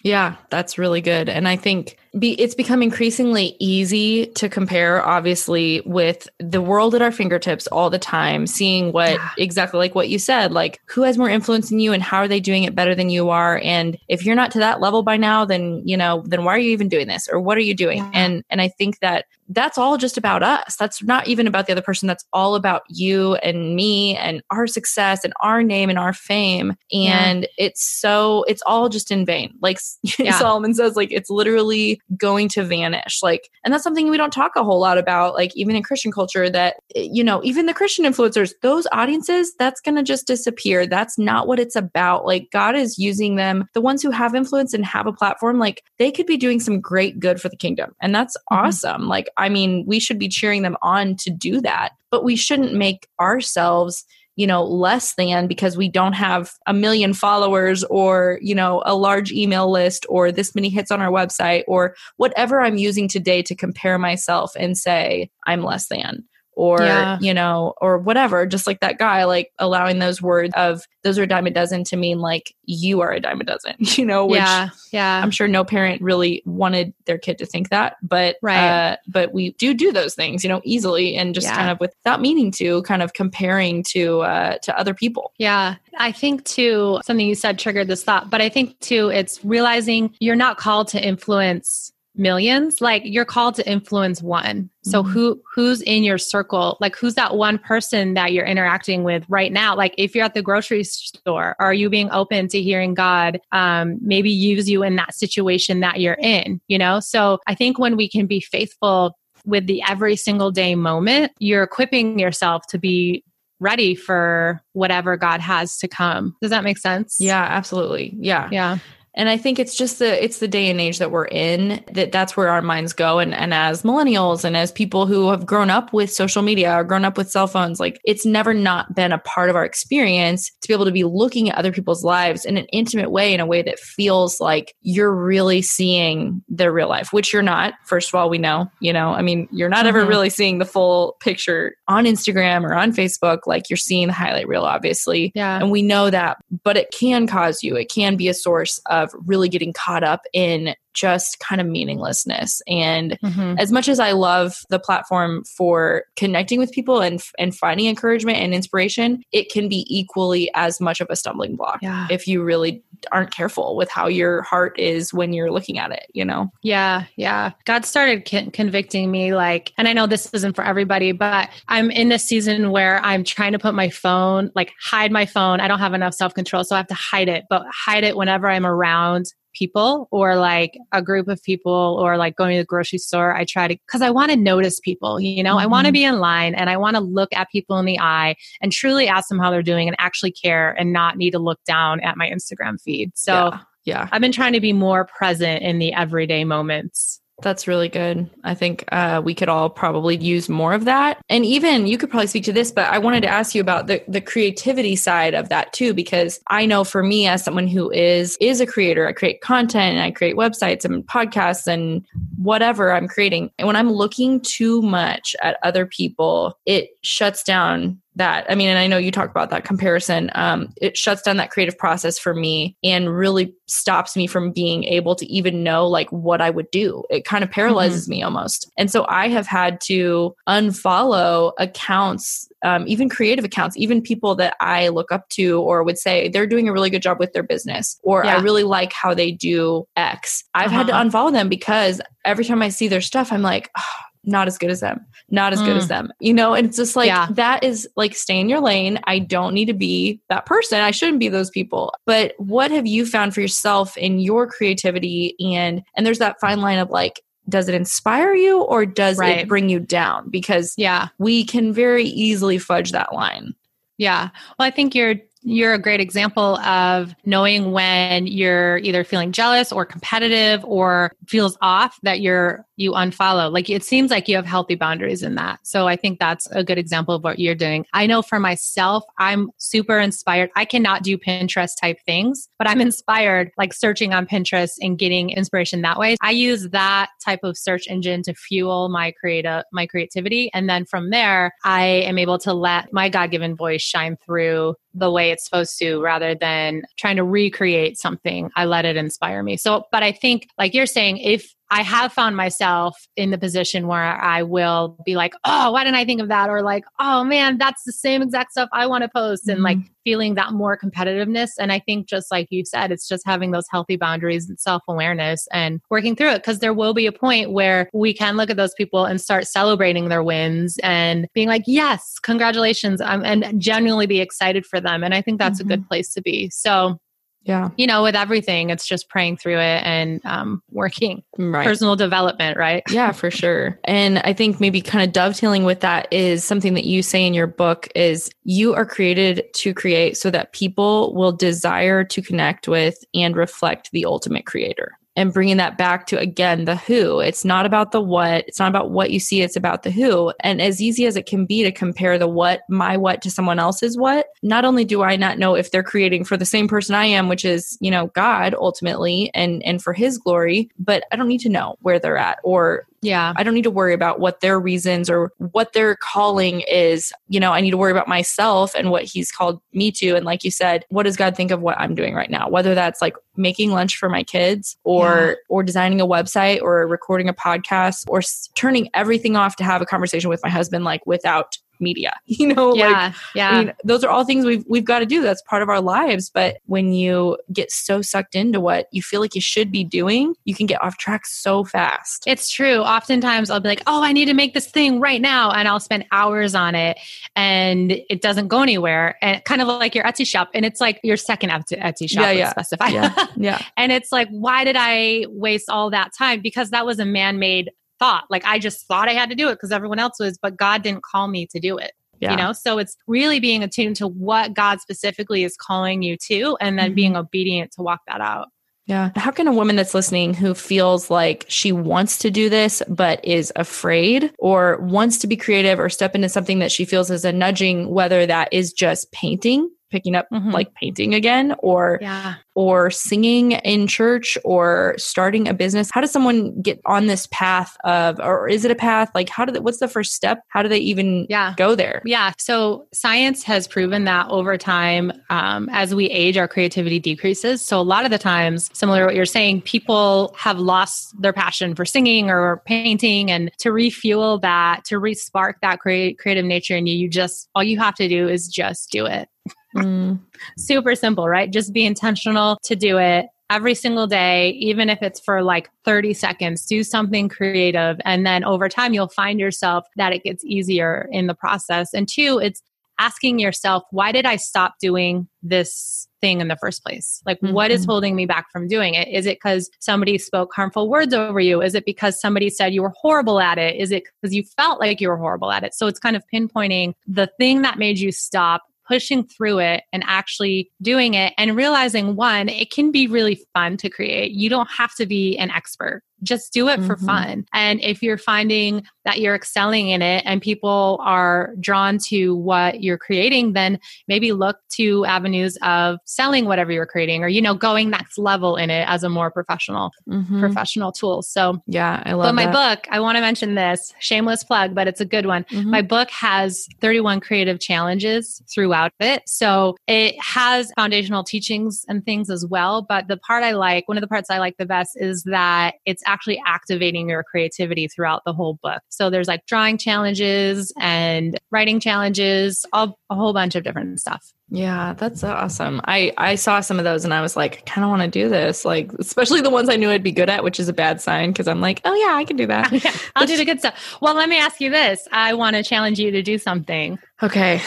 yeah, 0.06 0.38
that's 0.50 0.78
really 0.78 1.02
good. 1.02 1.28
And 1.28 1.50
I 1.50 1.58
think 1.58 1.98
be, 2.18 2.40
it's 2.40 2.56
become 2.56 2.82
increasingly 2.82 3.58
easy 3.60 4.28
to 4.28 4.48
compare, 4.48 5.06
obviously, 5.06 5.82
with 5.86 6.30
the 6.40 6.62
world 6.62 6.96
at 6.96 7.02
our 7.02 7.12
fingertips 7.12 7.68
all 7.68 7.90
the 7.90 8.00
time, 8.00 8.48
seeing 8.48 8.94
what 8.94 9.16
yeah. 9.16 9.30
exactly 9.38 9.80
like 9.80 9.96
what 9.96 10.08
you 10.08 10.18
said, 10.18 10.54
like 10.54 10.80
who 10.86 11.02
has 11.02 11.18
more 11.18 11.30
influence 11.30 11.70
than 11.70 11.82
you 11.82 11.92
and 11.92 12.02
how 12.02 12.20
are 12.20 12.28
they 12.30 12.40
doing 12.40 12.64
it 12.64 12.74
better 12.74 12.96
than 12.96 13.10
you 13.10 13.32
are. 13.32 13.60
And 13.64 13.98
if 14.08 14.26
you're 14.26 14.36
not 14.36 14.52
to 14.52 14.60
that 14.60 14.80
level 14.80 15.04
by 15.04 15.18
now, 15.18 15.44
then, 15.44 15.82
you 15.86 15.98
know, 15.98 16.24
then 16.26 16.46
why 16.46 16.54
are 16.54 16.60
you 16.60 16.72
even 16.72 16.88
doing 16.88 17.08
this 17.08 17.28
or 17.28 17.42
what 17.42 17.58
are 17.58 17.62
you 17.62 17.76
doing? 17.76 17.98
Yeah. 17.98 18.12
And, 18.14 18.44
and 18.50 18.62
I 18.62 18.70
think 18.70 19.00
that 19.00 19.26
that's 19.54 19.78
all 19.78 19.98
just 19.98 20.18
about 20.18 20.44
us. 20.44 20.76
That's 20.76 21.04
not 21.04 21.28
even 21.28 21.48
about 21.48 21.66
the 21.66 21.72
other 21.72 21.82
person. 21.82 22.08
That's 22.08 22.26
all 22.34 22.56
about 22.56 22.84
you 22.90 23.36
and 23.36 23.76
me 23.76 24.16
and 24.18 24.42
our 24.52 24.68
success 24.68 25.24
and 25.24 25.34
our 25.42 25.64
name 25.64 25.90
and 25.90 26.00
our 26.00 26.14
fame. 26.14 26.74
And 26.92 27.44
yeah. 27.44 27.66
it's 27.66 27.84
so, 27.84 28.44
it's 28.48 28.62
all 28.66 28.90
just 28.90 29.12
in 29.12 29.26
vain. 29.26 29.54
Like 29.62 29.80
Solomon 30.38 30.74
says, 30.74 30.96
like 30.96 31.12
it's 31.12 31.30
literally 31.30 32.02
going 32.18 32.50
to 32.50 32.64
vanish. 32.64 33.22
Like, 33.22 33.50
and 33.64 33.74
that's 33.74 33.84
something 33.84 34.10
we 34.10 34.18
don't 34.18 34.34
talk 34.34 34.52
a 34.56 34.64
whole 34.64 34.80
lot 34.80 34.98
about, 34.98 35.34
like, 35.34 35.56
even 35.56 35.76
in 35.76 35.84
Christian 35.84 36.12
culture, 36.12 36.50
that, 36.50 36.76
you 36.96 37.24
know, 37.24 37.42
even 37.44 37.66
the 37.66 37.74
Christian 37.74 38.06
influencers, 38.06 38.54
those 38.62 38.88
audiences, 38.92 39.54
that's 39.58 39.82
going 39.82 39.96
to 39.96 40.04
just 40.04 40.28
disappear. 40.28 40.86
That's 40.86 41.18
not 41.18 41.48
what 41.48 41.60
it's 41.60 41.76
about. 41.76 42.26
Like, 42.26 42.50
God 42.52 42.76
is 42.76 42.98
using 42.98 43.36
them, 43.36 43.66
the 43.74 43.82
ones 43.82 44.02
who 44.02 44.12
have 44.12 44.36
influence 44.36 44.74
and 44.74 44.86
have 44.86 45.08
a 45.08 45.14
platform, 45.14 45.60
like, 45.60 45.84
they 45.98 46.12
could 46.12 46.26
be 46.26 46.38
doing 46.38 46.60
some 46.60 46.82
great 46.82 47.20
good 47.20 47.40
for 47.40 47.50
the 47.50 47.58
kingdom. 47.58 47.96
And 48.02 48.14
that's 48.14 48.36
mm-hmm. 48.52 48.66
awesome. 48.66 49.08
Like, 49.08 49.30
I 49.38 49.43
mean, 49.50 49.84
we 49.88 50.00
should 50.00 50.20
be 50.20 50.30
cheering 50.30 50.62
them 50.62 50.78
on 50.82 51.16
to 51.18 51.30
do 51.30 51.62
that, 51.62 51.92
but 52.12 52.24
we 52.24 52.36
shouldn't 52.36 52.74
make 52.74 53.08
ourselves 53.20 54.06
you 54.36 54.48
know 54.48 54.64
less 54.64 55.14
than 55.16 55.48
because 55.48 55.78
we 55.78 55.88
don't 55.88 56.14
have 56.14 56.54
a 56.66 56.74
million 56.74 57.14
followers 57.14 57.84
or 57.86 58.40
you 58.42 58.56
know 58.56 58.82
a 58.86 58.96
large 58.96 59.32
email 59.32 59.72
list 59.72 60.06
or 60.10 60.32
this 60.32 60.56
many 60.56 60.70
hits 60.70 60.92
on 60.92 61.02
our 61.02 61.12
website 61.12 61.64
or 61.68 61.96
whatever 62.18 62.60
i'm 62.60 62.78
using 62.78 63.08
today 63.08 63.44
to 63.44 63.56
compare 63.56 64.00
myself 64.00 64.52
and 64.58 64.78
say 64.78 65.30
i'm 65.46 65.64
less 65.64 65.88
than 65.88 66.24
or 66.56 66.82
yeah. 66.82 67.18
you 67.22 67.34
know 67.34 67.74
or 67.82 67.98
whatever 67.98 68.46
just 68.46 68.68
like 68.68 68.80
that 68.80 68.98
guy 68.98 69.24
like 69.24 69.52
allowing 69.60 70.00
those 70.00 70.22
words 70.22 70.54
of 70.56 70.86
those 71.04 71.18
are 71.20 71.24
a 71.24 71.28
dime 71.28 71.46
a 71.46 71.52
dozen 71.52 71.84
to 71.84 71.96
mean 71.96 72.20
like 72.20 72.56
you 72.66 73.02
are 73.02 73.12
a 73.12 73.20
dime 73.20 73.42
a 73.42 73.44
dozen 73.44 73.74
you 73.80 74.06
know 74.06 74.26
which 74.26 74.40
yeah 74.40 74.70
yeah 74.92 75.22
i'm 75.22 75.32
sure 75.32 75.48
no 75.48 75.64
parent 75.64 76.02
really 76.02 76.42
wanted 76.46 76.94
their 77.06 77.18
kid 77.18 77.38
to 77.38 77.46
think 77.46 77.70
that 77.70 77.98
but 78.02 78.38
right 78.42 78.92
uh, 78.92 78.98
but 79.08 79.34
we 79.34 79.52
do 79.54 79.74
do 79.74 79.92
those 79.92 80.16
things 80.16 80.44
you 80.44 80.50
know 80.50 80.62
easily 80.64 81.16
and 81.16 81.34
just 81.34 81.48
yeah. 81.48 81.56
kind 81.56 81.70
of 81.70 81.80
without 81.80 82.22
meaning 82.22 82.52
to 82.52 82.82
kind 82.84 83.02
of 83.02 83.14
comparing 83.14 83.84
to 83.84 84.22
uh 84.22 84.58
to 84.60 84.78
other 84.78 84.94
people 84.94 85.34
yeah 85.38 85.76
i 85.98 86.12
think 86.12 86.44
too 86.46 87.00
something 87.04 87.28
you 87.28 87.36
said 87.36 87.58
triggered 87.58 87.88
this 87.88 88.04
thought 88.04 88.30
but 88.30 88.42
i 88.42 88.50
think 88.50 88.80
too 88.80 89.10
it's 89.10 89.44
realizing 89.46 90.14
you're 90.20 90.36
not 90.36 90.58
called 90.58 90.88
to 90.88 91.04
influence 91.04 91.93
millions 92.16 92.82
like 92.82 93.02
you're 93.06 93.26
called 93.26 93.56
to 93.56 93.70
influence 93.70 94.22
one. 94.22 94.70
So 94.84 95.02
mm-hmm. 95.02 95.12
who 95.12 95.42
who's 95.54 95.82
in 95.82 96.04
your 96.04 96.18
circle? 96.18 96.78
Like 96.80 96.96
who's 96.96 97.16
that 97.16 97.36
one 97.36 97.58
person 97.58 98.14
that 98.14 98.34
you're 98.34 98.46
interacting 98.46 99.04
with 99.04 99.24
right 99.28 99.52
now? 99.52 99.76
Like 99.76 99.96
if 99.98 100.14
you're 100.14 100.26
at 100.26 100.34
the 100.34 100.42
grocery 100.42 100.84
store 100.84 101.56
are 101.60 101.74
you 101.74 101.90
being 101.90 102.12
open 102.12 102.48
to 102.50 102.62
hearing 102.62 102.94
god 102.94 103.40
um, 103.52 103.98
maybe 104.02 104.30
use 104.30 104.70
you 104.70 104.84
in 104.84 104.96
that 104.96 105.14
situation 105.14 105.80
that 105.82 106.00
you're 106.00 106.18
in 106.20 106.60
you 106.68 106.78
know? 106.78 107.00
So 107.00 107.40
i 107.48 107.56
think 107.56 107.80
when 107.80 107.96
we 107.96 108.10
can 108.10 108.26
be 108.28 108.40
faithful 108.40 109.18
with 109.46 109.68
the 109.68 109.82
every 109.88 110.16
single 110.16 110.52
day 110.52 110.76
moment 110.76 111.32
you're 111.40 111.64
equipping 111.64 112.20
yourself 112.20 112.66
to 112.68 112.78
be 112.78 113.24
ready 113.60 113.96
for 113.96 114.62
whatever 114.74 115.16
god 115.18 115.40
has 115.40 115.78
to 115.78 115.88
come. 115.88 116.36
Does 116.42 116.52
that 116.52 116.64
make 116.64 116.78
sense? 116.78 117.18
Yeah 117.20 117.44
absolutely. 117.44 118.16
Yeah. 118.20 118.50
Yeah 118.52 118.78
and 119.16 119.30
I 119.30 119.38
think 119.38 119.60
it's 119.60 119.76
just 119.76 120.00
the 120.00 120.24
it's 120.24 120.40
the 120.40 120.48
day 120.48 120.70
and 120.70 120.82
age 120.82 120.98
that 120.98 121.12
we're 121.12 121.26
in 121.26 121.84
that 121.92 122.12
that's 122.12 122.36
where 122.36 122.50
our 122.50 122.62
minds 122.62 122.94
go. 122.94 123.20
And 123.20 123.34
and 123.34 123.54
as 123.54 123.84
millennials 123.84 124.44
and 124.44 124.58
as 124.58 124.72
people 124.72 125.06
who 125.06 125.30
have 125.30 125.46
grown 125.46 125.70
up 125.70 125.94
with 125.94 126.12
social 126.12 126.42
media 126.42 126.74
or 126.74 126.84
grown 126.84 127.06
up 127.06 127.18
with 127.18 127.30
cell 127.30 127.48
phones, 127.48 127.80
like 127.80 128.00
it's 128.06 128.26
never 128.26 128.54
not 128.54 128.96
been 128.96 129.12
a 129.12 129.20
part 129.20 129.50
of 129.50 129.56
our 129.56 129.66
experience 129.66 130.50
to 130.62 130.68
be 130.68 130.74
able 130.74 130.86
to 130.86 130.92
be 130.92 131.04
looking 131.04 131.50
at 131.50 131.58
other 131.58 131.72
people's 131.72 132.04
lives 132.04 132.44
in 132.44 132.58
an 132.58 132.66
intimate 132.68 133.12
way, 133.12 133.34
in 133.34 133.40
a 133.40 133.46
way 133.46 133.62
that 133.62 133.80
feels 133.80 134.40
like 134.40 134.76
you're 134.82 135.14
really 135.14 135.62
seeing 135.62 136.44
their 136.50 136.72
real 136.72 136.90
life, 136.90 137.14
which 137.14 137.32
you're 137.32 137.44
not. 137.44 137.76
First 137.86 138.10
of 138.10 138.16
all, 138.16 138.30
we 138.30 138.40
know, 138.40 138.70
you 138.80 138.94
know, 138.94 139.10
I 139.10 139.22
mean, 139.22 139.48
you're 139.52 139.70
not 139.70 139.86
mm-hmm. 139.86 139.98
ever 139.98 140.06
really 140.06 140.32
seeing 140.32 140.58
the 140.58 140.66
full 140.66 141.18
picture 141.20 141.76
on 141.88 142.06
Instagram 142.06 142.64
or 142.64 142.74
on 142.74 142.92
Facebook. 142.92 143.42
Like 143.46 143.70
you're 143.70 143.78
seeing 143.78 144.08
the 144.08 144.14
highlight 144.14 144.48
reel, 144.48 144.64
obviously. 144.64 145.32
Yeah. 145.36 145.60
And 145.60 145.70
we 145.70 145.84
know 145.84 146.10
that, 146.10 146.38
but 146.64 146.78
it 146.78 146.92
can 146.92 147.28
cause 147.28 147.62
you, 147.62 147.76
it 147.76 147.92
can 147.92 148.16
be 148.16 148.28
a 148.28 148.34
source 148.34 148.80
of 148.90 149.03
of 149.04 149.14
really 149.26 149.50
getting 149.50 149.74
caught 149.74 150.04
up 150.04 150.22
in 150.34 150.76
just 150.94 151.40
kind 151.40 151.60
of 151.60 151.68
meaninglessness. 151.68 152.62
And 152.68 153.18
mm-hmm. 153.24 153.56
as 153.58 153.72
much 153.72 153.88
as 153.88 154.00
I 154.00 154.12
love 154.12 154.64
the 154.70 154.80
platform 154.80 155.44
for 155.44 156.04
connecting 156.16 156.60
with 156.60 156.72
people 156.72 157.02
and 157.02 157.22
and 157.38 157.56
finding 157.56 157.88
encouragement 157.88 158.38
and 158.38 158.54
inspiration, 158.54 159.24
it 159.32 159.52
can 159.52 159.68
be 159.70 159.86
equally 159.90 160.50
as 160.54 160.80
much 160.80 161.02
of 161.02 161.08
a 161.10 161.16
stumbling 161.16 161.56
block 161.56 161.80
yeah. 161.82 162.08
if 162.10 162.28
you 162.28 162.44
really 162.44 162.84
aren't 163.12 163.32
careful 163.32 163.76
with 163.76 163.90
how 163.90 164.08
your 164.08 164.42
heart 164.44 164.80
is 164.80 165.14
when 165.14 165.34
you're 165.34 165.52
looking 165.52 165.78
at 165.78 165.92
it, 165.92 166.06
you 166.14 166.24
know? 166.24 166.50
Yeah, 166.62 167.04
yeah. 167.18 167.52
God 167.66 167.86
started 167.86 168.30
con- 168.30 168.52
convicting 168.52 169.12
me 169.12 169.34
like 169.34 169.74
and 169.78 169.88
I 169.88 169.94
know 169.94 170.08
this 170.08 170.34
isn't 170.34 170.56
for 170.56 170.64
everybody, 170.64 171.12
but 171.12 171.50
I'm 171.68 171.92
in 171.92 172.10
this 172.10 172.24
season 172.24 172.72
where 172.72 173.00
I'm 173.04 173.24
trying 173.24 173.52
to 173.54 173.60
put 173.60 173.74
my 173.74 173.90
phone, 173.90 174.52
like 174.56 174.72
hide 174.82 175.12
my 175.12 175.26
phone. 175.26 175.60
I 175.60 175.68
don't 175.68 175.80
have 175.80 175.94
enough 175.94 176.14
self-control, 176.14 176.64
so 176.64 176.76
I 176.76 176.80
have 176.80 176.88
to 176.88 176.94
hide 176.94 177.30
it, 177.30 177.46
but 177.50 177.64
hide 177.70 178.04
it 178.04 178.16
whenever 178.16 178.48
I'm 178.48 178.66
around 178.66 179.34
people 179.54 180.08
or 180.12 180.36
like 180.36 180.78
a 180.92 181.02
group 181.02 181.28
of 181.28 181.42
people 181.44 181.98
or 182.02 182.18
like 182.18 182.36
going 182.36 182.56
to 182.56 182.62
the 182.62 182.66
grocery 182.66 183.00
store 183.00 183.36
i 183.36 183.46
try 183.46 183.68
to 183.68 183.76
because 183.88 184.02
i 184.02 184.10
want 184.10 184.32
to 184.32 184.38
notice 184.38 184.80
people 184.80 185.20
you 185.20 185.44
know 185.44 185.52
mm-hmm. 185.52 185.60
i 185.60 185.66
want 185.66 185.86
to 185.86 185.94
be 185.94 186.04
in 186.04 186.20
line 186.20 186.54
and 186.56 186.70
i 186.70 186.78
want 186.78 186.96
to 186.96 187.02
look 187.02 187.30
at 187.34 187.50
people 187.52 187.78
in 187.80 187.86
the 187.86 188.00
eye 188.00 188.36
and 188.62 188.72
truly 188.72 189.08
ask 189.08 189.30
them 189.30 189.40
how 189.40 189.50
they're 189.50 189.64
doing 189.64 189.88
and 189.88 189.96
actually 190.00 190.32
care 190.32 190.72
and 190.80 190.92
not 190.92 191.18
need 191.18 191.32
to 191.32 191.40
look 191.40 191.64
down 191.66 192.00
at 192.02 192.18
my 192.18 192.30
instagram 192.30 192.80
feed 192.82 193.12
so 193.16 193.34
yeah, 193.34 193.60
yeah. 193.86 194.10
i've 194.12 194.22
been 194.22 194.32
trying 194.32 194.54
to 194.54 194.62
be 194.62 194.74
more 194.74 195.06
present 195.06 195.62
in 195.62 195.80
the 195.80 195.94
everyday 195.94 196.44
moments 196.44 197.22
that's 197.42 197.68
really 197.68 197.90
good. 197.90 198.30
I 198.44 198.54
think 198.54 198.86
uh, 198.92 199.22
we 199.24 199.34
could 199.34 199.50
all 199.50 199.70
probably 199.70 200.16
use 200.18 200.50
more 200.50 200.74
of 200.74 200.86
that. 200.86 201.20
And 201.30 201.46
even 201.46 201.88
you 201.88 201.98
could 201.98 202.10
probably 202.10 202.28
speak 202.28 202.44
to 202.46 202.54
this, 202.54 202.72
but 202.72 202.86
I 202.90 203.00
wanted 203.00 203.22
to 203.22 203.30
ask 203.30 203.56
you 203.56 203.62
about 203.62 203.88
the, 203.88 204.04
the 204.08 204.22
creativity 204.22 204.96
side 204.96 205.34
of 205.34 205.50
that 205.50 205.74
too, 205.74 205.94
because 205.94 206.40
I 206.48 206.66
know 206.66 206.84
for 206.84 207.04
me 207.04 207.28
as 207.28 207.44
someone 207.44 207.68
who 207.68 207.92
is 207.92 208.38
is 208.40 208.62
a 208.62 208.66
creator, 208.66 209.08
I 209.08 209.14
create 209.14 209.42
content 209.42 209.96
and 209.96 210.04
I 210.04 210.12
create 210.12 210.36
websites 210.36 210.86
and 210.86 211.06
podcasts 211.06 211.68
and 211.68 212.06
whatever 212.38 212.94
I'm 212.94 213.08
creating. 213.08 213.52
And 213.58 213.68
when 213.68 213.76
I'm 213.76 213.92
looking 213.92 214.40
too 214.40 214.82
much 214.82 215.36
at 215.42 215.58
other 215.64 215.86
people, 215.86 216.58
it 216.66 216.92
shuts 217.02 217.44
down 217.44 218.00
that 218.16 218.46
i 218.50 218.56
mean 218.56 218.70
and 218.70 218.80
i 218.80 218.88
know 218.88 218.98
you 218.98 219.12
talk 219.12 219.30
about 219.30 219.50
that 219.50 219.64
comparison 219.64 220.30
um, 220.36 220.72
it 220.82 220.98
shuts 220.98 221.22
down 221.22 221.38
that 221.38 221.52
creative 221.52 221.78
process 221.78 222.20
for 222.20 222.34
me 222.34 222.76
and 222.84 223.16
really 223.16 223.54
stops 223.68 224.16
me 224.16 224.28
from 224.28 224.52
being 224.52 224.84
able 224.84 225.16
to 225.16 225.26
even 225.26 225.64
know 225.64 225.88
like 225.88 226.10
what 226.12 226.42
i 226.42 226.50
would 226.50 226.70
do 226.72 227.04
it 227.10 227.26
kind 227.26 227.44
of 227.44 227.52
paralyzes 227.52 228.04
mm-hmm. 228.04 228.12
me 228.12 228.24
almost 228.24 228.70
and 228.78 228.92
so 228.92 229.06
i 229.10 229.28
have 229.28 229.48
had 229.48 229.80
to 229.82 230.36
unfollow 230.48 231.52
accounts 231.60 232.48
um, 232.64 232.86
even 232.88 233.10
creative 233.10 233.44
accounts 233.44 233.76
even 233.78 234.02
people 234.02 234.36
that 234.36 234.56
i 234.60 234.88
look 234.90 235.12
up 235.12 235.28
to 235.30 235.60
or 235.62 235.84
would 235.84 235.98
say 235.98 236.30
they're 236.30 236.48
doing 236.48 236.70
a 236.70 236.74
really 236.74 236.90
good 236.90 237.02
job 237.02 237.20
with 237.20 237.34
their 237.34 237.44
business 237.44 238.00
or 238.04 238.24
yeah. 238.24 238.38
i 238.38 238.42
really 238.42 238.64
like 238.64 238.94
how 238.94 239.14
they 239.14 239.32
do 239.32 239.88
x 239.96 240.44
i've 240.54 240.68
uh-huh. 240.68 240.78
had 240.78 240.88
to 240.88 240.94
uh-huh. 240.94 241.04
unfollow 241.06 241.32
them 241.32 241.50
because 241.50 242.00
every 242.26 242.46
time 242.46 242.62
i 242.62 242.70
see 242.70 242.88
their 242.88 243.02
stuff 243.02 243.32
i'm 243.32 243.42
like 243.42 243.70
oh, 243.78 244.04
not 244.24 244.48
as 244.48 244.58
good 244.58 244.70
as 244.70 244.80
them, 244.80 245.06
not 245.30 245.54
as 245.54 245.60
mm. 245.60 245.66
good 245.66 245.78
as 245.78 245.86
mm. 245.86 245.90
them, 245.90 246.14
you 246.20 246.34
know? 246.34 246.54
And 246.54 246.68
it's 246.68 246.78
just 246.78 246.96
like, 246.96 247.08
yeah. 247.08 247.28
that 247.32 247.64
is 247.64 247.88
like, 247.96 248.16
stay 248.16 248.40
in 248.40 248.50
your 248.50 248.62
lane. 248.62 249.00
I 249.06 249.20
don't 249.20 249.54
need 249.54 249.66
to 249.66 249.74
be 249.74 250.20
that 250.30 250.46
person. 250.46 250.80
I 250.80 250.92
shouldn't 250.92 251.20
be 251.20 251.30
those 251.30 251.50
people. 251.50 251.94
But 252.06 252.34
what 252.38 252.72
have 252.72 252.88
you 252.88 253.06
found 253.06 253.34
for 253.34 253.42
yourself 253.42 253.98
in 253.98 254.20
your 254.20 254.48
creativity? 254.48 255.36
And, 255.40 255.84
and 255.96 256.06
there's 256.06 256.20
that 256.20 256.40
fine 256.40 256.62
line 256.62 256.80
of 256.80 256.90
like, 256.90 257.22
does 257.50 257.68
it 257.68 257.76
inspire 257.76 258.34
you 258.34 258.62
or 258.62 258.86
does 258.86 259.18
right. 259.18 259.40
it 259.40 259.48
bring 259.50 259.68
you 259.68 259.80
down? 259.80 260.30
Because 260.30 260.74
yeah, 260.78 261.10
we 261.18 261.44
can 261.44 261.74
very 261.74 262.06
easily 262.06 262.58
fudge 262.58 262.94
that 262.94 263.14
line. 263.14 263.54
Yeah. 263.98 264.30
Well, 264.58 264.68
I 264.68 264.72
think 264.72 264.96
you're 264.96 265.16
you're 265.44 265.74
a 265.74 265.80
great 265.80 266.00
example 266.00 266.58
of 266.60 267.14
knowing 267.26 267.72
when 267.72 268.28
you're 268.28 268.78
either 268.80 269.04
feeling 269.04 269.32
jealous 269.32 269.72
or 269.72 269.86
competitive 269.86 270.64
or 270.66 271.14
feels 271.28 271.58
off 271.62 272.00
that 272.04 272.22
you're 272.22 272.66
you 272.76 272.92
unfollow. 272.92 273.52
Like 273.52 273.70
it 273.70 273.84
seems 273.84 274.10
like 274.10 274.28
you 274.28 274.36
have 274.36 274.46
healthy 274.46 274.76
boundaries 274.76 275.22
in 275.22 275.36
that. 275.36 275.60
So 275.64 275.88
I 275.88 275.96
think 275.96 276.20
that's 276.20 276.48
a 276.48 276.64
good 276.64 276.78
example 276.80 277.14
of 277.14 277.24
what 277.24 277.38
you're 277.38 277.54
doing. 277.54 277.86
I 277.94 278.08
know 278.08 278.22
for 278.22 278.40
myself, 278.40 279.04
I'm 279.20 279.52
super 279.58 280.00
inspired. 280.00 280.50
I 280.56 280.66
cannot 280.66 281.04
do 281.04 281.18
Pinterest 281.18 281.80
type 281.80 282.00
things, 282.06 282.50
but 282.58 282.68
I'm 282.68 282.82
inspired 282.82 283.52
like 283.58 283.74
searching 283.74 284.14
on 284.14 284.26
Pinterest 284.26 284.72
and 284.82 284.98
getting 284.98 285.30
inspiration 285.30 285.82
that 285.84 286.00
way. 286.00 286.16
I 286.22 286.32
use 286.32 286.70
that 286.70 287.10
type 287.24 287.42
of 287.44 287.58
search 287.58 287.88
engine 287.88 288.24
to 288.24 288.34
fuel 288.34 288.90
my 288.90 289.12
creative 289.12 289.64
my 289.72 289.86
creativity 289.86 290.52
and 290.54 290.70
then 290.70 290.86
from 290.86 291.10
there 291.10 291.54
I 291.64 291.84
am 291.84 292.18
able 292.18 292.38
to 292.40 292.54
let 292.54 292.92
my 292.92 293.10
God-given 293.10 293.56
voice 293.56 293.82
shine 293.82 294.18
through 294.26 294.76
the 294.94 295.12
way 295.12 295.32
it's 295.32 295.46
supposed 295.46 295.78
to 295.80 296.00
rather 296.02 296.36
than 296.36 296.84
trying 296.98 297.16
to 297.16 297.24
recreate 297.24 297.98
something. 297.98 298.50
I 298.56 298.66
let 298.66 298.86
it 298.86 298.96
inspire 298.96 299.44
me. 299.44 299.58
So, 299.58 299.86
but 299.92 300.04
I 300.04 300.12
think, 300.12 300.48
like 300.58 300.74
you're 300.74 300.86
saying, 300.86 301.18
if 301.18 301.54
I 301.74 301.82
have 301.82 302.14
found 302.14 302.38
myself 302.38 303.08
in 303.16 303.32
the 303.32 303.38
position 303.40 303.88
where 303.88 304.22
I 304.22 304.44
will 304.44 304.96
be 305.04 305.16
like, 305.16 305.34
oh, 305.44 305.72
why 305.72 305.84
didn't 305.84 305.96
I 305.96 306.06
think 306.06 306.22
of 306.22 306.28
that? 306.28 306.48
Or 306.48 306.62
like, 306.62 306.86
oh 307.00 307.24
man, 307.24 307.58
that's 307.58 307.82
the 307.84 307.92
same 307.92 308.22
exact 308.22 308.52
stuff 308.52 308.70
I 308.72 308.86
want 308.86 309.02
to 309.02 309.10
post. 309.10 309.48
And 309.48 309.56
mm-hmm. 309.58 309.64
like 309.64 309.78
feeling 310.04 310.36
that 310.36 310.54
more 310.54 310.78
competitiveness. 310.78 311.50
And 311.58 311.72
I 311.72 311.80
think, 311.80 312.08
just 312.08 312.30
like 312.30 312.46
you 312.52 312.64
said, 312.64 312.92
it's 312.92 313.08
just 313.08 313.26
having 313.26 313.50
those 313.50 313.66
healthy 313.72 313.96
boundaries 313.96 314.48
and 314.48 314.60
self 314.60 314.84
awareness 314.88 315.48
and 315.52 315.82
working 315.90 316.16
through 316.16 316.30
it. 316.34 316.44
Cause 316.44 316.60
there 316.60 316.76
will 316.76 316.94
be 316.94 317.08
a 317.08 317.12
point 317.12 317.52
where 317.52 317.90
we 317.92 318.14
can 318.14 318.38
look 318.38 318.52
at 318.52 318.58
those 318.58 318.76
people 318.76 319.06
and 319.06 319.20
start 319.20 319.48
celebrating 319.48 320.10
their 320.10 320.22
wins 320.22 320.78
and 320.84 321.28
being 321.34 321.48
like, 321.48 321.64
yes, 321.66 322.20
congratulations. 322.22 323.02
Um, 323.02 323.26
and 323.26 323.60
genuinely 323.60 324.06
be 324.06 324.20
excited 324.20 324.68
for 324.68 324.80
them. 324.80 325.04
And 325.04 325.16
I 325.16 325.24
think 325.24 325.40
that's 325.40 325.60
mm-hmm. 325.60 325.70
a 325.70 325.74
good 325.74 325.80
mm-hmm. 325.80 325.88
place 325.88 326.14
to 326.14 326.22
be. 326.22 326.52
So 326.52 327.00
yeah. 327.44 327.70
You 327.78 327.88
know 327.88 328.04
with 328.04 328.16
everything 328.16 328.70
it's 328.70 328.88
just 328.88 329.10
praying 329.10 329.38
through 329.38 329.60
it 329.60 329.84
and 329.84 330.22
um, 330.26 330.62
working. 330.72 331.24
Right. 331.38 331.66
personal 331.66 331.96
development 331.96 332.58
right? 332.58 332.84
Yeah 332.92 333.12
for 333.12 333.32
sure. 333.32 333.80
And 333.84 334.20
i 334.20 334.34
think 334.34 334.60
maybe 334.60 334.82
kind 334.82 335.04
of 335.04 335.14
dovetailing 335.14 335.64
with 335.64 335.82
that 335.82 336.12
is 336.12 336.44
something 336.44 336.74
that 336.76 336.86
you 336.86 337.02
say 337.02 337.26
in 337.26 337.34
your 337.34 337.48
book 337.48 337.90
is 337.96 338.32
you 338.44 338.74
are 338.74 338.86
created 338.86 339.46
to 339.56 339.74
create 339.74 340.18
so 340.18 340.30
that 340.30 340.54
people 340.54 341.14
will 341.14 341.32
desire 341.32 342.04
to 342.04 342.22
connect 342.22 342.68
with 342.68 343.04
and 343.14 343.36
reflect 343.36 343.92
the 343.92 344.06
ultimate 344.06 344.46
creator 344.46 344.98
and 345.16 345.34
bringing 345.34 345.58
that 345.58 345.78
back 345.78 346.08
to 346.08 346.18
again 346.18 346.66
the 346.66 346.76
who. 346.76 347.20
It's 347.20 347.46
not 347.46 347.66
about 347.66 347.92
the 347.92 348.02
what, 348.02 348.46
it's 348.48 348.60
not 348.60 348.70
about 348.70 348.92
what 348.92 349.12
you 349.12 349.20
see, 349.20 349.42
it's 349.42 349.56
about 349.56 349.84
the 349.84 349.92
who. 349.92 350.34
And 350.40 350.62
as 350.62 350.82
easy 350.82 351.06
as 351.06 351.16
it 351.16 351.26
can 351.26 351.46
be 351.46 351.64
to 351.64 351.72
compare 351.72 352.18
the 352.18 352.28
what, 352.28 352.62
my 352.70 352.98
what 352.98 353.22
to 353.22 353.32
someone 353.32 353.60
else's 353.60 353.98
what, 353.98 354.28
not 354.42 354.66
only 354.66 354.86
do 354.86 355.04
I 355.04 355.16
not 355.16 355.38
know 355.38 355.56
if 355.56 355.72
they're 355.72 355.84
creating 355.84 356.26
for 356.26 356.38
the 356.38 356.46
same 356.46 356.68
person 356.68 356.96
I 356.96 357.06
am, 357.06 357.30
which 357.30 357.46
is, 357.46 357.78
you 357.80 357.92
know, 357.92 358.08
God 358.08 358.56
ultimately 358.56 359.30
and 359.34 359.64
and 359.64 359.82
for 359.82 359.94
his 359.94 360.18
glory, 360.18 360.70
but 360.80 361.04
I 361.12 361.16
don't 361.16 361.28
need 361.28 361.42
to 361.42 361.50
know 361.50 361.78
where 361.82 362.00
they're 362.00 362.18
at 362.18 362.40
or 362.44 362.88
yeah. 363.04 363.34
I 363.36 363.44
don't 363.44 363.54
need 363.54 363.64
to 363.64 363.72
worry 363.72 363.94
about 363.94 364.20
what 364.20 364.40
their 364.40 364.60
reasons 364.60 365.10
or 365.10 365.32
what 365.38 365.74
their 365.74 365.96
calling 365.96 366.62
is. 366.62 367.12
You 367.28 367.40
know, 367.40 367.52
I 367.52 367.62
need 367.62 367.72
to 367.72 367.78
worry 367.78 367.92
about 367.92 368.08
myself 368.08 368.74
and 368.76 368.90
what 368.90 369.04
he's 369.04 369.32
called 369.32 369.62
me 369.74 369.92
to. 369.92 370.16
And 370.16 370.26
like 370.26 370.44
you 370.44 370.52
said, 370.52 370.86
what 370.90 371.04
does 371.04 371.18
God 371.18 371.36
think 371.36 371.52
of 371.52 371.62
what 371.62 371.80
I'm 371.80 371.96
doing 371.96 372.14
right 372.14 372.30
now? 372.30 372.50
Whether 372.50 372.74
that's 372.74 373.02
like 373.02 373.16
making 373.36 373.72
lunch 373.72 373.98
for 373.98 374.10
my 374.10 374.24
kids 374.24 374.78
or 374.84 375.06
yeah. 375.06 375.34
or 375.50 375.64
designing 375.64 376.00
a 376.00 376.08
website 376.08 376.62
or 376.62 376.88
recording 376.88 377.28
a 377.28 377.34
podcast 377.34 378.06
or 378.08 378.20
s- 378.20 378.50
turning 378.56 378.90
everything 378.94 379.36
off 379.36 379.56
to 379.58 379.64
have 379.64 379.82
a 379.82 379.86
conversation 379.86 380.30
with 380.30 380.42
my 380.44 380.50
husband 380.50 380.84
like 380.86 381.06
without 381.06 381.58
media 381.84 382.14
you 382.26 382.48
know 382.48 382.74
yeah 382.76 383.08
like, 383.08 383.14
yeah 383.36 383.50
I 383.50 383.64
mean, 383.66 383.74
those 383.84 384.04
are 384.04 384.10
all 384.10 384.24
things 384.24 384.46
we've 384.46 384.64
we've 384.68 384.86
got 384.86 385.00
to 385.00 385.06
do. 385.06 385.22
That's 385.22 385.42
part 385.44 385.62
of 385.62 385.70
our 385.70 385.82
lives. 385.82 386.30
But 386.30 386.58
when 386.66 386.94
you 386.94 387.38
get 387.52 387.72
so 387.72 388.02
sucked 388.02 388.36
into 388.36 388.60
what 388.60 388.88
you 388.92 389.02
feel 389.02 389.22
like 389.22 389.36
you 389.36 389.42
should 389.42 389.72
be 389.72 389.84
doing 389.84 390.36
you 390.46 390.56
can 390.56 390.66
get 390.66 390.82
off 390.84 390.98
track 390.98 391.26
so 391.26 391.64
fast. 391.64 392.24
It's 392.26 392.50
true. 392.50 392.78
Oftentimes 392.78 393.50
i'll 393.50 393.60
be 393.60 393.70
like 393.70 393.84
oh 393.88 394.04
i 394.04 394.12
need 394.12 394.26
to 394.26 394.34
make 394.34 394.54
this 394.54 394.68
thing 394.68 395.00
right 395.00 395.22
now 395.22 395.52
and 395.52 395.68
i'll 395.68 395.80
spend 395.80 396.06
hours 396.12 396.56
on 396.56 396.76
it 396.76 396.98
and 397.36 397.92
it 397.92 398.22
doesn't 398.22 398.48
go 398.48 398.62
anywhere. 398.62 399.18
And 399.22 399.44
kind 399.44 399.62
of 399.62 399.68
like 399.68 399.96
your 399.96 400.06
etsy 400.06 400.26
shop 400.26 400.50
and 400.54 400.66
it's 400.66 400.82
like 400.82 401.00
your 401.04 401.18
second 401.18 401.50
etsy 401.50 402.10
shop 402.10 402.24
yeah, 402.24 402.32
yeah. 402.32 402.50
specify. 402.50 402.88
Yeah, 402.88 403.28
yeah. 403.36 403.62
and 403.78 403.92
it's 403.92 404.12
like 404.12 404.30
why 404.30 404.64
did 404.64 404.76
i 404.78 405.26
waste 405.30 405.70
all 405.70 405.90
that 405.92 406.12
time? 406.18 406.42
Because 406.42 406.70
that 406.72 406.86
was 406.86 407.00
a 407.00 407.06
man-made 407.06 407.72
thought. 408.04 408.26
Like 408.30 408.44
I 408.46 408.60
just 408.60 408.86
thought 408.86 409.08
I 409.08 409.14
had 409.14 409.30
to 409.30 409.36
do 409.36 409.48
it 409.48 409.56
because 409.56 409.72
everyone 409.72 409.98
else 409.98 410.20
was, 410.20 410.38
but 410.38 410.58
God 410.58 410.84
didn't 410.84 411.04
call 411.04 411.30
me 411.30 411.48
to 411.48 411.60
do 411.60 411.78
it. 411.78 411.94
Yeah. 412.20 412.32
You 412.32 412.38
know, 412.38 412.52
so 412.52 412.78
it's 412.78 412.98
really 413.08 413.40
being 413.40 413.64
attuned 413.64 413.96
to 413.98 414.08
what 414.08 414.54
God 414.54 414.82
specifically 414.82 415.46
is 415.46 415.56
calling 415.56 416.02
you 416.02 416.18
to 416.28 416.58
and 416.60 416.78
then 416.78 416.88
mm-hmm. 416.88 416.96
being 416.96 417.16
obedient 417.16 417.72
to 417.74 417.82
walk 417.82 418.02
that 418.08 418.20
out. 418.20 418.50
Yeah. 418.88 419.12
How 419.16 419.32
can 419.32 419.48
a 419.48 419.54
woman 419.54 419.78
that's 419.78 419.94
listening 419.94 420.34
who 420.34 420.54
feels 420.54 421.10
like 421.10 421.46
she 421.48 421.72
wants 421.72 422.18
to 422.20 422.30
do 422.30 422.50
this, 422.50 422.82
but 422.90 423.24
is 423.24 423.54
afraid 423.56 424.34
or 424.38 424.80
wants 424.82 425.18
to 425.20 425.28
be 425.28 425.38
creative 425.38 425.80
or 425.80 425.88
step 425.88 426.14
into 426.14 426.28
something 426.28 426.60
that 426.60 426.74
she 426.74 426.84
feels 426.84 427.10
is 427.10 427.24
a 427.24 427.32
nudging, 427.32 427.90
whether 427.90 428.26
that 428.26 428.50
is 428.52 428.74
just 428.74 429.10
painting 429.14 429.70
picking 429.94 430.16
up 430.16 430.28
mm-hmm. 430.34 430.50
like 430.50 430.74
painting 430.74 431.14
again 431.14 431.56
or 431.60 432.00
yeah. 432.02 432.36
or 432.56 432.90
singing 432.90 433.54
in 433.54 433.88
church 433.88 434.38
or 434.44 434.96
starting 434.98 435.48
a 435.48 435.54
business? 435.54 435.90
How 435.94 436.02
does 436.02 436.12
someone 436.12 436.60
get 436.62 436.82
on 436.86 437.08
this 437.08 437.28
path 437.32 437.78
of 437.86 438.20
or 438.20 438.50
is 438.50 438.66
it 438.66 438.72
a 438.72 438.76
path? 438.76 439.12
Like 439.16 439.30
how 439.30 439.46
do 439.46 439.54
they, 439.54 439.60
what's 439.60 439.80
the 439.80 439.88
first 439.88 440.14
step? 440.14 440.42
How 440.50 440.64
do 440.64 440.68
they 440.68 440.80
even 440.80 441.28
yeah. 441.30 441.54
go 441.56 441.76
there? 441.76 442.02
Yeah. 442.06 442.34
So 442.38 442.88
science 442.92 443.44
has 443.44 443.68
proven 443.68 444.04
that 444.06 444.28
over 444.30 444.58
time 444.58 445.14
um, 445.30 445.70
as 445.72 445.94
we 445.96 446.08
age 446.08 446.36
our 446.38 446.48
creativity 446.48 447.00
decreases. 447.00 447.64
So 447.64 447.80
a 447.80 447.84
lot 447.84 448.04
of 448.04 448.12
the 448.12 448.18
times 448.18 448.70
similar 448.74 449.02
to 449.02 449.06
what 449.06 449.16
you're 449.16 449.26
saying 449.26 449.62
people 449.62 450.36
have 450.38 450.60
lost 450.60 451.14
their 451.22 451.34
passion 451.34 451.76
for 451.76 451.86
singing 451.86 452.30
or 452.30 452.62
painting 452.66 453.30
and 453.30 453.52
to 453.60 453.72
refuel 453.72 454.40
that 454.40 454.84
to 454.86 454.96
respark 454.96 455.54
that 455.62 455.80
creative 455.80 456.46
nature 456.46 456.76
in 456.76 456.88
you 456.88 456.96
you 456.96 457.10
just 457.10 457.50
all 457.56 457.64
you 457.64 457.78
have 457.78 457.96
to 457.96 458.08
do 458.08 458.28
is 458.28 458.48
just 458.48 458.90
do 458.92 459.06
it 459.06 459.30
Mm. 459.76 460.20
Super 460.58 460.96
simple, 460.96 461.28
right? 461.28 461.52
Just 461.52 461.74
be 461.74 461.86
intentional 461.86 462.58
to 462.64 462.76
do 462.76 462.98
it 462.98 463.28
every 463.50 463.76
single 463.76 464.08
day, 464.08 464.50
even 464.52 464.90
if 464.90 465.02
it's 465.02 465.20
for 465.20 465.44
like 465.44 465.70
30 465.86 466.14
seconds, 466.14 466.66
do 466.66 466.84
something 466.84 467.30
creative. 467.30 467.98
And 468.04 468.26
then 468.26 468.44
over 468.44 468.68
time, 468.68 468.94
you'll 468.94 469.10
find 469.10 469.40
yourself 469.40 469.86
that 469.96 470.12
it 470.12 470.24
gets 470.24 470.44
easier 470.44 471.08
in 471.12 471.28
the 471.28 471.36
process. 471.36 471.94
And 471.94 472.08
two, 472.08 472.40
it's 472.42 472.64
asking 473.00 473.40
yourself, 473.40 473.84
why 473.92 474.12
did 474.12 474.26
I 474.26 474.38
stop 474.38 474.76
doing 474.80 475.28
this 475.42 476.08
thing 476.22 476.42
in 476.42 476.48
the 476.48 476.56
first 476.56 476.84
place? 476.84 477.22
Like, 477.26 477.40
mm-hmm. 477.42 477.54
what 477.54 477.70
is 477.70 477.82
mm-hmm. 477.82 477.92
holding 477.92 478.16
me 478.16 478.26
back 478.26 478.48
from 478.52 478.68
doing 478.68 478.94
it? 478.94 479.08
Is 479.08 479.26
it 479.26 479.38
because 479.38 479.70
somebody 479.80 480.18
spoke 480.18 480.52
harmful 480.56 480.90
words 480.90 481.14
over 481.14 481.40
you? 481.40 481.62
Is 481.62 481.76
it 481.76 481.86
because 481.86 482.20
somebody 482.20 482.50
said 482.50 482.74
you 482.74 482.82
were 482.82 482.94
horrible 482.96 483.40
at 483.40 483.58
it? 483.58 483.76
Is 483.76 483.92
it 483.92 484.04
because 484.22 484.34
you 484.34 484.44
felt 484.58 484.80
like 484.80 485.02
you 485.02 485.10
were 485.10 485.18
horrible 485.18 485.52
at 485.52 485.64
it? 485.64 485.74
So 485.74 485.88
it's 485.88 486.00
kind 486.00 486.16
of 486.16 486.24
pinpointing 486.34 486.94
the 487.08 487.30
thing 487.38 487.62
that 487.64 487.78
made 487.78 488.00
you 488.00 488.12
stop 488.12 488.64
pushing 488.88 489.26
through 489.26 489.60
it 489.60 489.84
and 489.92 490.04
actually 490.06 490.72
doing 490.82 491.14
it 491.14 491.34
and 491.38 491.56
realizing 491.56 492.16
one, 492.16 492.50
it 492.50 492.72
can 492.72 492.92
be 492.92 493.08
really 493.08 493.42
fun 493.54 493.78
to 493.78 493.90
create. 493.90 494.32
You 494.32 494.50
don't 494.50 494.70
have 494.72 494.94
to 494.96 495.06
be 495.06 495.38
an 495.38 495.52
expert 495.52 496.04
just 496.24 496.54
do 496.54 496.68
it 496.68 496.80
mm-hmm. 496.80 496.88
for 496.88 496.98
fun. 496.98 497.46
And 497.54 497.82
if 497.82 498.02
you're 498.02 498.18
finding 498.18 498.84
that 499.06 499.20
you're 499.20 499.36
excelling 499.36 499.90
in 499.90 500.02
it 500.02 500.24
and 500.26 500.42
people 500.42 501.00
are 501.04 501.54
drawn 501.60 501.98
to 502.08 502.36
what 502.36 502.82
you're 502.82 502.98
creating, 502.98 503.54
then 503.54 503.80
maybe 504.08 504.32
look 504.32 504.58
to 504.76 505.06
avenues 505.06 505.58
of 505.62 505.98
selling 506.06 506.46
whatever 506.46 506.72
you're 506.72 506.86
creating 506.86 507.24
or, 507.24 507.28
you 507.28 507.42
know, 507.42 507.54
going 507.54 507.90
next 507.90 508.18
level 508.18 508.56
in 508.56 508.70
it 508.70 508.88
as 508.88 509.04
a 509.04 509.10
more 509.10 509.30
professional, 509.30 509.92
mm-hmm. 510.10 510.40
professional 510.40 510.92
tool. 510.92 511.22
So 511.22 511.62
yeah, 511.68 512.02
I 512.06 512.14
love 512.14 512.28
But 512.28 512.36
my 512.36 512.46
that. 512.46 512.54
book, 512.54 512.88
I 512.90 513.00
want 513.00 513.18
to 513.18 513.22
mention 513.22 513.56
this 513.56 513.94
shameless 514.00 514.44
plug, 514.44 514.74
but 514.74 514.88
it's 514.88 515.02
a 515.02 515.06
good 515.06 515.26
one. 515.26 515.44
Mm-hmm. 515.46 515.70
My 515.70 515.82
book 515.82 516.10
has 516.12 516.68
31 516.82 517.20
creative 517.20 517.60
challenges 517.60 518.42
throughout 518.54 518.92
it. 519.00 519.24
So 519.28 519.76
it 519.88 520.16
has 520.22 520.72
foundational 520.78 521.24
teachings 521.24 521.86
and 521.88 522.06
things 522.06 522.30
as 522.30 522.46
well. 522.46 522.82
But 522.88 523.08
the 523.08 523.18
part 523.18 523.44
I 523.44 523.52
like, 523.52 523.88
one 523.88 523.98
of 523.98 524.02
the 524.02 524.08
parts 524.08 524.30
I 524.30 524.38
like 524.38 524.58
the 524.58 524.66
best 524.66 524.92
is 524.96 525.24
that 525.24 525.76
it's 525.86 526.04
actually 526.14 526.42
activating 526.46 527.10
your 527.10 527.24
creativity 527.24 527.88
throughout 527.88 528.22
the 528.26 528.34
whole 528.34 528.60
book. 528.62 528.82
So 528.90 529.10
there's 529.10 529.28
like 529.28 529.46
drawing 529.48 529.80
challenges 529.80 530.72
and 530.80 531.40
writing 531.50 531.80
challenges, 531.80 532.66
all, 532.72 533.00
a 533.10 533.16
whole 533.16 533.34
bunch 533.34 533.56
of 533.56 533.64
different 533.64 534.00
stuff. 534.00 534.32
Yeah, 534.50 534.94
that's 534.94 535.24
awesome. 535.24 535.82
I 535.86 536.14
I 536.18 536.36
saw 536.36 536.60
some 536.60 536.78
of 536.78 536.86
those 536.86 537.04
and 537.04 537.14
I 537.14 537.22
was 537.22 537.36
like, 537.36 537.58
I 537.58 537.62
kind 537.62 537.84
of 537.84 537.90
want 537.90 538.04
to 538.04 538.08
do 538.08 538.30
this. 538.30 538.64
Like, 538.64 538.94
especially 539.00 539.42
the 539.42 539.50
ones 539.50 539.68
I 539.68 539.78
knew 539.78 539.90
I'd 539.90 540.04
be 540.04 540.12
good 540.12 540.30
at, 540.30 540.44
which 540.44 540.60
is 540.60 540.70
a 540.70 540.74
bad 540.74 541.02
sign 541.02 541.32
because 541.32 541.48
I'm 541.48 541.62
like, 541.62 541.82
oh 541.86 541.96
yeah, 541.96 542.14
I 542.16 542.24
can 542.24 542.36
do 542.36 542.46
that. 542.46 542.72
yeah, 542.86 542.94
I'll 543.16 543.26
do 543.26 543.36
the 543.36 543.46
good 543.46 543.60
stuff. 543.60 543.98
Well, 544.00 544.14
let 544.14 544.30
me 544.30 544.38
ask 544.38 544.62
you 544.62 544.70
this. 544.70 545.08
I 545.12 545.34
want 545.34 545.56
to 545.56 545.64
challenge 545.64 546.00
you 546.00 546.12
to 546.12 546.22
do 546.22 546.38
something. 546.38 547.00
Okay, 547.24 547.62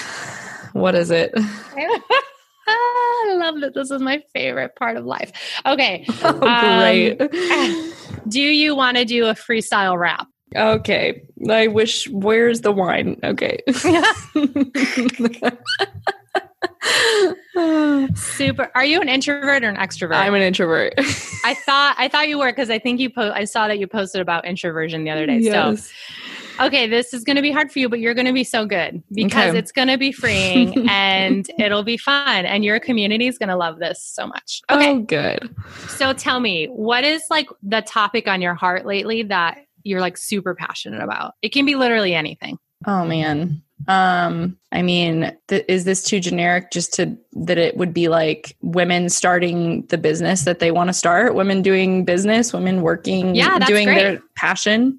what 0.74 0.94
is 0.94 1.10
it? 1.10 1.34
I 2.68 3.36
love 3.38 3.60
that. 3.60 3.74
This 3.74 3.90
is 3.90 4.00
my 4.00 4.22
favorite 4.32 4.74
part 4.76 4.96
of 4.96 5.04
life. 5.04 5.32
Okay. 5.64 6.04
Oh, 6.22 6.32
great. 6.38 7.20
Um, 7.20 7.92
do 8.28 8.40
you 8.40 8.74
want 8.76 8.96
to 8.96 9.04
do 9.04 9.26
a 9.26 9.34
freestyle 9.34 9.98
rap? 9.98 10.26
Okay. 10.54 11.22
I 11.50 11.66
wish, 11.66 12.08
where's 12.08 12.60
the 12.60 12.72
wine? 12.72 13.18
Okay. 13.24 13.60
Super. 18.14 18.70
Are 18.74 18.84
you 18.84 19.00
an 19.00 19.08
introvert 19.08 19.64
or 19.64 19.68
an 19.68 19.76
extrovert? 19.76 20.16
I'm 20.16 20.34
an 20.34 20.42
introvert. 20.42 20.94
I 21.44 21.54
thought 21.54 21.96
I 21.98 22.08
thought 22.08 22.28
you 22.28 22.38
were 22.38 22.50
because 22.50 22.70
I 22.70 22.78
think 22.78 23.00
you 23.00 23.10
po- 23.10 23.32
I 23.32 23.44
saw 23.44 23.66
that 23.68 23.78
you 23.78 23.86
posted 23.86 24.20
about 24.20 24.44
introversion 24.44 25.04
the 25.04 25.10
other 25.10 25.26
day. 25.26 25.38
Yes. 25.38 25.86
So 25.86 25.92
okay, 26.60 26.86
this 26.86 27.12
is 27.14 27.24
going 27.24 27.36
to 27.36 27.42
be 27.42 27.50
hard 27.50 27.70
for 27.70 27.78
you, 27.78 27.88
but 27.88 28.00
you're 28.00 28.14
going 28.14 28.26
to 28.26 28.32
be 28.32 28.44
so 28.44 28.66
good 28.66 29.02
because 29.12 29.50
okay. 29.50 29.58
it's 29.58 29.72
going 29.72 29.88
to 29.88 29.98
be 29.98 30.12
freeing 30.12 30.88
and 30.90 31.48
it'll 31.58 31.82
be 31.82 31.96
fun, 31.96 32.46
and 32.46 32.64
your 32.64 32.80
community 32.80 33.26
is 33.26 33.38
going 33.38 33.48
to 33.48 33.56
love 33.56 33.78
this 33.78 34.02
so 34.02 34.26
much. 34.26 34.62
Okay, 34.70 34.90
oh, 34.90 35.00
good. 35.00 35.54
So 35.88 36.12
tell 36.12 36.40
me, 36.40 36.66
what 36.66 37.04
is 37.04 37.22
like 37.30 37.48
the 37.62 37.82
topic 37.82 38.28
on 38.28 38.40
your 38.40 38.54
heart 38.54 38.86
lately 38.86 39.22
that 39.24 39.58
you're 39.82 40.00
like 40.00 40.16
super 40.16 40.54
passionate 40.54 41.02
about? 41.02 41.34
It 41.42 41.50
can 41.50 41.64
be 41.64 41.74
literally 41.74 42.14
anything. 42.14 42.58
Oh 42.86 43.04
man. 43.04 43.62
Um, 43.88 44.56
I 44.72 44.82
mean, 44.82 45.36
th- 45.48 45.64
is 45.68 45.84
this 45.84 46.02
too 46.02 46.18
generic 46.18 46.70
just 46.70 46.94
to 46.94 47.16
that 47.32 47.58
it 47.58 47.76
would 47.76 47.92
be 47.92 48.08
like 48.08 48.56
women 48.62 49.08
starting 49.08 49.82
the 49.86 49.98
business 49.98 50.44
that 50.44 50.58
they 50.58 50.70
want 50.70 50.88
to 50.88 50.94
start, 50.94 51.34
women 51.34 51.62
doing 51.62 52.04
business, 52.04 52.52
women 52.52 52.82
working, 52.82 53.34
yeah, 53.34 53.58
doing 53.60 53.86
great. 53.86 53.98
their 53.98 54.20
passion? 54.34 54.98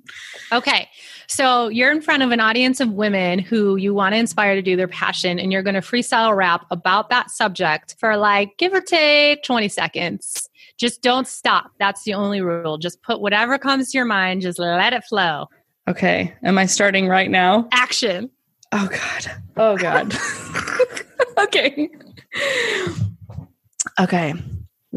Okay. 0.51 0.87
So 1.27 1.67
you're 1.67 1.91
in 1.91 2.01
front 2.01 2.23
of 2.23 2.31
an 2.31 2.39
audience 2.39 2.79
of 2.79 2.91
women 2.91 3.39
who 3.39 3.75
you 3.75 3.93
want 3.93 4.13
to 4.13 4.19
inspire 4.19 4.55
to 4.55 4.61
do 4.61 4.75
their 4.75 4.87
passion, 4.87 5.39
and 5.39 5.51
you're 5.51 5.63
going 5.63 5.75
to 5.75 5.81
freestyle 5.81 6.35
rap 6.35 6.65
about 6.71 7.09
that 7.09 7.29
subject 7.29 7.95
for 7.99 8.15
like 8.15 8.57
give 8.57 8.73
or 8.73 8.81
take 8.81 9.43
20 9.43 9.67
seconds. 9.67 10.49
Just 10.77 11.01
don't 11.01 11.27
stop. 11.27 11.71
That's 11.79 12.03
the 12.03 12.13
only 12.13 12.41
rule. 12.41 12.77
Just 12.77 13.01
put 13.01 13.19
whatever 13.19 13.57
comes 13.57 13.91
to 13.91 13.97
your 13.97 14.05
mind, 14.05 14.41
just 14.41 14.59
let 14.59 14.93
it 14.93 15.03
flow. 15.03 15.47
Okay. 15.87 16.33
Am 16.43 16.57
I 16.57 16.65
starting 16.65 17.07
right 17.07 17.29
now? 17.29 17.67
Action. 17.71 18.29
Oh 18.71 18.87
God. 18.87 19.31
Oh 19.57 19.77
God. 19.77 20.15
okay. 21.37 21.89
Okay. 23.99 24.33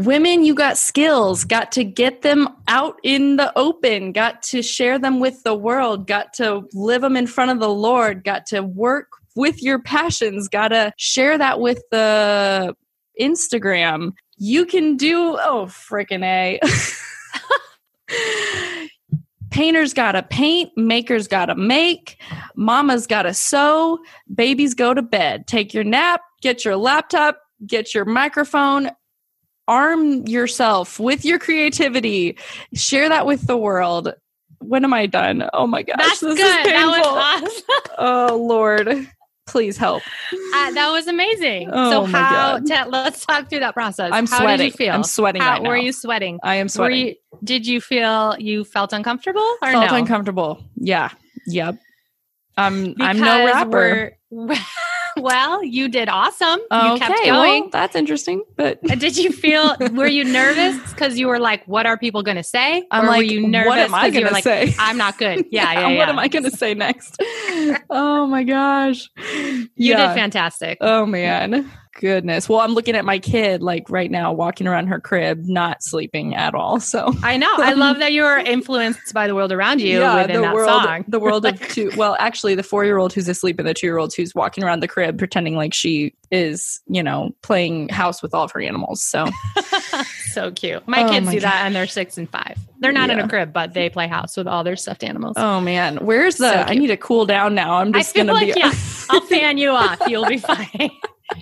Women, 0.01 0.45
you 0.45 0.55
got 0.55 0.79
skills, 0.79 1.45
got 1.45 1.73
to 1.73 1.85
get 1.85 2.23
them 2.23 2.49
out 2.69 2.99
in 3.03 3.37
the 3.37 3.53
open, 3.59 4.13
got 4.13 4.43
to 4.45 4.63
share 4.63 4.99
them 4.99 5.21
with 5.21 5.43
the 5.43 5.55
world, 5.55 6.07
got 6.07 6.33
to 6.35 6.67
live 6.73 7.03
them 7.03 7.19
in 7.19 7.27
front 7.27 7.51
of 7.51 7.61
the 7.61 7.69
Lord, 7.69 8.25
got 8.25 8.47
to 8.47 8.63
work 8.63 9.09
with 9.37 9.63
your 9.63 9.79
passions, 9.79 10.49
got 10.49 10.69
to 10.69 10.95
share 10.97 11.37
that 11.37 11.61
with 11.61 11.83
the 11.91 12.75
Instagram. 13.21 14.13
You 14.39 14.65
can 14.65 14.97
do, 14.97 15.37
oh, 15.39 15.67
freaking 15.67 16.25
A. 16.25 16.59
Painters 19.51 19.93
gotta 19.93 20.23
paint, 20.23 20.71
makers 20.77 21.29
gotta 21.29 21.57
make, 21.57 22.19
mama's 22.55 23.07
gotta 23.07 23.35
sew, 23.35 23.99
babies 24.33 24.73
go 24.75 24.95
to 24.95 25.03
bed. 25.03 25.47
Take 25.47 25.75
your 25.75 25.85
nap, 25.85 26.23
get 26.41 26.65
your 26.65 26.77
laptop, 26.77 27.37
get 27.67 27.93
your 27.93 28.05
microphone, 28.05 28.91
arm 29.71 30.27
yourself 30.27 30.99
with 30.99 31.25
your 31.25 31.39
creativity, 31.39 32.37
share 32.75 33.09
that 33.09 33.25
with 33.25 33.47
the 33.47 33.57
world. 33.57 34.13
When 34.59 34.85
am 34.85 34.93
I 34.93 35.07
done? 35.07 35.49
Oh 35.55 35.67
my 35.67 35.83
gosh, 35.83 35.97
That's 35.99 36.21
this 36.21 36.37
good. 36.37 36.67
is 36.67 36.73
painful. 36.73 37.15
That 37.15 37.41
was 37.43 37.63
awesome. 37.69 37.95
oh 37.99 38.37
Lord 38.37 39.09
please 39.51 39.77
help. 39.77 40.03
Uh, 40.33 40.71
that 40.71 40.91
was 40.93 41.07
amazing. 41.09 41.71
Oh, 41.73 41.91
so 41.91 42.05
how? 42.05 42.59
T- 42.61 42.85
let's 42.89 43.27
talk 43.27 43.51
through 43.51 43.61
that 43.61 43.75
process. 43.75 44.11
I'm 44.13 44.27
how 44.27 44.39
sweating. 44.39 44.59
Did 44.59 44.65
you 44.67 44.71
feel? 44.73 44.95
I'm 44.95 45.03
sweating. 45.03 45.43
How, 45.43 45.55
right 45.55 45.63
were 45.63 45.77
you 45.77 45.93
sweating? 45.93 46.39
I 46.43 46.57
am 46.57 46.69
sweating. 46.69 47.09
You, 47.09 47.15
did 47.43 47.67
you 47.67 47.81
feel 47.81 48.37
you 48.39 48.65
felt 48.65 48.93
uncomfortable 48.93 49.47
or 49.63 49.73
felt 49.73 49.91
no? 49.91 49.97
uncomfortable? 49.97 50.65
Yeah. 50.77 51.11
Yep. 51.47 51.79
Um, 52.57 52.95
I'm 53.01 53.19
no 53.19 53.47
rapper. 53.47 54.17
well, 55.23 55.63
you 55.65 55.89
did 55.89 56.09
awesome. 56.09 56.61
You 56.71 56.79
okay, 56.93 56.99
kept 56.99 57.25
going. 57.25 57.63
Well, 57.63 57.71
that's 57.71 57.97
interesting. 57.97 58.43
But 58.57 58.79
uh, 58.91 58.95
did 58.95 59.17
you 59.17 59.33
feel? 59.33 59.77
Were 59.93 60.07
you 60.07 60.25
nervous 60.25 60.77
because 60.93 61.19
you 61.19 61.29
were 61.29 61.39
like, 61.39 61.65
"What 61.67 61.87
are 61.87 61.97
people 61.97 62.23
going 62.23 62.37
to 62.37 62.43
say?" 62.43 62.87
I'm 62.91 63.05
or 63.05 63.09
like, 63.09 63.19
were 63.19 63.23
you 63.25 63.47
nervous? 63.47 63.69
What 63.69 63.79
am 63.79 63.95
I 63.95 64.11
going 64.11 64.27
to 64.27 64.33
like, 64.33 64.45
say? 64.45 64.75
I'm 64.79 64.97
not 64.97 65.19
good. 65.19 65.47
Yeah, 65.51 65.63
yeah. 65.73 65.73
yeah, 65.73 65.87
What 65.87 65.95
yeah. 65.95 66.09
am 66.11 66.19
I 66.19 66.29
going 66.29 66.45
to 66.45 66.51
say 66.51 66.75
next? 66.75 67.17
oh 67.91 68.27
my 68.27 68.45
gosh, 68.45 69.09
you 69.17 69.69
yeah. 69.77 70.09
did 70.09 70.15
fantastic. 70.15 70.79
Oh 70.81 71.07
man, 71.07 71.71
goodness. 72.01 72.49
Well, 72.49 72.61
I'm 72.61 72.73
looking 72.73 72.97
at 72.97 73.05
my 73.05 73.19
kid 73.19 73.63
like 73.63 73.89
right 73.91 74.11
now, 74.11 74.33
walking 74.33 74.67
around 74.67 74.87
her 74.87 74.99
crib, 74.99 75.45
not 75.45 75.83
sleeping 75.83 76.35
at 76.35 76.55
all. 76.55 76.81
So 76.81 77.13
I 77.23 77.37
know. 77.37 77.53
I 77.59 77.75
love 77.75 77.99
that 77.99 78.13
you 78.13 78.25
are 78.25 78.39
influenced 78.39 79.13
by 79.13 79.29
the 79.29 79.35
world 79.35 79.53
around 79.53 79.81
you 79.81 80.01
yeah, 80.01 80.23
within 80.23 80.37
the 80.37 80.43
that 80.43 80.55
world, 80.55 80.83
song. 80.83 81.05
the 81.07 81.21
world 81.21 81.45
of 81.45 81.61
two. 81.69 81.91
Well, 81.97 82.17
actually, 82.19 82.55
the 82.55 82.63
four 82.63 82.85
year 82.85 82.97
old 82.97 83.13
who's 83.13 83.29
asleep 83.29 83.59
and 83.59 83.69
the 83.69 83.75
two 83.75 83.87
year 83.87 83.99
old 83.99 84.15
who's 84.15 84.35
walking 84.35 84.65
around 84.65 84.81
the 84.81 84.89
crib 84.89 85.19
pretending 85.19 85.55
like 85.57 85.75
she 85.75 86.15
is, 86.31 86.81
you 86.87 87.03
know, 87.03 87.35
playing 87.43 87.91
house 87.91 88.23
with 88.23 88.35
all 88.35 88.45
of 88.45 88.53
her 88.53 88.61
animals. 88.61 89.03
So 89.03 89.27
so 90.33 90.51
cute. 90.53 90.87
My 90.89 91.05
oh 91.05 91.11
kids 91.11 91.27
my 91.27 91.33
do 91.33 91.41
God. 91.41 91.51
that, 91.51 91.67
and 91.67 91.77
they're 91.77 91.87
six 91.87 92.17
and 92.17 92.29
five. 92.29 92.59
They're 92.79 92.93
not 92.93 93.11
yeah. 93.11 93.19
in 93.19 93.21
a 93.21 93.29
crib, 93.29 93.53
but 93.53 93.75
they 93.75 93.91
play 93.91 94.09
house 94.09 94.37
with 94.37 94.47
all 94.47 94.65
their 94.65 94.77
stuffed 94.77 95.05
animals. 95.05 95.35
Oh 95.37 95.61
man, 95.61 95.99
where's 95.99 96.37
the? 96.37 96.51
So 96.51 96.61
I 96.61 96.75
need 96.75 96.87
to 96.87 96.97
cool 96.97 97.27
down 97.27 97.55
now. 97.55 97.75
I'm 97.75 97.93
just 97.93 98.15
gonna 98.15 98.33
like, 98.33 98.55
be. 98.55 98.61
Yeah, 98.61 98.73
I'll 99.11 99.21
fan 99.27 99.59
you 99.59 99.71
off. 99.71 100.01
You'll 100.07 100.27
be 100.27 100.39
fine. 100.39 100.91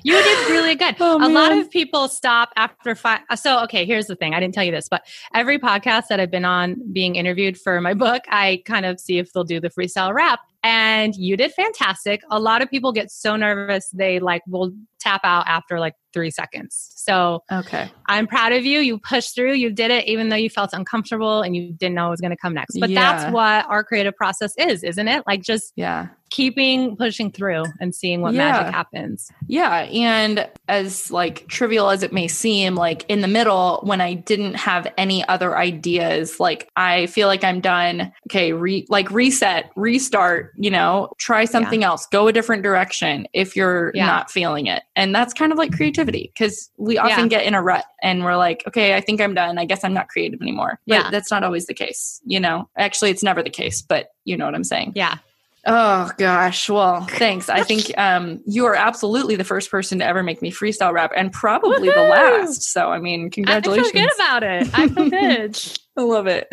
You 0.02 0.14
did 0.22 0.50
really 0.50 0.74
good. 0.74 0.96
Oh, 1.10 1.26
a 1.26 1.30
lot 1.30 1.56
of 1.56 1.70
people 1.70 2.08
stop 2.08 2.50
after 2.56 2.94
five. 2.94 3.20
Uh, 3.30 3.36
so, 3.36 3.62
okay, 3.64 3.86
here's 3.86 4.06
the 4.06 4.16
thing. 4.16 4.34
I 4.34 4.40
didn't 4.40 4.52
tell 4.52 4.64
you 4.64 4.72
this, 4.72 4.88
but 4.88 5.06
every 5.32 5.58
podcast 5.58 6.08
that 6.08 6.20
I've 6.20 6.30
been 6.30 6.44
on 6.44 6.76
being 6.92 7.14
interviewed 7.14 7.56
for 7.56 7.80
my 7.80 7.94
book, 7.94 8.22
I 8.28 8.62
kind 8.66 8.84
of 8.84 9.00
see 9.00 9.18
if 9.18 9.32
they'll 9.32 9.44
do 9.44 9.60
the 9.60 9.70
freestyle 9.70 10.12
rap. 10.12 10.40
And 10.64 11.14
you 11.14 11.36
did 11.36 11.52
fantastic. 11.52 12.20
A 12.30 12.40
lot 12.40 12.62
of 12.62 12.70
people 12.70 12.92
get 12.92 13.10
so 13.10 13.36
nervous 13.36 13.88
they 13.94 14.18
like 14.18 14.42
will 14.48 14.72
tap 14.98 15.20
out 15.22 15.46
after 15.46 15.78
like 15.78 15.94
three 16.12 16.30
seconds. 16.30 16.92
So 16.96 17.44
okay, 17.50 17.90
I'm 18.06 18.26
proud 18.26 18.52
of 18.52 18.64
you. 18.64 18.80
You 18.80 18.98
pushed 18.98 19.34
through. 19.34 19.54
You 19.54 19.70
did 19.70 19.90
it, 19.92 20.06
even 20.06 20.30
though 20.30 20.36
you 20.36 20.50
felt 20.50 20.70
uncomfortable 20.72 21.42
and 21.42 21.54
you 21.54 21.72
didn't 21.72 21.94
know 21.94 22.04
what 22.04 22.10
was 22.10 22.20
going 22.20 22.32
to 22.32 22.36
come 22.36 22.54
next. 22.54 22.78
But 22.78 22.90
yeah. 22.90 23.00
that's 23.00 23.32
what 23.32 23.66
our 23.66 23.84
creative 23.84 24.16
process 24.16 24.52
is, 24.58 24.82
isn't 24.82 25.08
it? 25.08 25.22
Like 25.26 25.42
just 25.42 25.72
yeah, 25.76 26.08
keeping 26.30 26.96
pushing 26.96 27.30
through 27.30 27.64
and 27.80 27.94
seeing 27.94 28.20
what 28.20 28.34
yeah. 28.34 28.52
magic 28.52 28.74
happens. 28.74 29.30
Yeah, 29.46 29.88
and 29.92 30.48
as 30.68 31.10
like 31.10 31.46
trivial 31.48 31.90
as 31.90 32.02
it 32.02 32.12
may 32.12 32.28
seem, 32.28 32.74
like 32.74 33.04
in 33.08 33.20
the 33.20 33.28
middle 33.28 33.80
when 33.82 34.00
I 34.00 34.14
didn't 34.14 34.54
have 34.54 34.92
any 34.96 35.26
other 35.28 35.56
ideas, 35.56 36.40
like 36.40 36.70
I 36.76 37.06
feel 37.06 37.28
like 37.28 37.44
I'm 37.44 37.60
done. 37.60 38.12
Okay, 38.28 38.52
re- 38.52 38.86
like 38.88 39.10
reset, 39.10 39.70
restart. 39.76 40.52
You 40.56 40.70
know, 40.70 41.12
try 41.18 41.44
something 41.44 41.82
yeah. 41.82 41.88
else. 41.88 42.06
Go 42.06 42.28
a 42.28 42.32
different 42.32 42.62
direction 42.62 43.26
if 43.32 43.56
you're 43.56 43.92
not 43.94 44.30
feeling 44.30 44.66
it. 44.66 44.82
And 44.96 45.14
that's 45.14 45.34
kind 45.34 45.52
of 45.52 45.58
like 45.58 45.72
creativity 45.72 46.32
because 46.34 46.70
we 46.76 46.98
often 46.98 47.24
yeah. 47.24 47.38
get 47.38 47.46
in 47.46 47.54
a 47.54 47.62
rut 47.62 47.84
and 48.02 48.24
we're 48.24 48.36
like, 48.36 48.62
okay, 48.66 48.94
I 48.94 49.00
think 49.00 49.20
I'm 49.20 49.34
done. 49.34 49.58
I 49.58 49.64
guess 49.64 49.84
I'm 49.84 49.94
not 49.94 50.08
creative 50.08 50.40
anymore. 50.40 50.80
But 50.86 50.94
yeah. 50.94 51.10
that's 51.10 51.30
not 51.30 51.44
always 51.44 51.66
the 51.66 51.74
case. 51.74 52.20
You 52.24 52.40
know, 52.40 52.68
actually, 52.76 53.10
it's 53.10 53.22
never 53.22 53.42
the 53.42 53.50
case, 53.50 53.82
but 53.82 54.10
you 54.24 54.36
know 54.36 54.44
what 54.44 54.54
I'm 54.54 54.64
saying. 54.64 54.92
Yeah. 54.94 55.18
Oh 55.66 56.10
gosh. 56.18 56.68
Well, 56.70 57.02
thanks. 57.10 57.48
I 57.48 57.62
think 57.62 57.96
um, 57.98 58.40
you 58.46 58.66
are 58.66 58.74
absolutely 58.74 59.36
the 59.36 59.44
first 59.44 59.70
person 59.70 59.98
to 59.98 60.04
ever 60.04 60.22
make 60.22 60.40
me 60.40 60.50
freestyle 60.50 60.92
rap 60.92 61.12
and 61.16 61.32
probably 61.32 61.88
Woo-hoo! 61.88 61.94
the 61.94 62.08
last. 62.08 62.62
So, 62.72 62.90
I 62.90 62.98
mean, 62.98 63.30
congratulations. 63.30 63.88
I 63.88 63.92
feel 63.92 64.02
good 64.02 64.14
about 64.14 64.42
it. 64.42 64.68
I 64.74 64.88
feel 64.88 65.10
good. 65.10 65.72
I 65.96 66.02
love 66.02 66.26
it. 66.26 66.48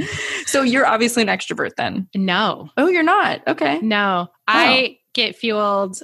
So, 0.48 0.64
you're 0.64 0.86
obviously 0.86 1.22
an 1.22 1.30
extrovert 1.30 1.72
then? 1.78 2.10
No. 2.16 2.70
Oh, 2.78 2.88
you're 2.88 3.04
not? 3.04 3.48
Okay. 3.48 3.80
No. 3.80 4.28
Oh. 4.30 4.34
I 4.48 4.98
get 5.14 5.36
fueled 5.36 6.02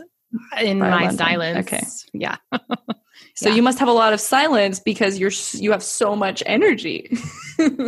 in 0.61 0.79
By 0.79 0.89
my 0.89 0.95
London. 1.01 1.17
silence. 1.17 1.67
Okay. 1.73 1.83
Yeah. 2.13 2.37
so 3.35 3.49
yeah. 3.49 3.55
you 3.55 3.61
must 3.61 3.79
have 3.79 3.87
a 3.89 3.93
lot 3.93 4.13
of 4.13 4.21
silence 4.21 4.79
because 4.79 5.19
you're 5.19 5.31
you 5.53 5.71
have 5.71 5.83
so 5.83 6.15
much 6.15 6.41
energy. 6.45 7.17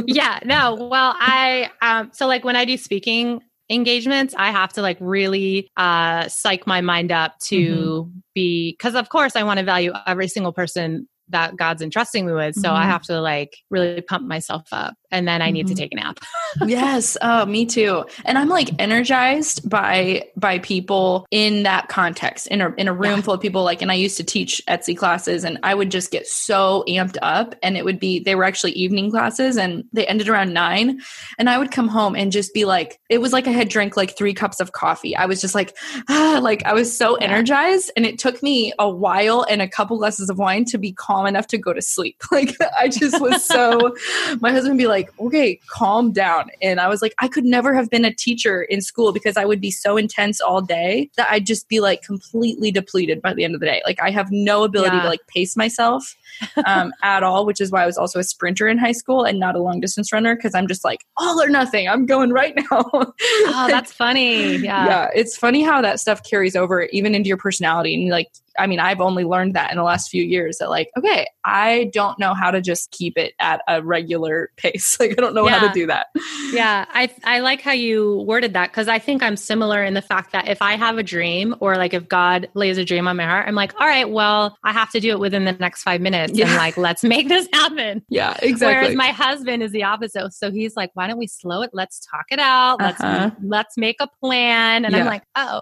yeah. 0.05 0.39
No. 0.43 0.75
Well, 0.75 1.15
I 1.17 1.71
um 1.81 2.09
so 2.13 2.27
like 2.27 2.43
when 2.43 2.57
I 2.57 2.65
do 2.65 2.75
speaking 2.75 3.41
engagements, 3.73 4.33
I 4.37 4.51
have 4.51 4.73
to 4.73 4.81
like 4.81 4.97
really 4.99 5.69
uh 5.77 6.27
psych 6.27 6.67
my 6.67 6.81
mind 6.81 7.11
up 7.11 7.37
to 7.43 7.57
mm-hmm. 7.57 8.19
be 8.33 8.71
because 8.73 8.95
of 8.95 9.09
course 9.09 9.35
I 9.35 9.43
want 9.43 9.59
to 9.59 9.65
value 9.65 9.93
every 10.05 10.27
single 10.27 10.53
person 10.53 11.07
that 11.29 11.55
God's 11.55 11.81
entrusting 11.81 12.25
me 12.25 12.33
with. 12.33 12.55
So 12.55 12.69
mm-hmm. 12.69 12.75
I 12.75 12.85
have 12.85 13.03
to 13.03 13.21
like 13.21 13.57
really 13.69 14.01
pump 14.01 14.27
myself 14.27 14.67
up 14.71 14.95
and 15.13 15.27
then 15.27 15.41
I 15.41 15.51
need 15.51 15.67
mm-hmm. 15.67 15.75
to 15.75 15.81
take 15.81 15.93
a 15.93 15.95
nap. 15.95 16.19
yes, 16.65 17.15
oh, 17.21 17.45
me 17.45 17.65
too. 17.65 18.03
And 18.25 18.37
I'm 18.37 18.49
like 18.49 18.69
energized 18.79 19.69
by 19.69 20.27
by 20.35 20.59
people 20.59 21.25
in 21.31 21.63
that 21.63 21.87
context 21.87 22.47
in 22.47 22.61
a 22.61 22.73
in 22.75 22.87
a 22.87 22.93
room 22.93 23.17
yeah. 23.17 23.21
full 23.21 23.33
of 23.35 23.41
people 23.41 23.63
like 23.63 23.81
and 23.81 23.91
I 23.91 23.95
used 23.95 24.17
to 24.17 24.23
teach 24.23 24.61
Etsy 24.67 24.97
classes 24.97 25.43
and 25.43 25.59
I 25.63 25.75
would 25.75 25.91
just 25.91 26.11
get 26.11 26.27
so 26.27 26.83
amped 26.87 27.17
up 27.21 27.55
and 27.61 27.77
it 27.77 27.85
would 27.85 27.99
be 27.99 28.19
they 28.19 28.35
were 28.35 28.43
actually 28.43 28.71
evening 28.71 29.11
classes 29.11 29.55
and 29.55 29.83
they 29.93 30.05
ended 30.07 30.27
around 30.27 30.53
9 30.53 30.99
and 31.37 31.49
I 31.49 31.57
would 31.57 31.71
come 31.71 31.87
home 31.87 32.15
and 32.15 32.31
just 32.31 32.53
be 32.53 32.65
like 32.65 32.99
it 33.09 33.19
was 33.19 33.31
like 33.31 33.47
I 33.47 33.51
had 33.51 33.69
drank 33.69 33.95
like 33.95 34.17
3 34.17 34.33
cups 34.33 34.59
of 34.59 34.71
coffee. 34.71 35.15
I 35.15 35.27
was 35.27 35.39
just 35.39 35.53
like 35.53 35.77
ah, 36.09 36.39
like 36.43 36.65
I 36.65 36.73
was 36.73 36.95
so 36.95 37.15
energized 37.15 37.91
and 37.95 38.05
it 38.05 38.17
took 38.17 38.41
me 38.41 38.73
a 38.79 38.89
while 38.89 39.45
and 39.47 39.61
a 39.61 39.67
couple 39.67 39.97
glasses 39.99 40.29
of 40.29 40.39
wine 40.39 40.65
to 40.65 40.79
be 40.79 40.91
calm 40.91 41.27
enough 41.27 41.47
to 41.47 41.57
go 41.59 41.71
to 41.71 41.81
sleep. 41.81 42.21
Like 42.33 42.57
I 42.75 42.87
just 42.87 43.21
was 43.21 43.45
so 43.45 43.93
my 44.41 44.51
husband 44.51 44.73
would 44.73 44.81
be 44.81 44.87
like 44.87 45.02
like, 45.03 45.19
okay, 45.19 45.59
calm 45.67 46.11
down. 46.11 46.49
And 46.61 46.79
I 46.79 46.87
was 46.87 47.01
like, 47.01 47.13
I 47.19 47.27
could 47.27 47.45
never 47.45 47.73
have 47.73 47.89
been 47.89 48.05
a 48.05 48.13
teacher 48.13 48.63
in 48.63 48.81
school 48.81 49.11
because 49.11 49.37
I 49.37 49.45
would 49.45 49.61
be 49.61 49.71
so 49.71 49.97
intense 49.97 50.41
all 50.41 50.61
day 50.61 51.09
that 51.17 51.27
I'd 51.29 51.45
just 51.45 51.67
be 51.67 51.79
like 51.79 52.01
completely 52.01 52.71
depleted 52.71 53.21
by 53.21 53.33
the 53.33 53.43
end 53.43 53.53
of 53.53 53.59
the 53.59 53.65
day. 53.65 53.81
Like 53.85 54.01
I 54.01 54.11
have 54.11 54.31
no 54.31 54.63
ability 54.63 54.95
yeah. 54.95 55.03
to 55.03 55.09
like 55.09 55.25
pace 55.27 55.55
myself 55.55 56.15
um, 56.65 56.93
at 57.03 57.23
all, 57.23 57.45
which 57.45 57.61
is 57.61 57.71
why 57.71 57.83
I 57.83 57.85
was 57.85 57.97
also 57.97 58.19
a 58.19 58.23
sprinter 58.23 58.67
in 58.67 58.77
high 58.77 58.91
school 58.91 59.23
and 59.23 59.39
not 59.39 59.55
a 59.55 59.61
long 59.61 59.79
distance 59.79 60.11
runner 60.11 60.35
because 60.35 60.55
I'm 60.55 60.67
just 60.67 60.83
like 60.83 61.05
all 61.17 61.41
or 61.41 61.49
nothing. 61.49 61.87
I'm 61.87 62.05
going 62.05 62.31
right 62.31 62.55
now. 62.55 62.85
oh, 62.91 63.65
that's 63.67 63.91
funny. 64.03 64.57
Yeah. 64.57 64.85
Yeah. 64.85 65.09
It's 65.15 65.37
funny 65.37 65.63
how 65.63 65.81
that 65.81 65.99
stuff 65.99 66.23
carries 66.23 66.55
over 66.55 66.83
even 66.83 67.15
into 67.15 67.27
your 67.27 67.37
personality. 67.37 67.95
And 67.95 68.09
like 68.09 68.29
I 68.57 68.67
mean, 68.67 68.79
I've 68.79 69.01
only 69.01 69.23
learned 69.23 69.55
that 69.55 69.71
in 69.71 69.77
the 69.77 69.83
last 69.83 70.09
few 70.09 70.23
years 70.23 70.57
that, 70.57 70.69
like, 70.69 70.89
okay, 70.97 71.27
I 71.43 71.89
don't 71.93 72.17
know 72.19 72.33
how 72.33 72.51
to 72.51 72.61
just 72.61 72.91
keep 72.91 73.17
it 73.17 73.33
at 73.39 73.61
a 73.67 73.83
regular 73.83 74.51
pace. 74.57 74.97
Like, 74.99 75.11
I 75.11 75.15
don't 75.15 75.33
know 75.33 75.45
yeah. 75.45 75.59
how 75.59 75.67
to 75.67 75.73
do 75.73 75.87
that. 75.87 76.07
Yeah. 76.51 76.85
I, 76.89 77.09
I 77.23 77.39
like 77.39 77.61
how 77.61 77.71
you 77.71 78.23
worded 78.27 78.53
that 78.53 78.71
because 78.71 78.87
I 78.87 78.99
think 78.99 79.23
I'm 79.23 79.35
similar 79.35 79.83
in 79.83 79.93
the 79.93 80.01
fact 80.01 80.31
that 80.31 80.47
if 80.47 80.61
I 80.61 80.75
have 80.75 80.97
a 80.97 81.03
dream 81.03 81.55
or 81.59 81.75
like 81.75 81.93
if 81.93 82.07
God 82.07 82.47
lays 82.53 82.77
a 82.77 82.85
dream 82.85 83.07
on 83.07 83.17
my 83.17 83.25
heart, 83.25 83.47
I'm 83.47 83.55
like, 83.55 83.73
all 83.81 83.87
right, 83.87 84.09
well, 84.09 84.57
I 84.63 84.71
have 84.71 84.91
to 84.91 84.99
do 84.99 85.11
it 85.11 85.19
within 85.19 85.45
the 85.45 85.53
next 85.53 85.83
five 85.83 85.99
minutes. 85.99 86.37
Yeah. 86.37 86.47
And 86.47 86.57
like, 86.57 86.77
let's 86.77 87.03
make 87.03 87.27
this 87.27 87.47
happen. 87.53 88.01
Yeah, 88.13 88.37
exactly. 88.43 88.67
Whereas 88.67 88.95
my 88.95 89.07
husband 89.07 89.63
is 89.63 89.71
the 89.71 89.83
opposite. 89.83 90.33
So 90.33 90.51
he's 90.51 90.75
like, 90.75 90.91
why 90.93 91.07
don't 91.07 91.17
we 91.17 91.25
slow 91.25 91.63
it? 91.63 91.71
Let's 91.73 91.99
talk 91.99 92.25
it 92.29 92.37
out. 92.37 92.79
Let's, 92.79 93.01
uh-huh. 93.01 93.31
let's 93.41 93.75
make 93.75 93.95
a 93.99 94.07
plan. 94.21 94.85
And 94.85 94.93
yeah. 94.93 95.01
I'm 95.01 95.07
like, 95.07 95.23
oh, 95.35 95.61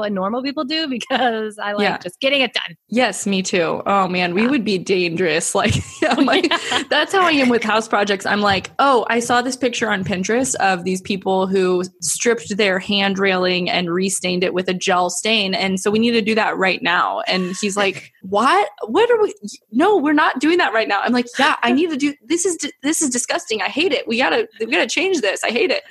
what 0.00 0.12
normal 0.12 0.42
people 0.42 0.64
do 0.64 0.88
because 0.88 1.58
I 1.58 1.72
like 1.72 1.84
yeah. 1.84 1.98
just 1.98 2.20
getting 2.20 2.40
it 2.40 2.52
done. 2.52 2.76
Yes, 2.88 3.26
me 3.26 3.42
too. 3.42 3.82
Oh 3.86 4.08
man, 4.08 4.34
we 4.34 4.46
would 4.46 4.64
be 4.64 4.78
dangerous. 4.78 5.54
Like, 5.62 5.74
yeah, 6.02 6.14
like 6.14 6.50
that's 6.90 7.12
how 7.12 7.22
I 7.24 7.30
am 7.32 7.48
with 7.48 7.62
house 7.62 7.86
projects. 7.86 8.26
I'm 8.26 8.40
like, 8.40 8.70
oh, 8.80 9.06
I 9.08 9.20
saw 9.20 9.42
this 9.42 9.54
picture 9.54 9.88
on 9.88 10.02
Pinterest 10.02 10.56
of 10.56 10.82
these 10.82 11.00
people 11.00 11.46
who 11.46 11.84
stripped 12.00 12.56
their 12.56 12.80
hand 12.80 13.18
railing 13.18 13.70
and 13.70 13.88
restained 13.88 14.42
it 14.42 14.54
with 14.54 14.68
a 14.68 14.74
gel 14.74 15.08
stain. 15.08 15.54
And 15.54 15.78
so 15.78 15.90
we 15.90 16.00
need 16.00 16.12
to 16.12 16.22
do 16.22 16.34
that 16.34 16.56
right 16.56 16.82
now. 16.82 17.20
And 17.28 17.54
he's 17.60 17.76
like, 17.76 18.11
what? 18.22 18.68
What 18.86 19.10
are 19.10 19.22
we? 19.22 19.34
No, 19.70 19.96
we're 19.96 20.12
not 20.12 20.40
doing 20.40 20.58
that 20.58 20.72
right 20.72 20.88
now. 20.88 21.00
I'm 21.00 21.12
like, 21.12 21.26
yeah, 21.38 21.56
I 21.62 21.72
need 21.72 21.90
to 21.90 21.96
do 21.96 22.14
this 22.24 22.46
is 22.46 22.58
this 22.82 23.02
is 23.02 23.10
disgusting. 23.10 23.62
I 23.62 23.68
hate 23.68 23.92
it. 23.92 24.06
We 24.06 24.18
gotta 24.18 24.48
we 24.60 24.66
gotta 24.66 24.86
change 24.86 25.20
this. 25.20 25.42
I 25.42 25.50
hate 25.50 25.70
it. 25.70 25.82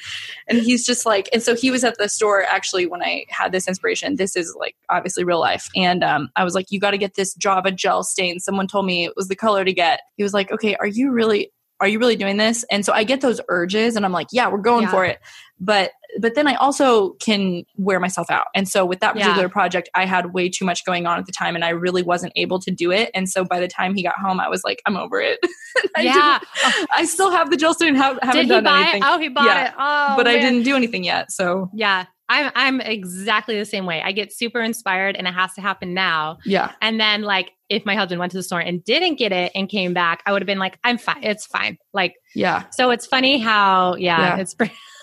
And 0.47 0.59
he's 0.59 0.85
just 0.85 1.05
like, 1.05 1.29
and 1.33 1.43
so 1.43 1.55
he 1.55 1.71
was 1.71 1.83
at 1.83 1.97
the 1.97 2.07
store 2.09 2.43
actually 2.43 2.87
when 2.87 3.01
I 3.01 3.25
had 3.29 3.51
this 3.51 3.67
inspiration 3.67 4.15
this 4.21 4.35
is 4.35 4.55
like 4.59 4.75
obviously 4.89 5.23
real 5.23 5.39
life. 5.39 5.69
And 5.75 6.03
um, 6.03 6.29
I 6.35 6.43
was 6.43 6.53
like, 6.53 6.67
you 6.69 6.79
got 6.79 6.91
to 6.91 6.97
get 6.97 7.15
this 7.15 7.33
Java 7.35 7.71
gel 7.71 8.03
stain. 8.03 8.39
Someone 8.39 8.67
told 8.67 8.85
me 8.85 9.05
it 9.05 9.13
was 9.15 9.27
the 9.27 9.35
color 9.35 9.65
to 9.65 9.73
get. 9.73 10.01
He 10.15 10.23
was 10.23 10.33
like, 10.33 10.51
okay, 10.51 10.75
are 10.75 10.87
you 10.87 11.11
really, 11.11 11.51
are 11.81 11.87
you 11.87 11.99
really 11.99 12.15
doing 12.15 12.37
this? 12.37 12.63
And 12.71 12.85
so 12.85 12.93
I 12.93 13.03
get 13.03 13.21
those 13.21 13.41
urges 13.49 13.95
and 13.95 14.05
I'm 14.05 14.11
like, 14.11 14.27
yeah, 14.31 14.47
we're 14.49 14.59
going 14.59 14.83
yeah. 14.83 14.91
for 14.91 15.03
it. 15.03 15.19
But 15.59 15.91
but 16.19 16.35
then 16.35 16.47
I 16.47 16.55
also 16.55 17.11
can 17.13 17.63
wear 17.77 17.99
myself 17.99 18.29
out. 18.29 18.47
And 18.53 18.67
so 18.67 18.85
with 18.85 18.99
that 18.99 19.13
particular 19.13 19.43
yeah. 19.43 19.47
project, 19.47 19.89
I 19.95 20.05
had 20.05 20.33
way 20.33 20.49
too 20.49 20.65
much 20.65 20.85
going 20.85 21.07
on 21.07 21.17
at 21.17 21.25
the 21.25 21.31
time 21.31 21.55
and 21.55 21.63
I 21.63 21.69
really 21.69 22.03
wasn't 22.03 22.33
able 22.35 22.59
to 22.59 22.71
do 22.71 22.91
it. 22.91 23.11
And 23.13 23.29
so 23.29 23.45
by 23.45 23.59
the 23.59 23.67
time 23.67 23.95
he 23.95 24.03
got 24.03 24.15
home, 24.17 24.39
I 24.39 24.49
was 24.49 24.63
like, 24.63 24.81
I'm 24.85 24.97
over 24.97 25.21
it. 25.21 25.39
I 25.95 26.01
yeah. 26.01 26.39
I 26.93 27.05
still 27.05 27.31
have 27.31 27.49
the 27.49 27.57
gel 27.57 27.73
stain, 27.73 27.95
haven't 27.95 28.29
Did 28.33 28.49
done 28.49 28.63
buy 28.65 28.81
anything. 28.81 29.03
It? 29.03 29.07
Oh, 29.07 29.19
he 29.19 29.29
bought 29.29 29.45
yeah. 29.45 29.67
it. 29.67 29.73
Oh, 29.77 30.13
but 30.17 30.25
man. 30.25 30.35
I 30.35 30.39
didn't 30.39 30.63
do 30.63 30.75
anything 30.75 31.03
yet. 31.03 31.31
So 31.31 31.69
yeah. 31.73 32.05
I'm 32.29 32.49
I'm 32.55 32.81
exactly 32.81 33.57
the 33.59 33.65
same 33.65 33.85
way. 33.85 34.01
I 34.01 34.13
get 34.13 34.31
super 34.31 34.61
inspired 34.61 35.17
and 35.17 35.27
it 35.27 35.33
has 35.33 35.53
to 35.55 35.61
happen 35.61 35.93
now. 35.93 36.37
Yeah. 36.45 36.71
And 36.81 36.97
then 36.97 37.23
like 37.23 37.51
if 37.71 37.85
my 37.85 37.95
husband 37.95 38.19
went 38.19 38.31
to 38.33 38.37
the 38.37 38.43
store 38.43 38.59
and 38.59 38.83
didn't 38.83 39.15
get 39.15 39.31
it 39.31 39.53
and 39.55 39.69
came 39.69 39.93
back, 39.93 40.21
I 40.25 40.33
would 40.33 40.41
have 40.41 40.47
been 40.47 40.59
like, 40.59 40.77
I'm 40.83 40.97
fine. 40.97 41.23
It's 41.23 41.45
fine. 41.45 41.77
Like 41.93 42.15
yeah. 42.35 42.65
So 42.71 42.91
it's 42.91 43.05
funny 43.05 43.39
how 43.39 43.95
yeah, 43.95 44.35
yeah. 44.35 44.37
it's 44.37 44.55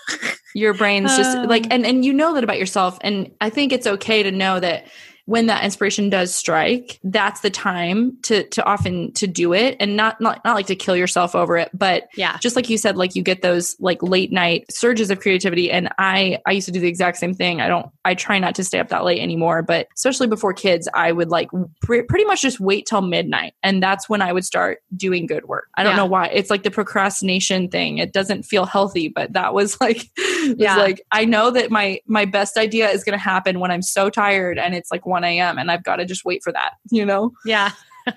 your 0.55 0.75
brain's 0.75 1.17
just 1.17 1.49
like 1.49 1.63
um. 1.65 1.71
and 1.71 1.85
and 1.85 2.05
you 2.05 2.13
know 2.13 2.35
that 2.35 2.43
about 2.43 2.59
yourself 2.59 2.97
and 3.01 3.31
I 3.41 3.49
think 3.49 3.73
it's 3.73 3.87
okay 3.87 4.23
to 4.23 4.31
know 4.31 4.59
that 4.59 4.87
when 5.29 5.45
that 5.45 5.63
inspiration 5.63 6.09
does 6.09 6.33
strike, 6.33 6.99
that's 7.03 7.41
the 7.41 7.51
time 7.51 8.17
to 8.23 8.45
to 8.45 8.65
often 8.65 9.13
to 9.13 9.27
do 9.27 9.53
it 9.53 9.77
and 9.79 9.95
not 9.95 10.19
not 10.19 10.43
not 10.43 10.55
like 10.55 10.65
to 10.65 10.75
kill 10.75 10.95
yourself 10.95 11.35
over 11.35 11.55
it, 11.55 11.69
but 11.71 12.09
yeah, 12.15 12.39
just 12.39 12.55
like 12.55 12.67
you 12.67 12.79
said, 12.79 12.97
like 12.97 13.13
you 13.13 13.21
get 13.21 13.43
those 13.43 13.75
like 13.79 14.01
late 14.01 14.31
night 14.31 14.65
surges 14.71 15.11
of 15.11 15.19
creativity. 15.19 15.69
And 15.69 15.89
I 15.99 16.39
I 16.47 16.53
used 16.53 16.65
to 16.65 16.71
do 16.71 16.79
the 16.79 16.87
exact 16.87 17.17
same 17.17 17.35
thing. 17.35 17.61
I 17.61 17.67
don't 17.67 17.91
I 18.03 18.15
try 18.15 18.39
not 18.39 18.55
to 18.55 18.63
stay 18.63 18.79
up 18.79 18.87
that 18.87 19.03
late 19.03 19.21
anymore, 19.21 19.61
but 19.61 19.87
especially 19.95 20.25
before 20.25 20.51
kids, 20.51 20.89
I 20.95 21.11
would 21.11 21.29
like 21.29 21.51
pre- 21.83 22.01
pretty 22.01 22.25
much 22.25 22.41
just 22.41 22.59
wait 22.59 22.87
till 22.87 23.01
midnight, 23.01 23.53
and 23.61 23.83
that's 23.83 24.09
when 24.09 24.23
I 24.23 24.33
would 24.33 24.45
start 24.45 24.81
doing 24.97 25.27
good 25.27 25.45
work. 25.45 25.67
I 25.75 25.83
don't 25.83 25.91
yeah. 25.91 25.97
know 25.97 26.05
why. 26.07 26.29
It's 26.29 26.49
like 26.49 26.63
the 26.63 26.71
procrastination 26.71 27.69
thing. 27.69 27.99
It 27.99 28.13
doesn't 28.13 28.47
feel 28.47 28.65
healthy, 28.65 29.09
but 29.09 29.33
that 29.33 29.53
was 29.53 29.79
like 29.81 30.09
yeah. 30.57 30.75
like 30.77 31.01
I 31.11 31.25
know 31.25 31.51
that 31.51 31.71
my 31.71 31.99
my 32.05 32.25
best 32.25 32.57
idea 32.57 32.89
is 32.89 33.03
going 33.03 33.17
to 33.17 33.23
happen 33.23 33.59
when 33.59 33.71
I'm 33.71 33.81
so 33.81 34.09
tired 34.09 34.57
and 34.57 34.75
it's 34.75 34.91
like 34.91 35.05
one 35.05 35.23
a.m. 35.23 35.57
and 35.57 35.71
I've 35.71 35.83
got 35.83 35.97
to 35.97 36.05
just 36.05 36.25
wait 36.25 36.43
for 36.43 36.51
that, 36.51 36.73
you 36.91 37.05
know? 37.05 37.33
Yeah. 37.45 37.71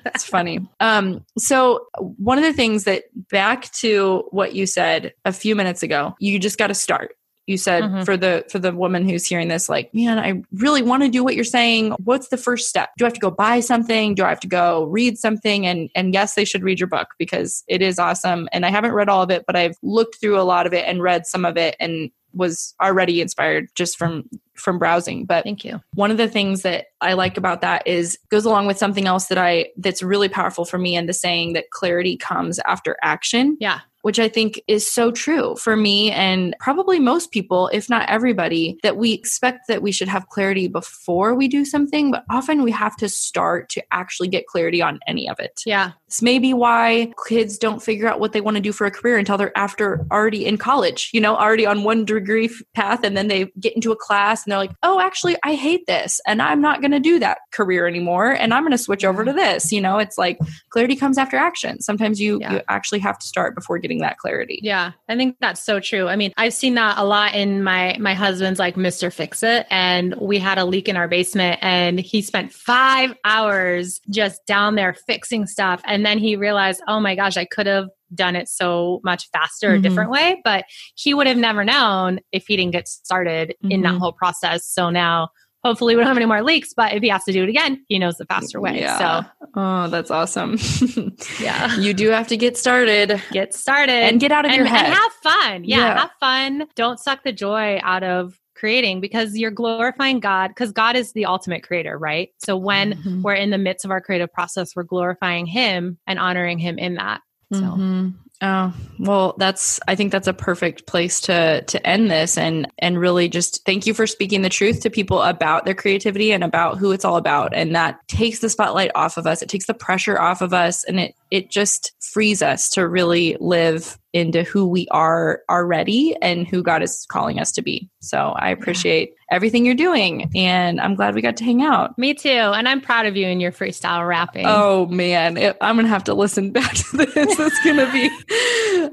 That's 0.05 0.25
funny. 0.25 0.67
Um, 0.81 1.25
so 1.37 1.87
one 1.99 2.39
of 2.39 2.45
the 2.45 2.53
things 2.53 2.85
that 2.85 3.05
back 3.31 3.71
to 3.73 4.25
what 4.31 4.55
you 4.55 4.67
said 4.67 5.13
a 5.25 5.33
few 5.33 5.55
minutes 5.55 5.83
ago, 5.83 6.15
you 6.19 6.39
just 6.39 6.59
got 6.59 6.69
to 6.69 6.75
start. 6.75 7.17
You 7.47 7.57
said 7.57 7.83
mm-hmm. 7.83 8.03
for 8.03 8.17
the 8.17 8.45
for 8.51 8.59
the 8.59 8.73
woman 8.73 9.09
who's 9.09 9.27
hearing 9.27 9.49
this, 9.49 9.69
like, 9.69 9.93
man, 9.93 10.19
I 10.19 10.43
really 10.53 10.83
want 10.83 11.03
to 11.03 11.09
do 11.09 11.25
what 11.25 11.35
you're 11.35 11.45
saying. 11.45 11.93
What's 12.05 12.29
the 12.29 12.37
first 12.37 12.69
step? 12.69 12.91
Do 12.99 13.05
I 13.05 13.07
have 13.07 13.15
to 13.15 13.21
go 13.21 13.31
buy 13.31 13.61
something? 13.61 14.15
Do 14.15 14.25
I 14.25 14.29
have 14.29 14.41
to 14.41 14.49
go 14.49 14.85
read 14.85 15.19
something? 15.19 15.67
And 15.67 15.91
and 15.95 16.15
yes, 16.15 16.35
they 16.35 16.45
should 16.45 16.63
read 16.63 16.79
your 16.79 16.87
book 16.87 17.09
because 17.19 17.65
it 17.67 17.83
is 17.83 17.99
awesome. 17.99 18.49
And 18.53 18.65
I 18.65 18.71
haven't 18.71 18.93
read 18.93 19.09
all 19.09 19.23
of 19.23 19.31
it, 19.31 19.45
but 19.47 19.57
I've 19.57 19.77
looked 19.83 20.21
through 20.21 20.39
a 20.39 20.43
lot 20.43 20.67
of 20.67 20.73
it 20.73 20.87
and 20.87 21.03
read 21.03 21.27
some 21.27 21.45
of 21.45 21.57
it 21.57 21.77
and 21.81 22.11
was 22.35 22.75
already 22.81 23.21
inspired 23.21 23.69
just 23.75 23.99
from 23.99 24.25
from 24.55 24.79
browsing 24.79 25.25
but 25.25 25.45
thank 25.45 25.65
you 25.65 25.81
one 25.95 26.11
of 26.11 26.17
the 26.17 26.29
things 26.29 26.63
that 26.63 26.87
i 27.01 27.13
like 27.13 27.37
about 27.37 27.61
that 27.61 27.87
is 27.87 28.19
goes 28.31 28.45
along 28.45 28.67
with 28.67 28.79
something 28.79 29.07
else 29.07 29.27
that 29.27 29.39
i 29.39 29.67
that's 29.77 30.03
really 30.03 30.29
powerful 30.29 30.65
for 30.65 30.79
me 30.79 30.97
and 30.97 31.09
the 31.09 31.13
saying 31.13 31.53
that 31.53 31.71
clarity 31.71 32.17
comes 32.17 32.59
after 32.61 32.97
action 33.03 33.57
yeah 33.61 33.81
which 34.03 34.19
I 34.19 34.29
think 34.29 34.61
is 34.69 34.89
so 34.89 35.11
true 35.11 35.57
for 35.57 35.77
me 35.77 36.11
and 36.11 36.55
probably 36.61 36.99
most 36.99 37.31
people, 37.31 37.69
if 37.73 37.89
not 37.89 38.09
everybody, 38.09 38.79
that 38.83 38.97
we 38.97 39.13
expect 39.13 39.69
that 39.69 39.83
we 39.83 39.93
should 39.93 40.09
have 40.09 40.29
clarity 40.29 40.69
before 40.69 41.35
we 41.35 41.49
do 41.49 41.65
something, 41.65 42.11
but 42.11 42.25
often 42.31 42.63
we 42.63 42.71
have 42.73 42.97
to 42.97 43.09
start 43.09 43.69
to 43.71 43.83
actually 43.93 44.29
get 44.29 44.47
clarity 44.47 44.83
on 44.83 45.01
any 45.07 45.29
of 45.29 45.39
it. 45.39 45.63
Yeah. 45.65 45.93
This 46.09 46.21
may 46.21 46.39
be 46.39 46.53
why 46.53 47.13
kids 47.27 47.59
don't 47.59 47.83
figure 47.83 48.09
out 48.09 48.21
what 48.21 48.33
they 48.33 48.41
want 48.41 48.57
to 48.57 48.61
do 48.61 48.73
for 48.73 48.87
a 48.87 48.91
career 48.91 49.17
until 49.17 49.39
they're 49.39 49.57
after 49.57 50.05
already 50.11 50.45
in 50.45 50.59
college, 50.59 51.11
you 51.13 51.21
know, 51.21 51.37
already 51.37 51.65
on 51.65 51.85
one 51.85 52.05
degree 52.05 52.51
path, 52.75 53.05
and 53.05 53.17
then 53.17 53.29
they 53.29 53.51
get 53.59 53.75
into 53.75 53.93
a 53.93 53.97
class 53.97 54.45
and 54.45 54.53
they're 54.53 54.59
like, 54.59 54.73
oh, 54.83 55.01
actually, 55.01 55.37
I 55.43 55.55
hate 55.55 55.87
this 55.87 56.21
and 56.27 56.43
I'm 56.43 56.61
not 56.61 56.81
going 56.81 56.91
to 56.91 57.01
do 57.01 57.19
that 57.21 57.39
career 57.53 57.87
anymore 57.87 58.33
and 58.33 58.53
I'm 58.53 58.63
going 58.63 58.73
to 58.73 58.79
switch 58.79 59.05
over 59.05 59.25
to 59.25 59.33
this. 59.33 59.73
You 59.73 59.81
know, 59.81 59.99
it's 59.99 60.19
like 60.19 60.39
clarity 60.71 60.97
comes 60.97 61.19
after 61.19 61.37
action. 61.37 61.81
Sometimes 61.81 62.21
you, 62.21 62.41
yeah. 62.41 62.55
you 62.55 62.61
actually 62.69 62.99
have 62.99 63.19
to 63.19 63.27
start 63.27 63.55
before 63.55 63.79
getting 63.79 63.92
that 63.99 64.19
clarity. 64.19 64.61
Yeah, 64.63 64.93
I 65.09 65.17
think 65.17 65.37
that's 65.41 65.65
so 65.65 65.81
true. 65.81 66.09
I 66.09 66.17
mean, 66.17 66.33
I've 66.37 66.55
seen 66.55 66.75
that 66.75 66.99
a 66.99 67.05
lot 67.05 67.35
in 67.35 67.63
my 67.63 67.97
my 67.99 68.15
husband's 68.15 68.59
like 68.59 68.77
Mr. 68.77 69.13
Fix 69.13 69.43
It 69.43 69.67
and 69.71 70.15
we 70.21 70.39
had 70.39 70.59
a 70.59 70.65
leak 70.65 70.89
in 70.89 70.97
our 70.97 71.09
basement 71.09 71.59
and 71.63 71.99
he 71.99 72.23
spent 72.23 72.53
5 72.53 73.15
hours 73.25 74.01
just 74.11 74.45
down 74.47 74.75
there 74.75 74.95
fixing 74.95 75.47
stuff 75.47 75.83
and 75.85 76.05
then 76.05 76.19
he 76.19 76.37
realized, 76.37 76.83
"Oh 76.89 77.01
my 77.01 77.15
gosh, 77.15 77.37
I 77.37 77.45
could 77.45 77.67
have 77.67 77.89
done 78.15 78.37
it 78.37 78.49
so 78.49 79.01
much 79.05 79.29
faster 79.31 79.69
mm-hmm. 79.69 79.79
a 79.79 79.81
different 79.89 80.11
way 80.11 80.39
but 80.45 80.67
he 80.95 81.15
would 81.15 81.27
have 81.27 81.39
never 81.39 81.65
known 81.65 82.21
if 82.31 82.47
he 82.47 82.59
didn't 82.59 82.73
get 82.73 82.87
started 82.87 83.55
mm-hmm. 83.63 83.71
in 83.71 83.81
that 83.81 83.91
mm-hmm. 83.91 83.99
whole 83.99 84.13
process 84.13 84.67
so 84.67 84.91
now 84.91 85.31
hopefully 85.65 85.95
we 85.95 86.01
don't 86.01 86.09
have 86.09 86.17
any 86.17 86.27
more 86.27 86.43
leaks 86.43 86.73
but 86.75 86.93
if 86.93 87.03
he 87.03 87.09
has 87.09 87.25
to 87.25 87.33
do 87.33 87.43
it 87.43 87.49
again 87.49 87.85
he 87.89 87.99
knows 87.99 88.17
the 88.17 88.27
faster 88.27 88.61
way 88.61 88.81
yeah. 88.81 89.23
so 89.23 89.29
oh 89.55 89.89
that's 89.89 90.11
awesome 90.11 90.57
yeah 91.41 91.77
you 91.77 91.95
do 91.95 92.11
have 92.11 92.29
to 92.29 92.37
get 92.37 92.57
started 92.57 93.21
get 93.31 93.55
started 93.55 93.93
and 93.93 94.21
get 94.21 94.33
out 94.33 94.45
of 94.45 94.51
and, 94.51 94.59
your 94.59 94.67
head 94.67 94.87
and 94.87 94.95
have 94.95 95.13
fun 95.13 95.65
yeah, 95.65 95.77
yeah 95.79 96.01
have 96.01 96.11
fun 96.21 96.67
don't 96.75 96.99
suck 96.99 97.23
the 97.25 97.33
joy 97.33 97.79
out 97.83 98.03
of 98.03 98.39
creating 98.63 99.01
because 99.01 99.37
you're 99.37 99.51
glorifying 99.51 100.21
God 100.21 100.49
because 100.49 100.71
God 100.71 100.95
is 100.95 101.15
the 101.15 101.27
ultimate 101.27 101.65
creator, 101.65 101.99
right? 101.99 102.29
So 102.39 102.57
when 102.57 102.93
mm-hmm. 102.93 103.23
we're 103.23 103.35
in 103.35 103.51
the 103.51 103.59
midst 103.59 103.85
of 103.85 103.91
our 103.91 104.01
creative 104.01 104.33
process, 104.33 104.77
we're 104.77 104.85
glorifying 104.85 105.47
Him 105.47 105.99
and 106.07 106.17
honoring 106.17 106.61
Him 106.61 106.79
in 106.79 106.95
that. 106.95 107.23
So. 107.53 107.59
Mm-hmm. 107.59 108.09
Oh, 108.45 108.75
well, 108.99 109.37
that's 109.39 109.79
I 109.87 109.95
think 109.95 110.11
that's 110.11 110.27
a 110.27 110.33
perfect 110.33 110.89
place 110.89 111.21
to 111.23 111.63
to 111.63 111.87
end 111.87 112.11
this 112.11 112.37
and 112.37 112.67
and 112.79 112.99
really 112.99 113.29
just 113.29 113.65
thank 113.65 113.87
you 113.87 113.95
for 113.95 114.05
speaking 114.05 114.43
the 114.43 114.49
truth 114.49 114.81
to 114.81 114.91
people 114.91 115.23
about 115.23 115.65
their 115.65 115.77
creativity 115.77 116.33
and 116.33 116.43
about 116.43 116.77
who 116.77 116.91
it's 116.91 117.05
all 117.05 117.17
about 117.17 117.55
and 117.55 117.73
that 117.77 118.01
takes 118.09 118.41
the 118.41 118.49
spotlight 118.49 118.91
off 118.97 119.17
of 119.17 119.29
us. 119.29 119.43
It 119.43 119.49
takes 119.49 119.67
the 119.67 119.75
pressure 119.75 120.21
off 120.21 120.43
of 120.43 120.53
us 120.53 120.83
and 120.83 120.99
it 120.99 121.15
it 121.31 121.51
just 121.51 121.93
frees 122.01 122.43
us 122.43 122.69
to 122.71 122.89
really 122.89 123.37
live 123.39 123.97
into 124.13 124.43
who 124.43 124.67
we 124.67 124.87
are 124.91 125.41
already 125.49 126.15
and 126.21 126.47
who 126.47 126.63
God 126.63 126.83
is 126.83 127.07
calling 127.11 127.39
us 127.39 127.53
to 127.53 127.63
be. 127.63 127.89
So 128.01 128.35
I 128.37 128.51
appreciate 128.51 129.15
everything 129.31 129.65
you're 129.65 129.75
doing 129.75 130.31
and 130.35 130.81
I'm 130.81 130.95
glad 130.95 131.15
we 131.15 131.23
got 131.23 131.37
to 131.39 131.45
hang 131.45 131.63
out. 131.63 131.99
Me 131.99 132.13
too. 132.13 132.29
And 132.29 132.69
I'm 132.69 132.81
proud 132.81 133.07
of 133.07 133.17
you 133.17 133.27
and 133.27 133.41
your 133.41 133.53
freestyle 133.53 134.07
rapping. 134.07 134.45
Oh 134.47 134.87
man, 134.87 135.37
it, 135.37 135.57
I'm 135.61 135.77
going 135.77 135.87
to 135.87 135.91
have 135.91 136.05
to 136.05 136.15
listen 136.15 136.51
back 136.53 136.75
to 136.75 136.97
this. 136.97 137.15
It's 137.17 137.65
going 137.65 137.79
to 137.79 137.91
be, 137.91 138.11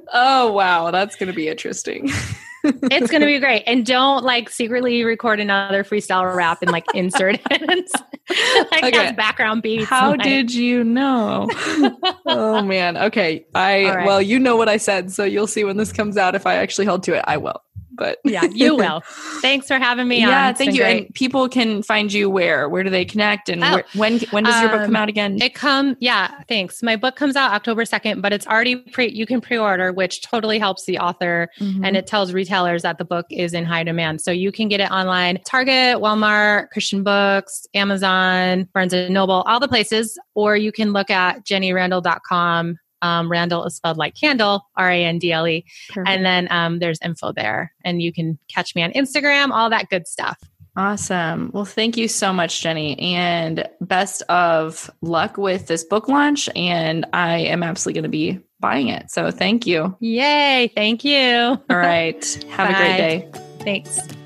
oh 0.14 0.52
wow, 0.54 0.92
that's 0.92 1.16
going 1.16 1.28
to 1.28 1.36
be 1.36 1.48
interesting. 1.48 2.10
it's 2.64 3.12
going 3.12 3.22
to 3.22 3.28
be 3.28 3.40
great. 3.40 3.64
And 3.66 3.86
don't 3.86 4.24
like 4.24 4.50
secretly 4.50 5.04
record 5.04 5.40
another 5.40 5.84
freestyle 5.84 6.36
rap 6.36 6.62
and 6.62 6.72
like 6.72 6.86
insert 6.94 7.40
it. 7.50 7.92
like 8.72 8.84
okay. 8.84 9.12
background 9.14 9.62
beats. 9.62 9.86
How 9.86 10.16
did 10.16 10.54
you 10.54 10.84
know? 10.84 11.50
oh 12.26 12.62
man. 12.62 12.98
Okay. 12.98 13.46
I 13.56 13.86
right. 13.86 14.06
well, 14.06 14.22
you 14.22 14.40
know 14.40 14.56
what 14.56 14.70
I 14.70 14.78
said, 14.78 15.12
so 15.12 15.24
you'll 15.24 15.48
see 15.48 15.64
when 15.64 15.78
this 15.78 15.92
comes 15.92 16.18
out 16.18 16.36
if 16.36 16.46
I 16.46 16.56
actually 16.56 16.86
held 16.86 17.04
to 17.04 17.14
it. 17.14 17.24
I 17.28 17.38
will 17.38 17.62
but 18.00 18.18
yeah, 18.26 18.46
you 18.46 18.76
will. 18.76 19.02
Thanks 19.42 19.68
for 19.68 19.78
having 19.78 20.08
me 20.08 20.22
yeah, 20.22 20.48
on. 20.48 20.56
thank 20.56 20.74
you. 20.74 20.82
Great. 20.82 21.06
And 21.06 21.14
people 21.14 21.48
can 21.50 21.84
find 21.84 22.12
you 22.12 22.30
where? 22.30 22.68
Where 22.68 22.84
do 22.84 22.90
they 22.90 23.06
connect? 23.06 23.50
And 23.50 23.64
oh, 23.64 23.76
where, 23.76 23.86
when 23.94 24.20
when 24.32 24.44
does 24.46 24.60
your 24.62 24.72
book 24.72 24.82
come 24.86 24.96
um, 24.96 25.02
out 25.04 25.10
again? 25.10 25.40
It 25.42 25.54
come 25.54 25.96
yeah, 26.00 26.42
thanks. 26.48 26.82
My 26.82 26.96
book 26.96 27.16
comes 27.16 27.36
out 27.36 27.52
October 27.52 27.84
2nd, 27.84 28.22
but 28.22 28.34
it's 28.34 28.48
already 28.48 28.78
pre 28.78 29.10
you 29.12 29.28
can 29.28 29.42
pre-order, 29.42 29.92
which 29.92 30.22
totally 30.22 30.58
helps 30.58 30.86
the 30.86 30.98
author 30.98 31.50
mm-hmm. 31.60 31.84
and 31.84 31.98
it 31.98 32.08
tells 32.08 32.34
retailers 32.34 32.82
that 32.82 32.98
the 32.98 33.06
book 33.06 33.26
is 33.30 33.54
in 33.54 33.66
high 33.66 33.84
demand. 33.84 34.22
So 34.22 34.32
you 34.32 34.52
can 34.52 34.70
get 34.70 34.80
it 34.80 34.90
online, 34.90 35.40
Target, 35.46 35.98
Walmart, 35.98 36.70
Christian 36.70 37.04
Books, 37.04 37.68
Amazon, 37.74 38.68
Barnes 38.74 38.94
and 38.94 39.14
Noble, 39.14 39.44
all 39.48 39.60
the 39.60 39.68
places, 39.68 40.18
or 40.34 40.56
you 40.56 40.72
can 40.72 40.94
look 40.94 41.10
at 41.10 41.46
jennyrandle.com 41.46 42.78
um, 43.02 43.30
Randle 43.30 43.66
is 43.66 43.76
spelled 43.76 43.98
like 43.98 44.16
candle, 44.16 44.68
R 44.76 44.90
A 44.90 45.04
N 45.06 45.20
D 45.20 45.32
L 45.32 45.48
E. 45.48 45.66
And 46.06 46.26
then 46.26 46.48
um, 46.52 46.80
there's 46.80 47.00
info 47.04 47.32
there, 47.32 47.74
and 47.84 48.02
you 48.02 48.14
can 48.14 48.38
catch 48.48 48.76
me 48.76 48.84
on 48.84 48.92
Instagram, 48.92 49.52
all 49.52 49.70
that 49.70 49.90
good 49.90 50.08
stuff. 50.08 50.38
Awesome. 50.76 51.52
Well, 51.54 51.66
thank 51.66 51.98
you 51.98 52.08
so 52.08 52.32
much, 52.32 52.62
Jenny, 52.62 52.98
and 53.00 53.68
best 53.82 54.22
of 54.24 54.90
luck 55.02 55.38
with 55.38 55.68
this 55.68 55.84
book 55.84 56.08
launch. 56.08 56.48
And 56.56 57.06
I 57.12 57.40
am 57.40 57.64
absolutely 57.64 58.02
going 58.02 58.04
to 58.04 58.10
be 58.10 58.40
buying 58.62 58.88
it. 58.88 59.12
So 59.12 59.30
thank 59.32 59.68
you. 59.68 59.96
Yay. 60.00 60.72
Thank 60.74 61.04
you. 61.04 61.60
All 61.70 61.78
right. 61.78 62.24
Have 62.50 62.70
a 62.70 62.74
great 62.74 62.98
day. 62.98 63.32
Thanks. 63.60 64.19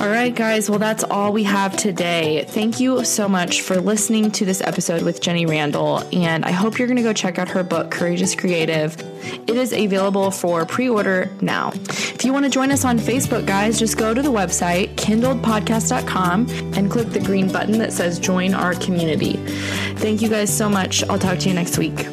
All 0.00 0.08
right, 0.08 0.34
guys. 0.34 0.68
Well, 0.68 0.78
that's 0.78 1.04
all 1.04 1.32
we 1.32 1.44
have 1.44 1.76
today. 1.76 2.44
Thank 2.48 2.80
you 2.80 3.04
so 3.04 3.28
much 3.28 3.60
for 3.60 3.80
listening 3.80 4.30
to 4.32 4.44
this 4.44 4.60
episode 4.60 5.02
with 5.02 5.20
Jenny 5.20 5.46
Randle. 5.46 6.02
And 6.12 6.44
I 6.44 6.50
hope 6.50 6.78
you're 6.78 6.88
going 6.88 6.96
to 6.96 7.02
go 7.02 7.12
check 7.12 7.38
out 7.38 7.48
her 7.50 7.62
book, 7.62 7.90
Courageous 7.90 8.34
Creative. 8.34 8.96
It 9.46 9.56
is 9.56 9.72
available 9.72 10.30
for 10.30 10.64
pre 10.66 10.88
order 10.88 11.30
now. 11.40 11.72
If 11.74 12.24
you 12.24 12.32
want 12.32 12.44
to 12.46 12.50
join 12.50 12.72
us 12.72 12.84
on 12.84 12.98
Facebook, 12.98 13.46
guys, 13.46 13.78
just 13.78 13.96
go 13.96 14.14
to 14.14 14.22
the 14.22 14.32
website, 14.32 14.94
kindledpodcast.com, 14.96 16.48
and 16.74 16.90
click 16.90 17.10
the 17.10 17.20
green 17.20 17.52
button 17.52 17.78
that 17.78 17.92
says 17.92 18.18
join 18.18 18.54
our 18.54 18.74
community. 18.74 19.34
Thank 19.96 20.22
you 20.22 20.28
guys 20.28 20.56
so 20.56 20.68
much. 20.68 21.04
I'll 21.04 21.18
talk 21.18 21.38
to 21.40 21.48
you 21.48 21.54
next 21.54 21.78
week. 21.78 22.06